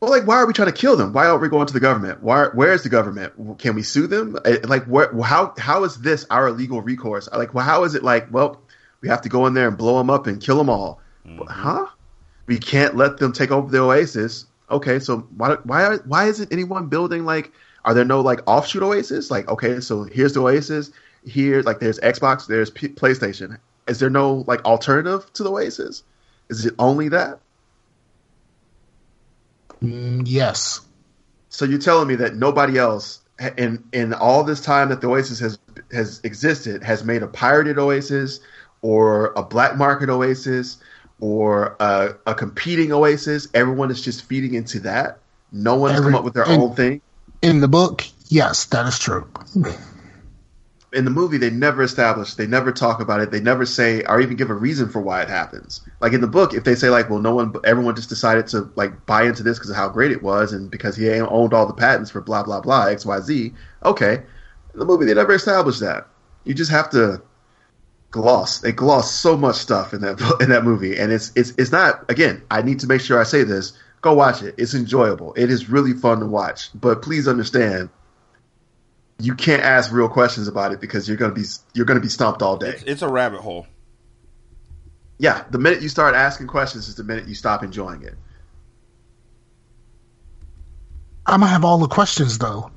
[0.00, 1.12] Well, like, why are we trying to kill them?
[1.12, 2.22] Why aren't we going to the government?
[2.22, 2.46] Why?
[2.54, 3.58] Where is the government?
[3.58, 4.38] Can we sue them?
[4.46, 5.12] Eh, Like, where?
[5.22, 5.52] How?
[5.58, 7.28] How is this our legal recourse?
[7.30, 8.32] Like, well, how is it like?
[8.32, 8.62] Well,
[9.02, 11.00] we have to go in there and blow them up and kill them all.
[11.48, 11.86] Huh?
[12.46, 14.46] We can't let them take over the oasis.
[14.70, 15.56] Okay, so why?
[15.64, 15.84] Why?
[15.84, 17.52] Are, why isn't anyone building like?
[17.84, 19.30] Are there no like offshoot oasis?
[19.30, 20.90] Like, okay, so here's the oasis.
[21.24, 23.58] Here, like, there's Xbox, there's P- PlayStation.
[23.86, 26.02] Is there no like alternative to the oasis?
[26.48, 27.40] Is it only that?
[29.82, 30.80] Mm, yes.
[31.48, 33.20] So you're telling me that nobody else
[33.56, 35.58] in in all this time that the Oasis has
[35.92, 38.40] has existed has made a pirated Oasis
[38.82, 40.76] or a black market Oasis
[41.20, 43.48] or a, a competing Oasis?
[43.54, 45.18] Everyone is just feeding into that.
[45.52, 47.00] No one has Every- come up with their and- own thing.
[47.42, 49.26] In the book, yes, that is true.
[50.92, 54.20] In the movie, they never establish, they never talk about it, they never say or
[54.20, 55.80] even give a reason for why it happens.
[56.00, 58.70] Like in the book, if they say like, well, no one, everyone just decided to
[58.74, 61.66] like buy into this because of how great it was and because he owned all
[61.66, 63.54] the patents for blah blah blah X Y Z.
[63.84, 64.14] Okay,
[64.74, 66.08] in the movie, they never established that.
[66.44, 67.22] You just have to
[68.10, 68.58] gloss.
[68.58, 72.04] They gloss so much stuff in that in that movie, and it's it's it's not.
[72.10, 73.72] Again, I need to make sure I say this.
[74.00, 74.54] Go watch it.
[74.56, 75.34] It's enjoyable.
[75.34, 76.70] It is really fun to watch.
[76.74, 77.90] But please understand,
[79.18, 81.44] you can't ask real questions about it because you're gonna be
[81.74, 82.70] you're gonna be stumped all day.
[82.70, 83.66] It's, it's a rabbit hole.
[85.18, 88.14] Yeah, the minute you start asking questions is the minute you stop enjoying it.
[91.26, 92.70] I'm gonna have all the questions though.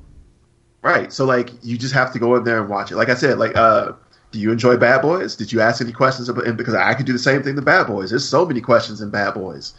[0.82, 1.10] Right.
[1.10, 2.96] So like you just have to go in there and watch it.
[2.96, 3.92] Like I said, like uh
[4.30, 5.36] do you enjoy Bad Boys?
[5.36, 7.62] Did you ask any questions about and because I could do the same thing to
[7.62, 8.10] Bad Boys.
[8.10, 9.72] There's so many questions in Bad Boys.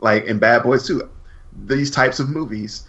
[0.00, 1.08] Like in Bad Boys too.
[1.66, 2.86] These types of movies,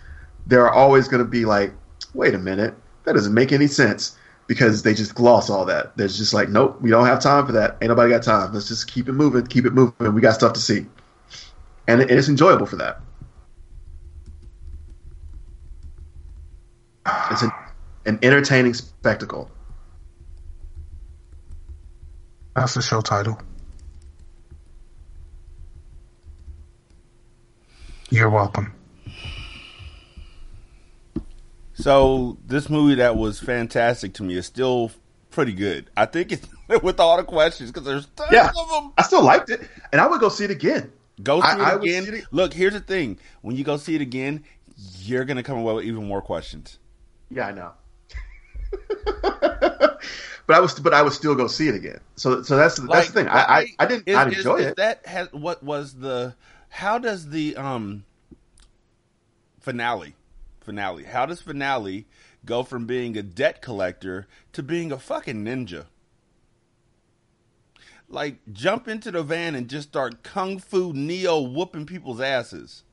[0.47, 1.73] there are always gonna be like,
[2.13, 2.75] wait a minute,
[3.05, 4.17] that doesn't make any sense.
[4.47, 5.95] Because they just gloss all that.
[5.95, 7.77] There's just like, nope, we don't have time for that.
[7.81, 8.51] Ain't nobody got time.
[8.53, 10.13] Let's just keep it moving, keep it moving.
[10.13, 10.87] We got stuff to see.
[11.87, 13.01] And it- it's enjoyable for that.
[17.31, 17.51] It's an,
[18.05, 19.51] an entertaining spectacle.
[22.55, 23.39] That's the show title.
[28.09, 28.73] You're welcome.
[31.73, 34.91] So this movie that was fantastic to me is still
[35.31, 35.89] pretty good.
[35.95, 36.47] I think it's
[36.83, 38.49] with all the questions because there's tons Yeah.
[38.49, 38.91] of them.
[38.97, 39.61] I still liked it,
[39.91, 40.91] and I would go see it again.
[41.23, 42.03] Go see I- it I again.
[42.05, 44.43] see it- Look, here's the thing: when you go see it again,
[44.99, 46.79] you're gonna come away with even more questions.
[47.29, 47.71] Yeah, I know.
[49.21, 49.99] but
[50.55, 51.99] I was, but I would still go see it again.
[52.15, 53.27] So, so that's that's the thing.
[53.29, 54.75] I, I, I didn't is- is- enjoy is it.
[54.77, 56.35] That has what was the?
[56.69, 58.05] How does the um
[59.65, 60.13] F'Nale?
[60.65, 61.05] F'Nale.
[61.05, 62.05] How does F'Nale
[62.45, 65.85] go from being a debt collector to being a fucking ninja?
[68.07, 72.83] Like jump into the van and just start kung fu neo whooping people's asses.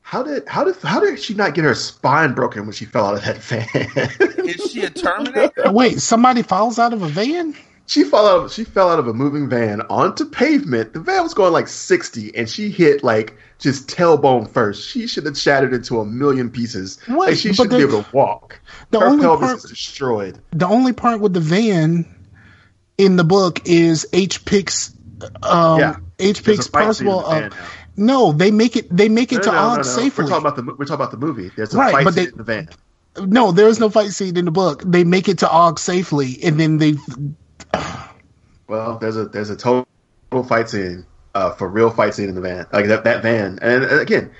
[0.00, 3.06] How did how did how did she not get her spine broken when she fell
[3.06, 4.48] out of that van?
[4.48, 5.70] Is she a Terminator?
[5.70, 7.54] Wait, somebody falls out of a van?
[7.88, 8.44] She fell out.
[8.44, 10.92] Of, she fell out of a moving van onto pavement.
[10.92, 14.88] The van was going like sixty, and she hit like just tailbone first.
[14.88, 16.98] She should have shattered into a million pieces.
[17.08, 18.60] Wait, like she but shouldn't be able to walk.
[18.92, 20.38] the her only pelvis part- is destroyed.
[20.52, 22.06] The only part with the van
[22.98, 24.92] in the book is H picks
[25.42, 25.96] um Yeah.
[26.20, 27.66] H picks a fight scene in possible the van of now.
[27.96, 30.24] no, they make it they make it to Og safely.
[30.24, 31.50] We're talking about the we're talking about the movie.
[31.56, 32.68] There's a Right, fight but scene they- in the van.
[33.26, 34.82] no, there is no fight scene in the book.
[34.84, 36.94] They make it to Og safely and then they
[38.66, 39.86] Well, there's a there's a total
[40.46, 43.58] fight scene uh, for real fight scene in the van, like that that van.
[43.62, 44.30] And, again,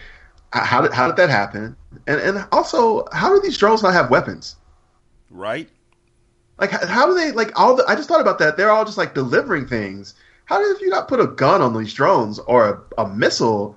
[0.52, 1.76] how did how did that happen?
[2.06, 4.56] And and also, how do these drones not have weapons?
[5.30, 5.68] right?
[6.58, 7.84] Like how, how do they like all the?
[7.86, 8.56] I just thought about that.
[8.56, 10.14] They're all just like delivering things.
[10.46, 13.76] How did you not put a gun on these drones or a, a missile?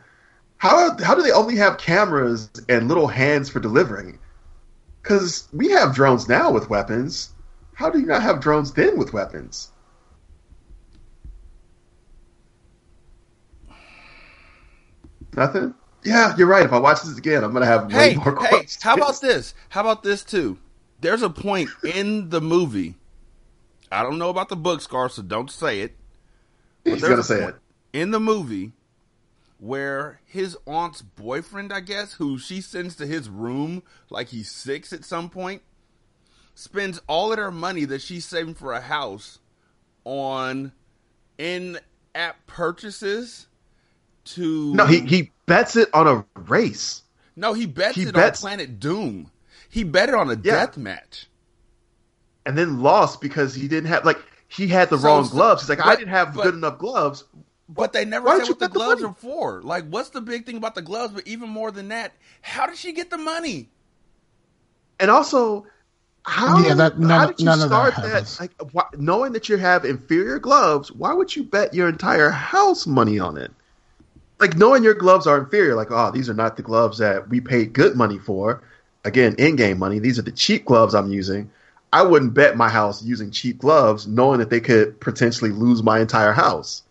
[0.57, 4.19] How how do they only have cameras and little hands for delivering?
[5.01, 7.33] Because we have drones now with weapons.
[7.81, 9.71] How do you not have drones then with weapons?
[15.35, 15.73] Nothing.
[16.03, 16.63] Yeah, you're right.
[16.63, 19.55] If I watch this again, I'm gonna have way Hey, more hey, how about this?
[19.69, 20.59] How about this too?
[20.99, 22.97] There's a point in the movie.
[23.91, 25.95] I don't know about the book scar, so don't say it.
[26.85, 27.55] He's gonna say it.
[27.93, 28.73] in the movie
[29.57, 33.81] where his aunt's boyfriend, I guess, who she sends to his room
[34.11, 35.63] like he's six at some point,
[36.61, 39.39] spends all of her money that she's saving for a house
[40.05, 40.71] on
[41.37, 43.47] in-app purchases
[44.23, 47.01] to No, he he bets it on a race.
[47.35, 49.31] no he bets he it bets- on Planet Doom.
[49.69, 50.65] He bet it on a Yeah.
[50.65, 51.27] death match.
[52.43, 54.17] and then lost because he didn't have like
[54.47, 55.61] he had the So- wrong so- gloves.
[55.61, 57.23] He's like, I didn't have but- good enough gloves.
[57.69, 59.11] But they never Why you what the the gloves money?
[59.13, 59.61] are for.
[59.61, 61.13] Like, what's the big thing about the gloves?
[61.13, 63.69] But even more than that, how did she get the money?
[64.99, 65.65] And also,
[66.23, 68.39] how, Yeah, that- none- how did you none of that start happens.
[68.39, 72.85] Like, why, knowing that you have inferior gloves, why would you bet your entire house
[72.85, 73.51] money on it?
[74.39, 77.41] Like knowing your gloves are inferior, like oh, these are not the gloves that we
[77.41, 78.61] paid good money for.
[79.03, 79.99] Again, in-game money.
[79.99, 81.49] These are the cheap gloves I'm using.
[81.93, 85.99] I wouldn't bet my house using cheap gloves, knowing that they could potentially lose my
[85.99, 86.83] entire house.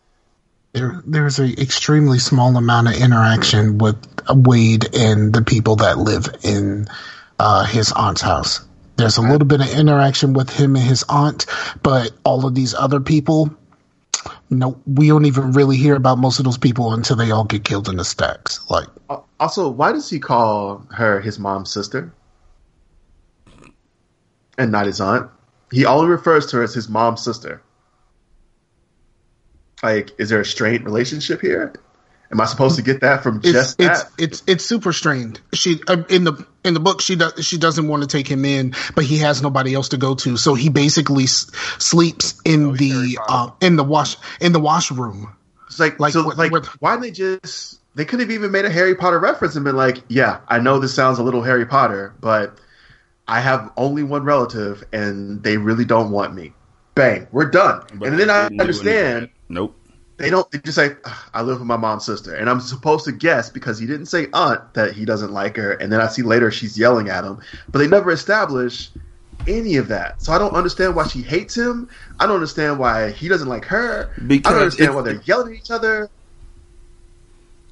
[0.75, 3.97] there there's an extremely small amount of interaction with
[4.29, 6.87] Wade and the people that live in
[7.41, 8.61] uh, his aunt's house.
[9.01, 11.47] There's a little bit of interaction with him and his aunt,
[11.83, 13.51] but all of these other people,
[14.51, 17.65] no, we don't even really hear about most of those people until they all get
[17.65, 18.61] killed in the stacks.
[18.69, 22.13] Like, uh, Also, why does he call her his mom's sister
[24.59, 25.31] and not his aunt?
[25.73, 27.63] He only refers to her as his mom's sister.
[29.83, 31.73] Like, is there a strained relationship here?
[32.33, 34.13] Am I supposed to get that from it's just it's that?
[34.19, 35.41] it's it's super strained.
[35.53, 38.45] She uh, in the in the book she does she doesn't want to take him
[38.45, 42.75] in, but he has nobody else to go to, so he basically s- sleeps in
[42.75, 45.35] the uh, in the wash in the washroom.
[45.67, 47.79] It's like, like so, what- like, what- why didn't they just?
[47.97, 50.79] They could have even made a Harry Potter reference and been like, "Yeah, I know
[50.79, 52.57] this sounds a little Harry Potter, but
[53.27, 56.53] I have only one relative, and they really don't want me."
[56.95, 57.83] Bang, we're done.
[57.95, 59.29] But and then I didn't do any of understand.
[59.49, 59.77] Nope.
[60.21, 63.05] They don't they just say ah, i live with my mom's sister and i'm supposed
[63.07, 66.07] to guess because he didn't say aunt that he doesn't like her and then i
[66.07, 67.39] see later she's yelling at him
[67.73, 68.91] but they never establish
[69.49, 71.89] any of that so i don't understand why she hates him
[72.21, 75.59] i don't understand why he doesn't like her i don't understand why they're yelling at
[75.59, 76.11] each other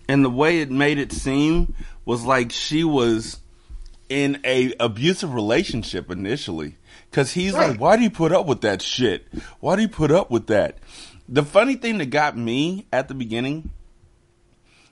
[0.09, 1.75] And the way it made it seem
[2.07, 3.41] was like she was
[4.09, 6.77] in a abusive relationship initially.
[7.13, 7.73] Cause he's Right.
[7.73, 9.27] like, why do you put up with that shit?
[9.61, 10.79] Why do you put up with that?
[11.29, 13.71] The funny thing that got me at the beginning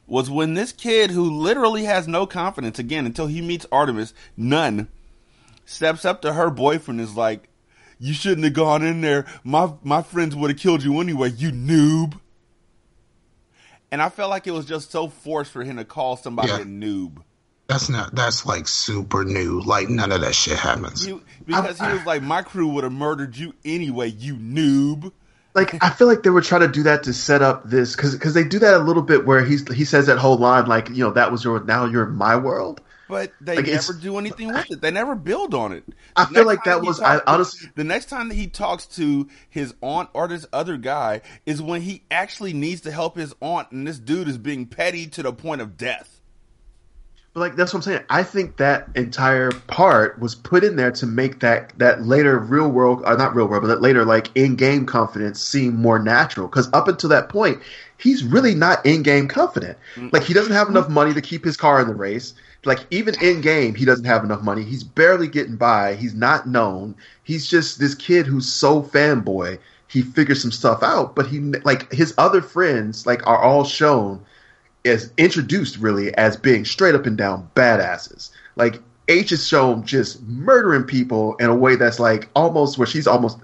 [0.06, 4.88] was when this kid who literally has no confidence again until he meets Artemis, none,
[5.64, 7.48] steps up to her boyfriend and is like,
[7.98, 9.24] you shouldn't have gone in there.
[9.42, 12.20] My my friends would have killed you anyway, you noob.
[13.90, 16.58] And I felt like it was just so forced for him to call somebody Yeah.
[16.60, 17.22] a noob.
[17.68, 19.60] That's not that's like super new.
[19.62, 21.04] Like none of that shit happens.
[21.06, 25.10] He, because he was like, my crew would have murdered you anyway, you noob.
[25.56, 28.12] Like I feel like they were trying to do that to set up this because
[28.14, 30.88] because they do that a little bit where he's he says that whole line like
[30.90, 34.18] you know that was your now you're in my world But they Like, never do
[34.18, 34.80] anything with it.
[34.80, 35.84] They never build on it.
[36.16, 39.74] I feel like that was- I honestly- the next time that he talks to his
[39.80, 43.86] aunt or this other guy is when he actually needs to help his aunt, and
[43.86, 46.15] this dude is being petty to the point of death.
[47.36, 48.04] But like that's what I'm saying.
[48.08, 52.70] I think that entire part was put in there to make that that later real
[52.70, 56.48] world, or not real world, but that later like in game confidence seem more natural.
[56.48, 57.60] Because up until that point,
[57.98, 59.76] he's really not in game confident.
[59.96, 60.14] Mm.
[60.14, 60.92] Like he doesn't have enough mm.
[60.92, 62.32] money to keep his car in the race.
[62.64, 64.62] Like even in game, he doesn't have enough money.
[64.62, 65.94] He's barely getting by.
[65.96, 66.94] He's not known.
[67.22, 69.58] He's just this kid who's so fanboy.
[69.88, 74.24] He figures some stuff out, but he like his other friends like are all shown
[74.86, 78.30] is introduced really as being straight up and down badasses.
[78.56, 83.06] Like H is shown just murdering people in a way that's like almost where she's
[83.06, 83.38] almost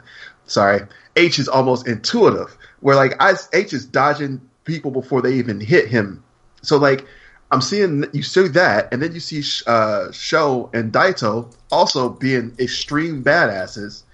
[0.46, 0.82] sorry,
[1.16, 2.56] H is almost intuitive.
[2.80, 6.22] Where like I H is dodging people before they even hit him.
[6.62, 7.06] So like
[7.50, 12.54] I'm seeing you see that, and then you see uh, Sho and Daito also being
[12.58, 14.04] extreme badasses.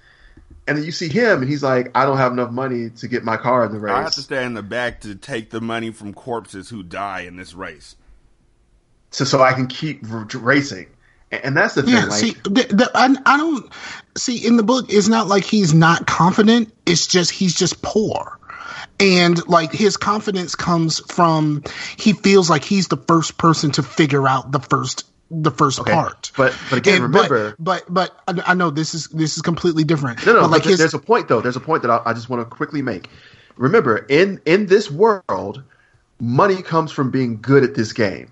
[0.69, 3.23] And then you see him, and he's like, "I don't have enough money to get
[3.23, 5.59] my car in the race." I have to stay in the back to take the
[5.59, 7.95] money from corpses who die in this race.
[9.09, 10.85] so so I can keep r- racing.
[11.31, 11.95] And, and that's the thing.
[11.95, 13.67] Yeah, like, see, the, the, I, I don't
[14.15, 14.85] see in the book.
[14.89, 16.71] It's not like he's not confident.
[16.85, 18.39] It's just he's just poor,
[18.99, 21.63] and like his confidence comes from
[21.97, 25.93] he feels like he's the first person to figure out the first the first Okay,
[25.93, 26.31] part.
[26.35, 29.83] but- but again, And- remember- but but, but I, know this is this is completely
[29.83, 30.25] different.
[30.25, 30.41] no, no.
[30.41, 31.41] but like his, there's a point though.
[31.41, 33.09] There's a point that I, I just want to quickly make.
[33.57, 35.61] Remember, in in this world,
[36.19, 38.31] money comes from being good at this game.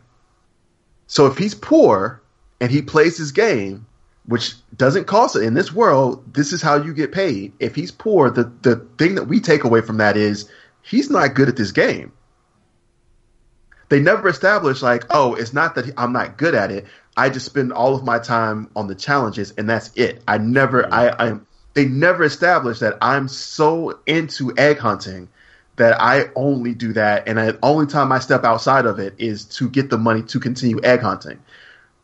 [1.07, 2.21] So if he's poor
[2.59, 3.85] and he plays his game,
[4.25, 6.33] which doesn't cost it in this world.
[6.33, 7.53] This is how you get paid.
[7.59, 10.49] If he's poor, the the thing that we take away from that is
[10.81, 12.11] he's not good at this game.
[13.89, 16.85] They never establish like, oh, it's not that I'm not good at it.
[17.15, 20.21] I just spend all of my time on the challenges, and that's it.
[20.27, 21.39] I never, I, I,
[21.73, 25.29] they never establish that I'm so into egg hunting
[25.77, 29.45] that I only do that, and the only time I step outside of it is
[29.45, 31.39] to get the money to continue egg hunting.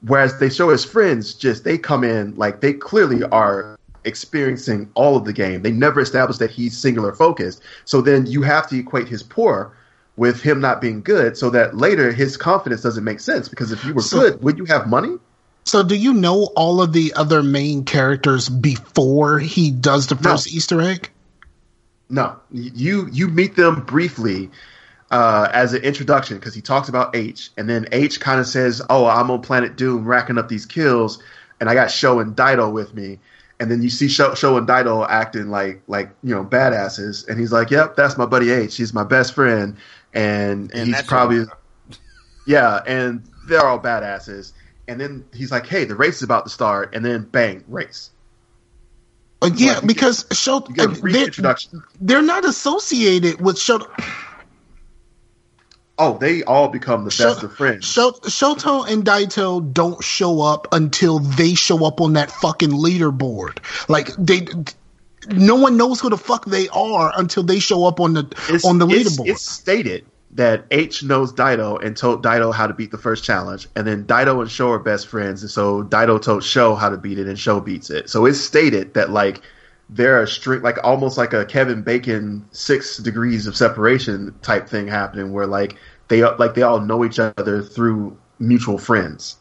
[0.02, 5.16] Whereas they show his friends just they come in like they clearly are experiencing all
[5.16, 5.62] of the game.
[5.62, 7.62] They never establish that he's singular focused.
[7.86, 9.76] So then you have to equate his poor
[10.16, 13.48] with him not being good, so that later his confidence doesn't make sense.
[13.50, 15.18] Because if you were So- good, would you have money?
[15.66, 20.52] So, do you know all of the other main characters before he does the first
[20.54, 21.10] Easter egg?
[22.10, 24.52] No, you you meet them briefly
[25.10, 28.82] uh, as an introduction because he talks about H, and then H kind of says,
[28.90, 31.20] "Oh, I'm on Planet Doom, racking up these kills,
[31.62, 33.20] and I got Sho and Daito with me."
[33.60, 37.40] And then you see Sho, Sho and Daito acting like like you know badasses, and
[37.40, 38.76] he's like, "Yep, that's my buddy H.
[38.76, 39.78] He's my best friend,
[40.14, 41.46] and, And he's probably
[42.48, 44.54] yeah." And they're all badasses.
[44.88, 48.10] And then he's like, "Hey, the race is about to start," and then bang, race.
[49.42, 51.84] Uh, yeah, Like, you because show get uh, they're, introduction.
[52.02, 53.80] they're not associated with show.
[55.98, 57.86] Oh, they all become the Show- best of friends.
[57.86, 63.60] Show, Shoto and Daito don't show up until they show up on that fucking leaderboard.
[63.90, 64.48] Like they,
[65.30, 68.66] no one knows who the fuck they are until they show up on the It's-
[68.66, 69.28] on the leaderboard.
[69.28, 70.06] It's stated
[70.36, 74.04] that H knows Daito and told Daito how to beat the first challenge, and then
[74.06, 77.28] Daito and Sho are best friends, and so Daito told Sho how to beat it,
[77.28, 78.10] and Sho beats it.
[78.10, 79.42] So it's stated that like
[79.90, 84.68] there are a string, like almost like a Kevin Bacon six degrees of separation type
[84.68, 85.76] thing happening, where like
[86.08, 89.38] they like they all know each other through mutual friends.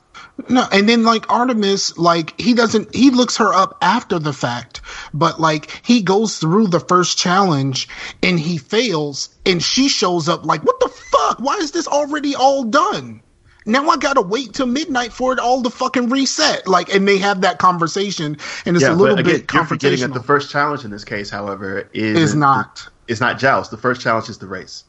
[0.48, 4.80] No, and then like Artemis, like he doesn't, he looks her up after the fact,
[5.14, 7.88] but like he goes through the first challenge
[8.22, 11.38] and he fails, and she shows up like, what the fuck?
[11.38, 13.22] Why is this already all done?
[13.64, 16.66] Now I gotta wait till midnight for it all to fucking reset.
[16.66, 20.14] Like, and they have that conversation, and it's a little but bit you're forgetting that
[20.14, 22.88] the first challenge in this case, however, is is not.
[23.06, 23.70] It's not joust.
[23.70, 24.84] The first challenge is the race.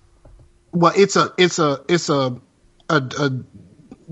[0.72, 2.40] Well, it's a, it's a, it's a,
[2.90, 3.32] a, a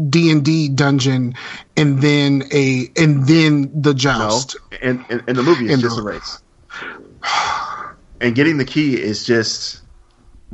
[0.10, 1.34] D and D dungeon,
[1.78, 4.56] and then a, and then the No, joust.
[4.82, 6.42] in, in, in the movie, it's In just the- a race.
[8.20, 9.82] And getting the key is just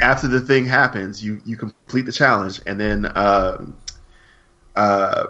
[0.01, 3.65] after the thing happens, you you complete the challenge, and then uh,
[4.75, 5.25] uh,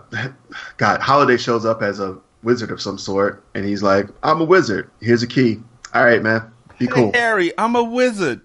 [0.78, 4.44] God, Halliday shows up as a wizard of some sort, and he's like, "I'm a
[4.46, 4.90] wizard.
[5.02, 5.60] Here's a key.
[5.96, 8.42] All right, man, be cool." Hey, Harry, I'm a wizard.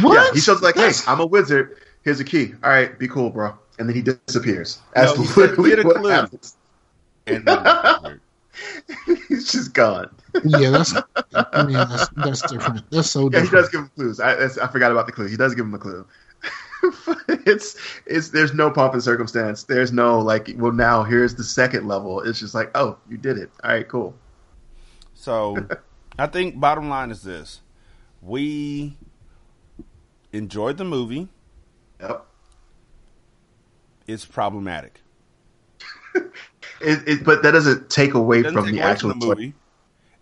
[0.00, 0.14] What?
[0.14, 1.76] Yeah, he shows like, "Hey, I'm a wizard.
[2.04, 2.54] Here's a key.
[2.64, 4.80] All right, be cool, bro." And then he disappears.
[4.94, 6.56] That's No, he said, literally "Get what clue." happens.
[7.26, 8.20] And then I'm a wizard.
[9.28, 10.10] he's just gone.
[10.44, 10.94] yeah, that's
[11.34, 12.88] I mean that's that's different.
[12.90, 14.20] That's so Yeah, he does give him clues.
[14.20, 15.26] I, that's- I forgot about the clue.
[15.26, 16.06] He does give him a clue.
[17.46, 17.76] it's
[18.06, 19.62] it's there's no pomp and circumstance.
[19.64, 20.50] There's no like.
[20.56, 22.20] Well, now here's the second level.
[22.20, 23.50] It's just like, oh, you did it.
[23.62, 24.14] All right, cool.
[25.14, 25.56] So,
[26.18, 27.60] I think bottom line is this:
[28.20, 28.96] we
[30.32, 31.28] enjoyed the movie.
[32.00, 32.26] Yep.
[34.12, 35.00] It's problematic.
[36.84, 39.26] It, it, but that doesn't take away doesn't from take the away actual from the
[39.26, 39.54] movie.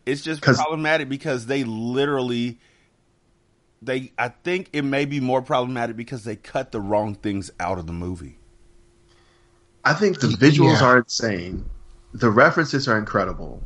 [0.04, 2.58] It's just problematic because they literally
[3.80, 7.78] they I think it may be more problematic because they cut the wrong things out
[7.78, 8.38] of the movie.
[9.84, 10.86] I think the visuals Yeah.
[10.86, 11.64] are insane.
[12.12, 13.62] The references are incredible.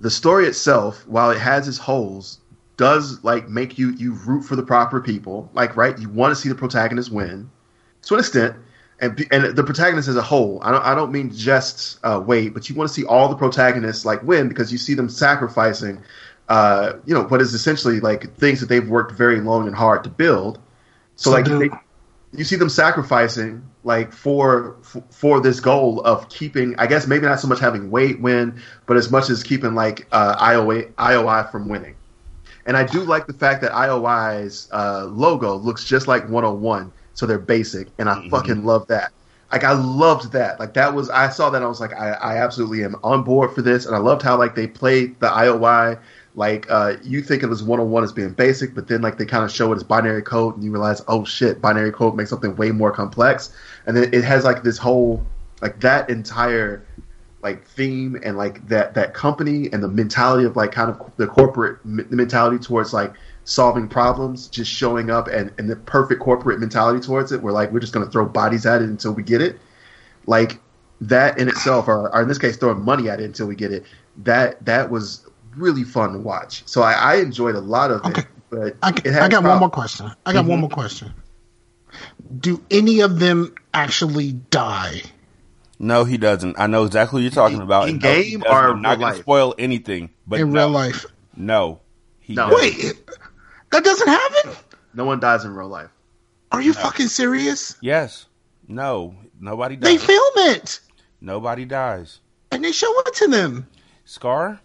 [0.00, 2.40] The story itself, while it has its holes,
[2.76, 5.48] does like make you you root for the proper people.
[5.54, 7.48] Like, right, you want to see the protagonist win
[8.02, 8.56] to an extent,
[9.02, 10.60] and and the protagonist as a whole.
[10.62, 13.36] I don't I don't mean just uh, Wade, but you want to see all the
[13.36, 16.02] protagonists like win because you see them sacrificing,
[16.48, 20.04] uh, you know, what is essentially like things that they've worked very long and hard
[20.04, 20.60] to build.
[21.16, 21.70] So, So like they,
[22.38, 24.76] you see them sacrificing like for
[25.10, 28.96] for this goal of keeping I guess maybe not so much having Wade win, but
[28.96, 31.96] as much as keeping like uh, IOI IOI from winning.
[32.64, 37.26] And I do like the fact that IOI's uh, logo looks just like 101, so
[37.26, 39.12] they're basic, and I fucking love that.
[39.50, 40.58] Like I loved that.
[40.58, 43.22] Like that was I saw that and I was like I, I absolutely am on
[43.22, 46.00] board for this, and I loved how like they played the IOI.
[46.34, 49.44] Like uh, you think of as 101 as being basic, but then like they kind
[49.44, 52.56] of show it as binary code, and you realize oh shit, binary code makes something
[52.56, 53.54] way more complex,
[53.86, 55.22] and then it has like this whole
[55.60, 56.86] like that entire
[57.42, 61.26] like theme and like that that company and the mentality of like kind of the
[61.26, 63.12] corporate m- mentality towards like
[63.44, 67.72] solving problems just showing up and, and the perfect corporate mentality towards it we're like
[67.72, 69.58] we're just going to throw bodies at it until we get it
[70.26, 70.60] like
[71.02, 73.72] that in itself, or, or in this case, throwing money at it until we get
[73.72, 73.84] it,
[74.18, 76.62] that that was really fun to watch.
[76.66, 78.22] So I, I enjoyed a lot of Okay.
[78.22, 78.26] it.
[78.50, 80.10] But I, it I got one more question.
[80.26, 80.60] I got one mm-hmm.
[80.60, 81.12] more question.
[82.38, 85.02] Do any of them actually die?
[85.78, 86.58] No, he doesn't.
[86.60, 87.88] I know exactly what you're talking In- about.
[87.88, 88.56] in No, game doesn't.
[88.56, 90.10] or I'm not going to spoil anything.
[90.26, 91.06] But in no, real life?
[91.36, 91.80] no,
[92.20, 92.50] he No.
[92.50, 92.78] doesn't.
[92.78, 93.10] Wait,
[93.72, 94.52] that doesn't happen?
[94.94, 95.90] No one dies in real life.
[96.52, 97.76] Are you fucking serious?
[97.80, 98.26] Yes,
[98.68, 100.80] no, nobody They film it
[101.20, 102.20] nobody dies.
[102.50, 103.68] and they show it to them.
[104.04, 104.60] Scar,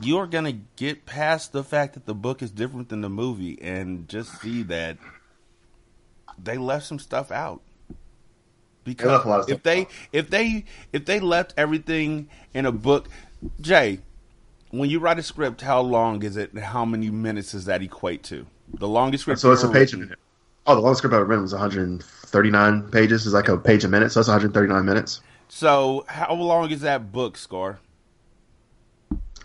[0.00, 3.60] you are gonna get past the fact that the book is different than the movie
[3.60, 4.96] and just see that
[6.42, 7.62] they left some stuff out.
[8.84, 9.88] Because left a lot of if they out.
[10.12, 13.08] if they if they left everything in a book,
[13.60, 14.00] Jay,
[14.70, 16.56] when you write a script, how long is it?
[16.56, 18.46] How many minutes does that equate to?
[18.74, 19.40] The longest script.
[19.40, 20.18] So it's a you've page a minute.
[20.66, 23.24] Oh, the longest script I've ever written was 139 pages.
[23.26, 25.22] It's like a page a minute, so that's 139 minutes.
[25.48, 27.78] So how long is that book, Scar?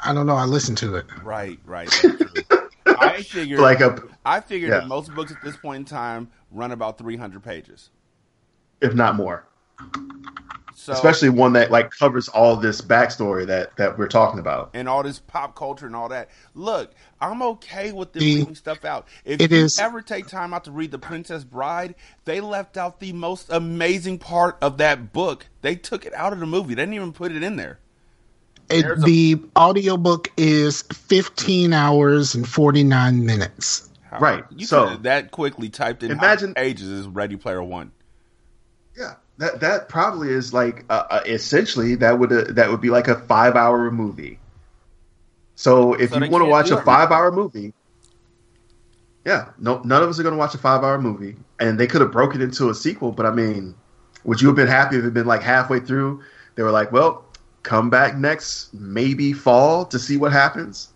[0.06, 0.36] I don't know.
[0.36, 1.06] I listened to it.
[1.24, 1.88] Right, right.
[2.86, 4.80] I figured Like a, I figured Yeah.
[4.80, 7.90] that most books at this point in time run about 300 pages.
[8.82, 9.46] if not more,
[10.76, 14.72] So, especially one that like covers all this backstory that that we're talking about.
[14.74, 16.30] and all this pop culture and all that.
[16.56, 16.92] Look,
[17.22, 19.08] I'm okay with them See, leaving stuff out.
[19.24, 21.96] If it you is- ever take time out to read The Princess Bride,
[22.26, 25.46] they left out the most amazing part of that book.
[25.62, 26.74] They took it out of the movie.
[26.76, 27.80] They didn't even put it in there.
[28.70, 33.90] It, There's a- the audiobook is 15 hours and 49 minutes.
[34.10, 37.92] How- Right, You so- that quickly typed in Imagine- ages is Ready Player One.
[39.38, 42.90] Yeah, that that probably is like uh, uh, essentially that would uh, that would be
[42.90, 44.40] like a five hour movie.
[45.56, 47.74] So if So you want to watch a five hour movie,
[49.26, 51.88] yeah, no, none of us are going to watch a five hour movie, and they
[51.88, 53.12] could have broken it into a sequel.
[53.12, 53.76] But I mean,
[54.24, 56.24] would you have been happy if it had been like halfway through?
[56.56, 57.26] They were like, well,
[57.64, 60.90] come back next maybe fall to see what happens.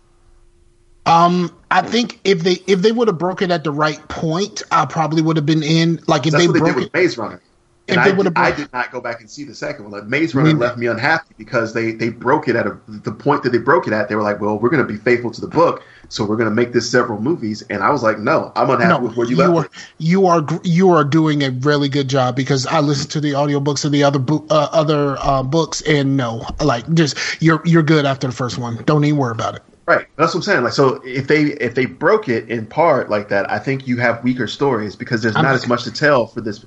[1.06, 4.62] Um, I think if they if they would have broke it at the right point,
[4.70, 6.00] I probably would have been in.
[6.06, 7.40] Like if That's they what they did broke with it, Maze Runner.
[7.88, 9.92] And I, I did not go back and see the second one.
[9.92, 13.42] Like Maze Runner left me unhappy because they, they broke it at a, the point
[13.44, 14.08] that they broke it at.
[14.08, 16.50] They were like, "Well, we're going to be faithful to the book, so we're going
[16.50, 19.26] to make this several movies." And I was like, "No, I'm unhappy no, with where
[19.26, 22.66] you, you, left are it." you are you are doing a really good job because
[22.66, 26.46] I listened to the audiobooks of the other bo- uh, other uh, books and no,
[26.62, 28.82] like just you're you're good after the first one.
[28.84, 29.62] Don't even worry about it.
[29.88, 30.06] Right.
[30.16, 30.64] That's what I'm saying.
[30.64, 33.96] Like, so if they if they broke it in part like that, I think you
[33.96, 36.62] have weaker stories because there's I'm- not as much to tell for this.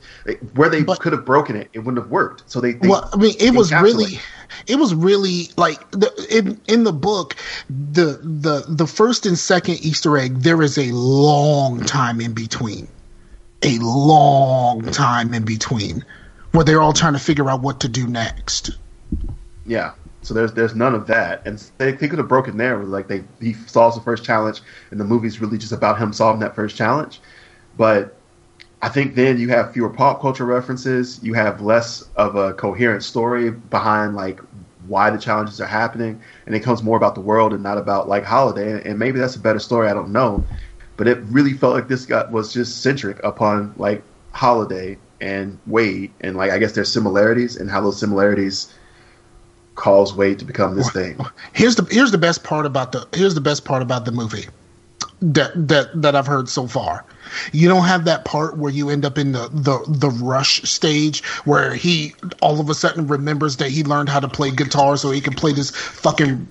[0.56, 2.42] Where they could have broken it, it wouldn't have worked.
[2.48, 4.20] So they, they well, I mean, it was really,
[4.66, 7.36] it was really like the, in in the book,
[7.70, 10.40] the the the first and second Easter egg.
[10.40, 12.88] There is a long time in between,
[13.62, 16.04] a long time in between,
[16.54, 18.72] where they're all trying to figure out what to do next.
[19.68, 19.92] Yeah.
[20.22, 22.78] So there's there's none of that, and they, they could have broken there.
[22.78, 24.62] With like they he solves the first challenge,
[24.92, 27.20] and the movie's really just about him solving that first challenge.
[27.76, 28.16] But
[28.82, 31.20] I think then you have fewer pop culture references.
[31.24, 34.40] You have less of a coherent story behind like
[34.88, 38.08] why the challenges are happening, and it comes more about the world and not about
[38.08, 38.88] like Halliday.
[38.88, 39.88] And maybe that's a better story.
[39.88, 40.44] I don't know,
[40.98, 44.04] but it really felt like this got was just centric upon like
[44.34, 48.72] Halliday and Wade, and like I guess there's similarities and how those similarities
[49.76, 51.20] cause Wade to become this thing.
[51.54, 54.46] Here's the here's the best part about the here's the best part about the movie
[55.22, 57.06] that that that I've heard so far.
[57.54, 61.24] You don't have that part where you end up in the the the rush stage
[61.46, 65.12] where he all of a sudden remembers that he learned how to play guitar so
[65.12, 66.48] he can play this fucking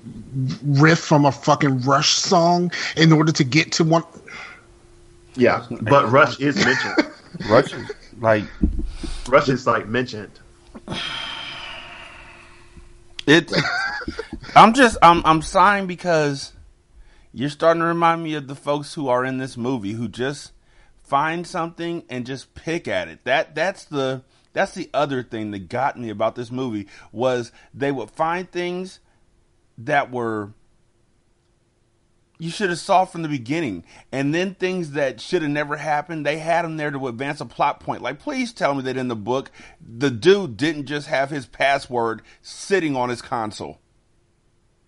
[0.64, 4.04] riff from a fucking rush song in order to get to one
[5.34, 6.94] Yeah, but Rush is mentioned.
[7.50, 7.90] Rush, is-
[8.20, 8.44] like
[9.28, 10.38] Rush is like mentioned.
[13.30, 13.52] It.
[14.56, 16.52] I'm just I'm I'm sighing because
[17.32, 20.52] you're starting to remind me of the folks who are in this movie who just
[21.02, 23.24] find something and just pick at it.
[23.24, 27.92] That that's the that's the other thing that got me about this movie was they
[27.92, 28.98] would find things
[29.78, 30.52] that were
[32.40, 36.24] you should have saw from the beginning, and then things that should have never happened.
[36.26, 38.02] They had them there to advance a plot point.
[38.02, 39.50] Like, please tell me that in the book,
[39.80, 43.78] the dude didn't just have his password sitting on his console.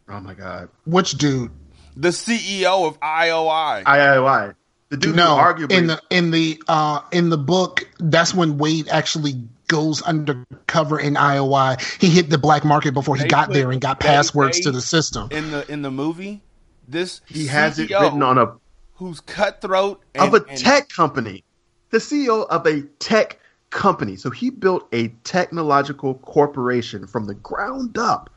[0.08, 1.50] Oh my god, which dude
[1.96, 3.84] The CEO of IOI.
[3.84, 4.54] IOI.
[4.88, 8.88] the dude no arguably in the in the uh in the book that's when Wade
[8.88, 9.34] actually
[9.68, 11.80] goes undercover in IOI.
[12.00, 14.58] He hit the black market before he They got put- there and got they- passwords
[14.58, 15.28] they- to the system.
[15.30, 16.42] in the in the movie,
[16.88, 18.54] this he has it written on a
[18.94, 21.44] who's cutthroat and, of a and- tech company,
[21.90, 23.38] the CEO of a tech
[23.70, 24.16] company.
[24.16, 28.30] So he built a technological corporation from the ground up.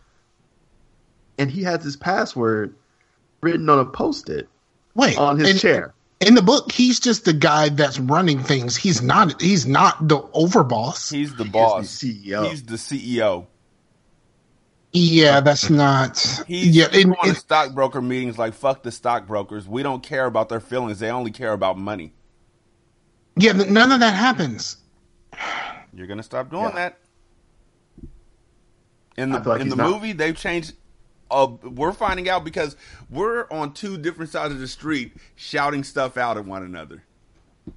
[1.37, 2.73] And he has his password
[3.41, 4.47] written on a post it
[4.95, 5.93] Wait, on his in, chair.
[6.21, 8.77] in the book, he's just the guy that's running things.
[8.77, 9.41] He's not.
[9.41, 11.11] He's not the overboss.
[11.11, 11.99] He's the He is boss.
[11.99, 12.49] the CEO.
[12.49, 13.45] He's the CEO.
[14.97, 16.17] Yeah, that's not.
[16.47, 19.67] He's yeah, he's and- going to stockbroker meetings like fuck the stockbrokers.
[19.67, 20.99] We don't care about their feelings.
[20.99, 22.13] They only care about money.
[23.35, 23.51] yeah.
[23.51, 24.77] None of that happens.
[25.93, 26.71] You're gonna stop doing Yeah.
[26.71, 26.97] that.
[29.17, 29.89] In the like in the not.
[29.89, 30.73] movie, they've changed.
[31.31, 32.75] Uh, we're finding out because
[33.09, 37.03] we're on two different sides of the street, shouting stuff out at one another.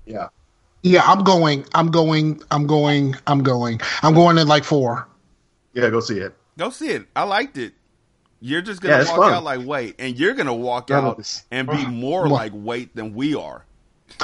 [0.06, 0.28] yeah.
[0.84, 1.64] Yeah, I'm going.
[1.74, 2.40] I'm going.
[2.52, 3.16] I'm going.
[3.26, 3.80] I'm going.
[4.02, 5.08] I'm going in like four.
[5.74, 6.34] Yeah, go see it.
[6.58, 7.06] Go see it.
[7.16, 7.72] I liked it.
[8.40, 9.32] You're just gonna it's walk fun.
[9.32, 12.52] out like wait, and you're gonna walk Yeah, out it's- and be more Well- like
[12.54, 13.64] wait than we are.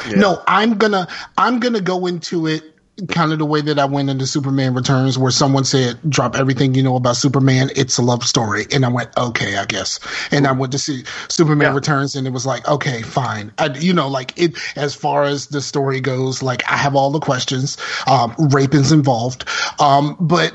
[0.08, 0.16] Yeah.
[0.16, 1.08] No, I'm gonna.
[1.38, 2.62] I'm gonna go into it
[3.08, 6.74] kind of the way that I went into Superman Returns, where someone said, "Drop everything
[6.76, 7.70] you know about Superman.
[7.74, 9.98] It's a love story," and I went, "Okay, I guess."
[10.30, 11.74] And I went to see Superman Yeah.
[11.74, 15.48] Returns, and it was like, "Okay, fine." I, you know, like it as far as
[15.48, 17.76] the story goes, like I have all the questions.
[18.06, 19.44] Um, rape is involved,
[19.80, 20.52] um, but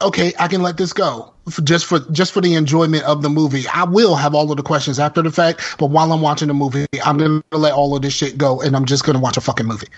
[0.00, 3.28] okay, I can let this go for, just for just for the enjoyment of the
[3.30, 3.64] movie.
[3.72, 6.54] I will have all of the questions after the fact, but while I'm watching the
[6.54, 9.40] movie, I'm gonna let all of this shit go, and I'm just gonna watch a
[9.40, 9.88] fucking movie.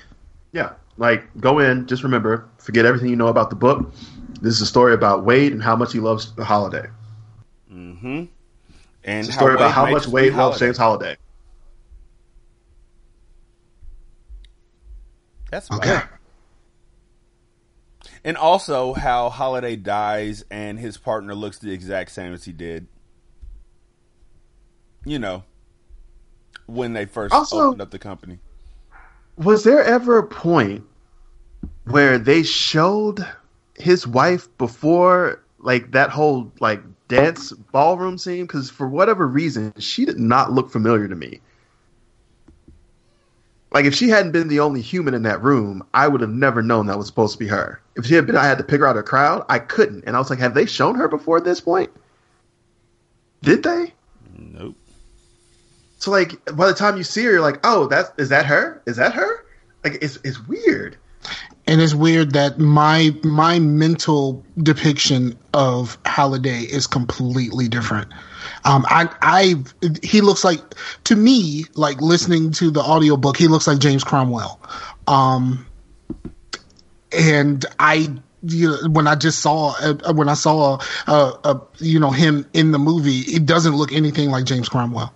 [0.52, 0.72] Yeah.
[0.98, 3.92] Like, go in, just remember, forget everything you know about the book.
[4.40, 6.86] This is a story about Wade and how much he loves the Halliday.
[7.70, 8.24] Mm-hmm.
[9.04, 10.58] And It's a story about how much this Wade loves.
[10.58, 11.16] James Halliday.
[15.50, 15.94] That's Okay.
[15.94, 16.06] right.
[18.26, 22.88] And also how Halliday dies and his partner looks the exact same as he did.
[25.04, 25.44] You know,
[26.66, 28.40] when they first Also- opened up the company.
[29.36, 30.84] Was there ever a point
[31.84, 33.24] where they showed
[33.76, 38.44] his wife before, like, that whole, like, dance ballroom scene?
[38.44, 41.40] Because for whatever reason, she did not look familiar to me.
[43.70, 46.60] Like, if she hadn't been the only human in that room, I would have never
[46.60, 47.80] known that was supposed to be her.
[47.96, 50.04] If she had been, I had to pick her out of the crowd, I couldn't.
[50.06, 51.90] And I was like, have they shown her before at this point?
[53.42, 53.92] Did they?
[54.36, 54.76] Nope.
[55.98, 58.82] So like by the time you see her, you're like, oh, that's is that her?
[58.86, 59.44] Is that her?
[59.82, 60.96] Like it's it's weird.
[61.66, 68.12] And it's weird that my my mental depiction of Halliday is completely different.
[68.64, 69.54] Um, I, I,
[70.02, 70.60] he looks like
[71.04, 74.60] to me, like listening to the audiobook, he looks like James Cromwell.
[75.06, 75.66] Um,
[77.12, 78.08] and I,
[78.42, 82.46] you know, when I just saw, uh, when I saw, uh, uh, you know, him
[82.52, 85.12] in the movie, it doesn't look anything like James Cromwell.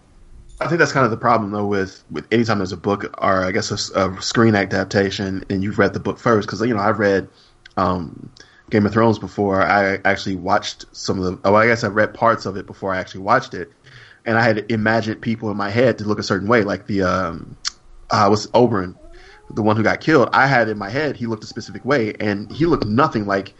[0.60, 3.44] I think that's kind of the problem though with with anytime there's a book or
[3.44, 6.46] I guess a, a screen adaptation and you've read the book first.
[6.46, 7.28] Because you know I've read
[7.78, 8.30] um,
[8.68, 9.62] Game of Thrones before.
[9.62, 12.94] I actually watched some of the oh I guess I read parts of it before
[12.94, 13.72] I actually watched it.
[14.26, 17.02] And I had imagined people in my head to look a certain way like the
[17.04, 17.56] um
[18.10, 18.96] uh was Oberyn
[19.54, 22.14] the one who got killed I had in my head he looked a specific way
[22.20, 23.54] and he looked nothing like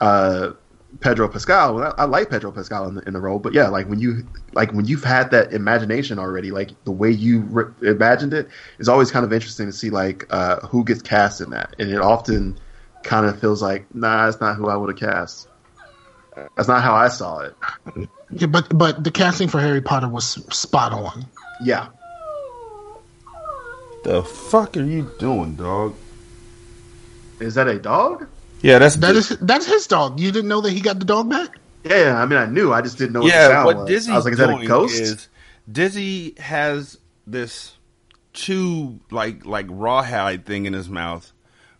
[0.00, 0.52] uh
[1.00, 1.74] Pedro Pascal.
[1.74, 4.00] Well, I, I like Pedro Pascal in the, in the role, but yeah, like when
[4.00, 8.48] you like when you've had that imagination already, like the way you re- imagined it
[8.78, 11.90] is always kind of interesting to see like uh, who gets cast in that, and
[11.90, 12.58] it often
[13.02, 15.48] kind of feels like nah, that's not who I would have cast.
[16.56, 17.56] That's not how I saw it.
[18.30, 21.26] Yeah, but but the casting for Harry Potter was spot on.
[21.60, 21.88] Yeah,
[24.04, 25.94] The fuck are you doing, dog?
[27.40, 28.26] is that a dog?
[28.62, 30.18] Yeah, that's That is that's his dog.
[30.18, 31.58] You didn't know that he got the dog back?
[31.84, 33.48] Yeah, I mean I knew, I just didn't know what the yeah.
[33.48, 33.88] sound What was.
[33.88, 35.00] Dizzy's I was like, is that a ghost?
[35.00, 35.28] is
[35.70, 37.76] Dizzy has this
[38.32, 41.32] chew like like rawhide thing in his mouth,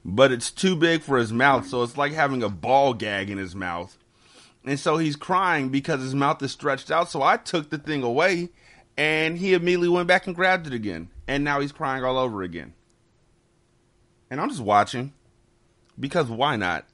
[0.04, 3.38] but it's too big for his mouth, so it's like having a ball gag in
[3.38, 3.96] his mouth.
[4.64, 7.10] And so he's crying because his mouth is stretched out.
[7.10, 8.50] So I took the thing away,
[8.96, 11.08] and he immediately went back and grabbed it again.
[11.28, 12.72] And now he's crying all over again.
[14.30, 15.12] And I'm just watching
[16.00, 16.86] because why not?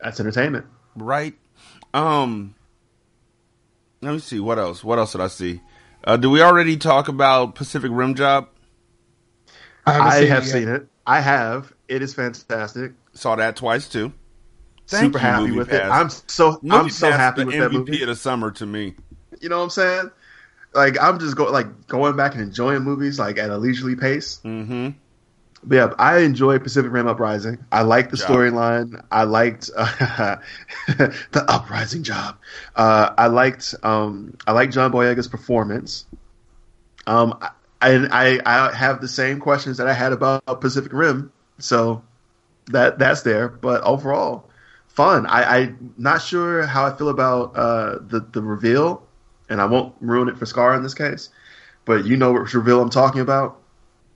[0.00, 0.66] That's entertainment.
[0.96, 1.34] right?
[1.94, 2.54] Um,
[4.00, 4.82] let me see what else.
[4.82, 5.60] What else did I see?
[6.04, 8.48] Uh, do we already talk about Pacific Rim Job?
[9.86, 10.86] haven't I seen have it seen it.
[11.06, 11.72] I have.
[11.88, 12.92] It is fantastic.
[13.14, 14.12] Saw that twice too.
[14.88, 15.80] Thank Super you, happy Movie with Pass.
[15.86, 15.90] it.
[15.90, 18.02] I'm so Movie I'm so happy the with MVP that movie.
[18.02, 18.94] of the summer to me.
[19.40, 20.10] You know what I'm saying?
[20.74, 24.40] Like I'm just go like going back and enjoying movies like at a leisurely pace.
[24.44, 24.90] Mm-hmm.
[25.64, 27.64] But yeah, I enjoy Pacific Rim Uprising.
[27.70, 29.04] I like the storyline.
[29.12, 30.36] I liked uh,
[30.88, 32.38] the Uprising job.
[32.74, 36.04] Uh, I liked um, I liked John Boyega's performance.
[37.06, 37.38] Um,
[37.80, 42.02] I, I I have the same questions that I had about Pacific Rim So
[42.66, 43.48] that that's there.
[43.48, 44.48] But overall,
[44.88, 45.26] fun.
[45.26, 49.06] I, I'm not sure how I feel about uh, the the reveal,
[49.52, 51.28] and I won't ruin it for Scar in this case.
[51.84, 53.60] But you know which reveal I'm talking about.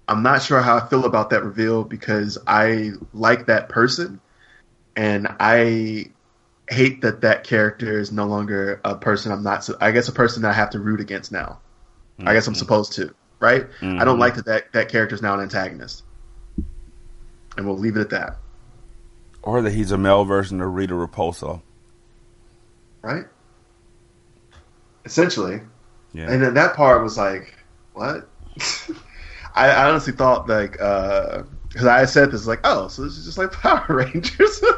[0.09, 4.21] I'm not sure how I feel about that reveal because I like that person,
[4.97, 6.07] and I
[6.71, 9.69] hate that that character is no longer a person I'm not.
[9.81, 11.61] I guess a person that I have to root against now.
[12.19, 12.61] I guess I'm mm-hmm.
[12.61, 13.67] supposed to, right?
[13.83, 14.21] I don't mm-hmm.
[14.21, 16.03] like that, that that character is now an antagonist,
[17.57, 18.39] and we'll leave it at that,
[19.43, 21.61] Or that he's a male version of Rita Repulsa.
[23.03, 23.27] right?
[25.07, 25.61] Essentially,
[26.13, 26.31] Yeah.
[26.31, 27.55] and then that part was like,
[27.95, 28.29] what?
[29.55, 33.25] I, I honestly thought like uh, because I said this like, oh, so this is
[33.25, 34.63] just like Power Rangers.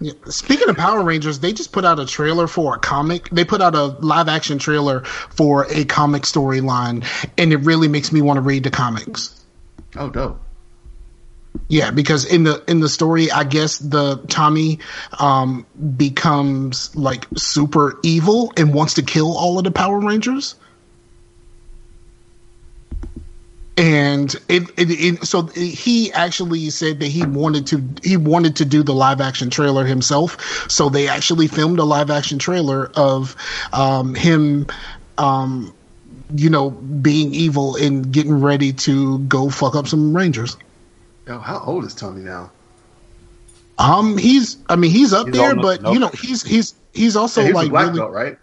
[0.00, 0.12] Yeah.
[0.26, 3.28] Speaking of Power Rangers, they just put out a trailer for a comic.
[3.30, 7.06] They put out a live action trailer for a comic storyline,
[7.38, 9.40] and it really makes me want to read the comics.
[9.96, 10.40] oh, dope.
[11.68, 14.80] Yeah, because in the in the story, I guess the Tommy
[15.18, 15.66] um,
[15.96, 20.56] becomes like super evil and wants to kill all of the Power Rangers.
[23.76, 28.64] And it, it, it so he actually said that he wanted to he wanted to
[28.64, 30.70] do the live action trailer himself.
[30.70, 33.34] So they actually filmed a live action trailer of
[33.72, 34.66] um, him
[35.18, 35.74] um,
[36.34, 40.56] you know, being evil and getting ready to go fuck up some Rangers.
[41.26, 42.50] Yo, how old is Tony now?
[43.78, 47.16] Um, he's I mean he's up He's there, but to you know he's he's he's
[47.16, 48.38] also Hey, he like a black really belt, right?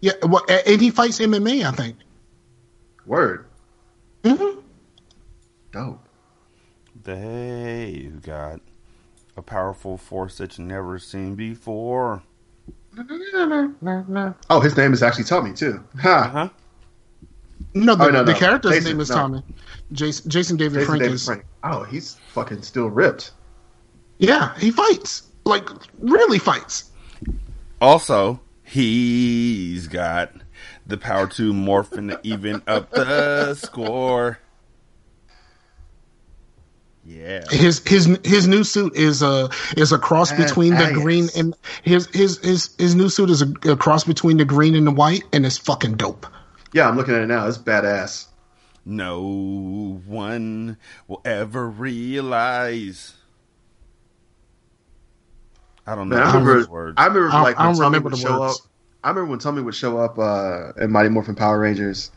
[0.00, 0.12] yeah.
[0.22, 1.96] Well, and he fights MMA, I think.
[3.06, 3.46] Word.
[4.24, 4.60] hmm
[5.72, 6.06] Dope.
[7.04, 8.60] They've got
[9.36, 12.22] a powerful force that you've never seen before.
[14.50, 15.82] Oh, his name is actually Tommy too.
[16.00, 16.28] Ha.
[16.32, 16.48] Huh?
[17.74, 18.38] No, the, Oh, no, the no.
[18.38, 19.16] character's Jason, name is no.
[19.16, 19.42] Tommy.
[19.92, 21.44] Jason Jason David Jason Frank David is Frank.
[21.64, 23.32] Oh, he's fucking still ripped.
[24.18, 24.56] yeah.
[24.58, 25.68] He fights like
[25.98, 26.90] really fights.
[27.80, 30.32] Also, he's got
[30.86, 34.38] the power to morph and even up the score.
[37.04, 37.42] Yeah.
[37.50, 40.92] His his his new suit is a is a cross Yes, between the yes.
[40.92, 44.74] green and his his his his new suit is a, a cross between the green
[44.76, 46.26] and the white, and it's fucking dope.
[46.72, 47.46] Yeah, I'm looking at it now.
[47.46, 48.26] It's badass.
[48.84, 50.76] No one
[51.06, 53.14] will ever realize.
[55.86, 56.70] I don't know Man, I those remember.
[56.70, 56.94] words.
[56.98, 58.60] I remember I don't- like I when don't Tommy remember would the show words.
[58.60, 58.66] up.
[59.04, 62.10] I remember when Tommy would show up uh, in Mighty Morphin Power Rangers.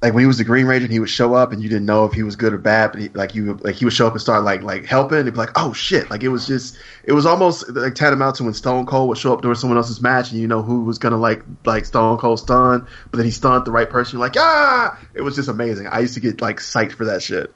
[0.00, 2.04] Like when he was the Green Ranger, he would show up, and you didn't know
[2.04, 2.92] if he was good or bad.
[2.92, 5.24] But he, like you, like he would show up and start like like helping, and
[5.32, 8.54] be like, "Oh shit!" Like it was just, it was almost like tantamount to when
[8.54, 11.16] Stone Cold would show up during someone else's match, and you know who was gonna
[11.16, 14.18] like like Stone Cold stun, but then he stunned the right person.
[14.18, 14.96] You're like, ah!
[15.14, 15.88] It was just amazing.
[15.88, 17.52] I used to get like psyched for that shit.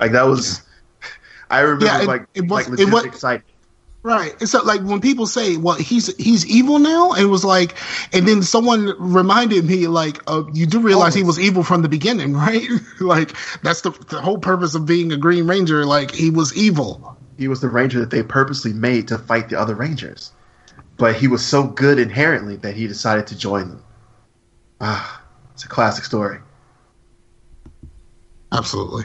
[0.00, 0.62] Like that was,
[1.50, 3.44] I remember Yeah, it- like it was- like it was- excited.
[4.04, 4.38] Right.
[4.38, 7.74] And so like when people say, well, he's he's evil now, and it was like,
[8.12, 11.88] and then someone reminded me, like, uh, you do realize he was evil from the
[11.88, 12.68] beginning, right?
[13.00, 15.86] like that's the, the whole purpose of being a Green Ranger.
[15.86, 17.16] Like he was evil.
[17.38, 20.32] he was the ranger that they purposely made to fight the other rangers.
[20.98, 23.82] But he was so good inherently that he decided to join them.
[24.82, 25.22] Ah,
[25.54, 26.40] it's a classic story.
[28.52, 29.04] Absolutely.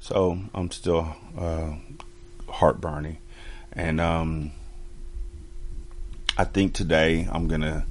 [0.00, 1.74] So I'm still uh,
[2.58, 3.18] heartburny,
[3.72, 4.52] and um,
[6.36, 7.86] I think today I'm gonna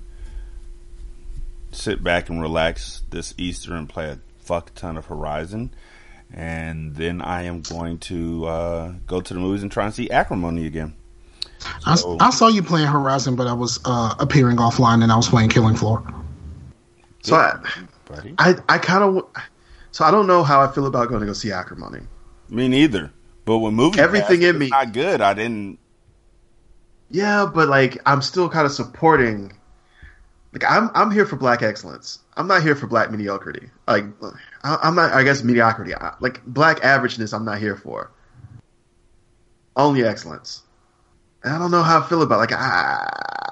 [1.72, 5.72] sit back and relax this Easter and play a fuck ton of Horizon,
[6.34, 10.10] and then I am going to uh, go to the movies and try and see
[10.10, 10.96] Acrimony again.
[11.86, 15.18] I, So- I saw you playing Horizon, but I was uh, appearing offline, and I
[15.18, 16.04] was playing Killing Floor.
[17.24, 17.60] So I,
[18.06, 19.28] Buddy, I, I kind of,
[19.92, 22.00] so I don't know how I feel about going to go see Acrimony.
[22.50, 23.12] me neither.
[23.48, 25.80] But when movie Everything Pass in me- not good, I didn't.
[27.10, 29.54] Yeah, but like I'm still kind of supporting.
[30.52, 32.20] Like I'm, I'm here for black excellence.
[32.36, 33.70] I'm not here for black mediocrity.
[33.88, 34.04] Like
[34.66, 35.14] I, I'm not.
[35.14, 35.96] I guess mediocrity.
[35.96, 37.34] I, like black averageness.
[37.34, 38.12] I'm not here for.
[39.78, 40.64] Only excellence.
[41.42, 43.08] And I don't know how I feel about like I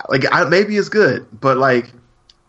[0.10, 1.94] like I, maybe it's good, but like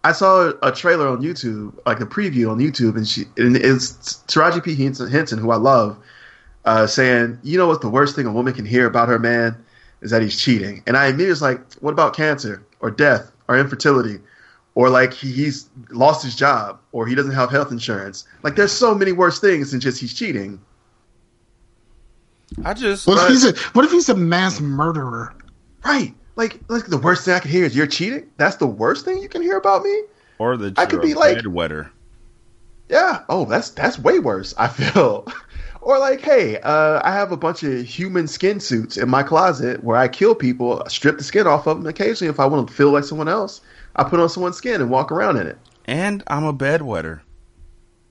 [0.03, 4.15] I saw a trailer on YouTube, like a preview on YouTube, and she and it's
[4.27, 5.97] Taraji P Henson, Henson who I love,
[6.67, 9.57] uh, saying, "You know what's the worst thing a woman can hear about her man
[10.03, 13.59] is that he's cheating." And I immediately was like, "What about cancer or death or
[13.59, 14.19] infertility?"
[14.75, 18.25] Or like he, he's lost his job, or he doesn't have health insurance.
[18.43, 20.61] Like there's so many worse things than just he's cheating.
[22.65, 25.35] I just What if he's a What if he's a mass murderer?
[25.85, 26.15] Right.
[26.37, 28.29] Like, like the worst thing I can hear is you're cheating.
[28.37, 30.03] That's the worst thing you can hear about me.
[30.39, 31.89] or the I could be like- bedwetter.
[32.89, 33.23] Yeah.
[33.29, 34.55] Oh, that's that's way worse.
[34.59, 35.27] I feel.
[35.87, 39.85] Or like, hey, uh, I have a bunch of human skin suits in my closet
[39.85, 41.87] where I kill people, strip the skin off of them.
[41.87, 43.61] Occasionally, if I want to feel like someone else,
[43.95, 45.59] I put on someone's skin and walk around in it.
[45.85, 47.21] And I'm a bedwetter.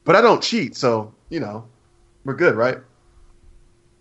[0.06, 1.68] But I don't cheat, so you know,
[2.24, 2.78] we're good, right?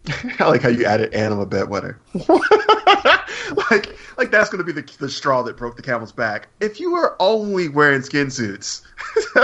[0.38, 1.96] I like how you added "and I'm a bedwetter."
[3.70, 6.46] like, like that's going to be the the straw that broke the camel's back.
[6.60, 8.82] If you were only wearing skin suits,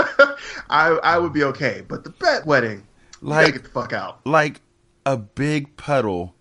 [0.69, 1.83] I I would be okay.
[1.85, 2.83] But the bedwetting,
[3.21, 4.25] like, you gotta Like- get the fuck out.
[4.25, 4.61] Like
[5.05, 6.35] a big puddle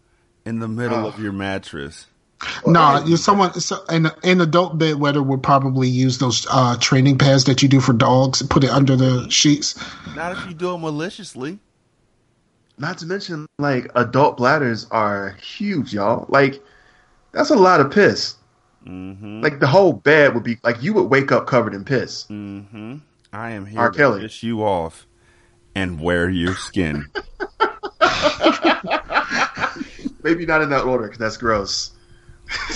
[0.44, 1.08] in the middle Oh.
[1.08, 2.06] of your mattress.
[2.66, 7.44] Nah, you someone so, an an adult bedwetter would probably use those uh, training pads
[7.44, 9.78] that you do for dogs and put it under the sheets.
[10.16, 11.58] Not if you do it maliciously.
[12.78, 16.24] Not to mention, like adult bladders are huge, y'all.
[16.30, 16.62] Like
[17.32, 18.36] that's a lot of piss.
[18.86, 19.42] Mm-hmm.
[19.42, 22.24] Like the whole bed would be like you would wake up covered in piss.
[22.30, 22.96] Mm-hmm.
[23.34, 23.90] I am here R.
[23.90, 24.20] to Kelly.
[24.22, 25.06] piss you off
[25.74, 27.06] and wear your skin.
[30.22, 31.92] Maybe not in that order because that's gross.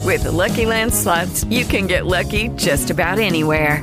[0.00, 3.82] With the Lucky Land slots, you can get lucky just about anywhere.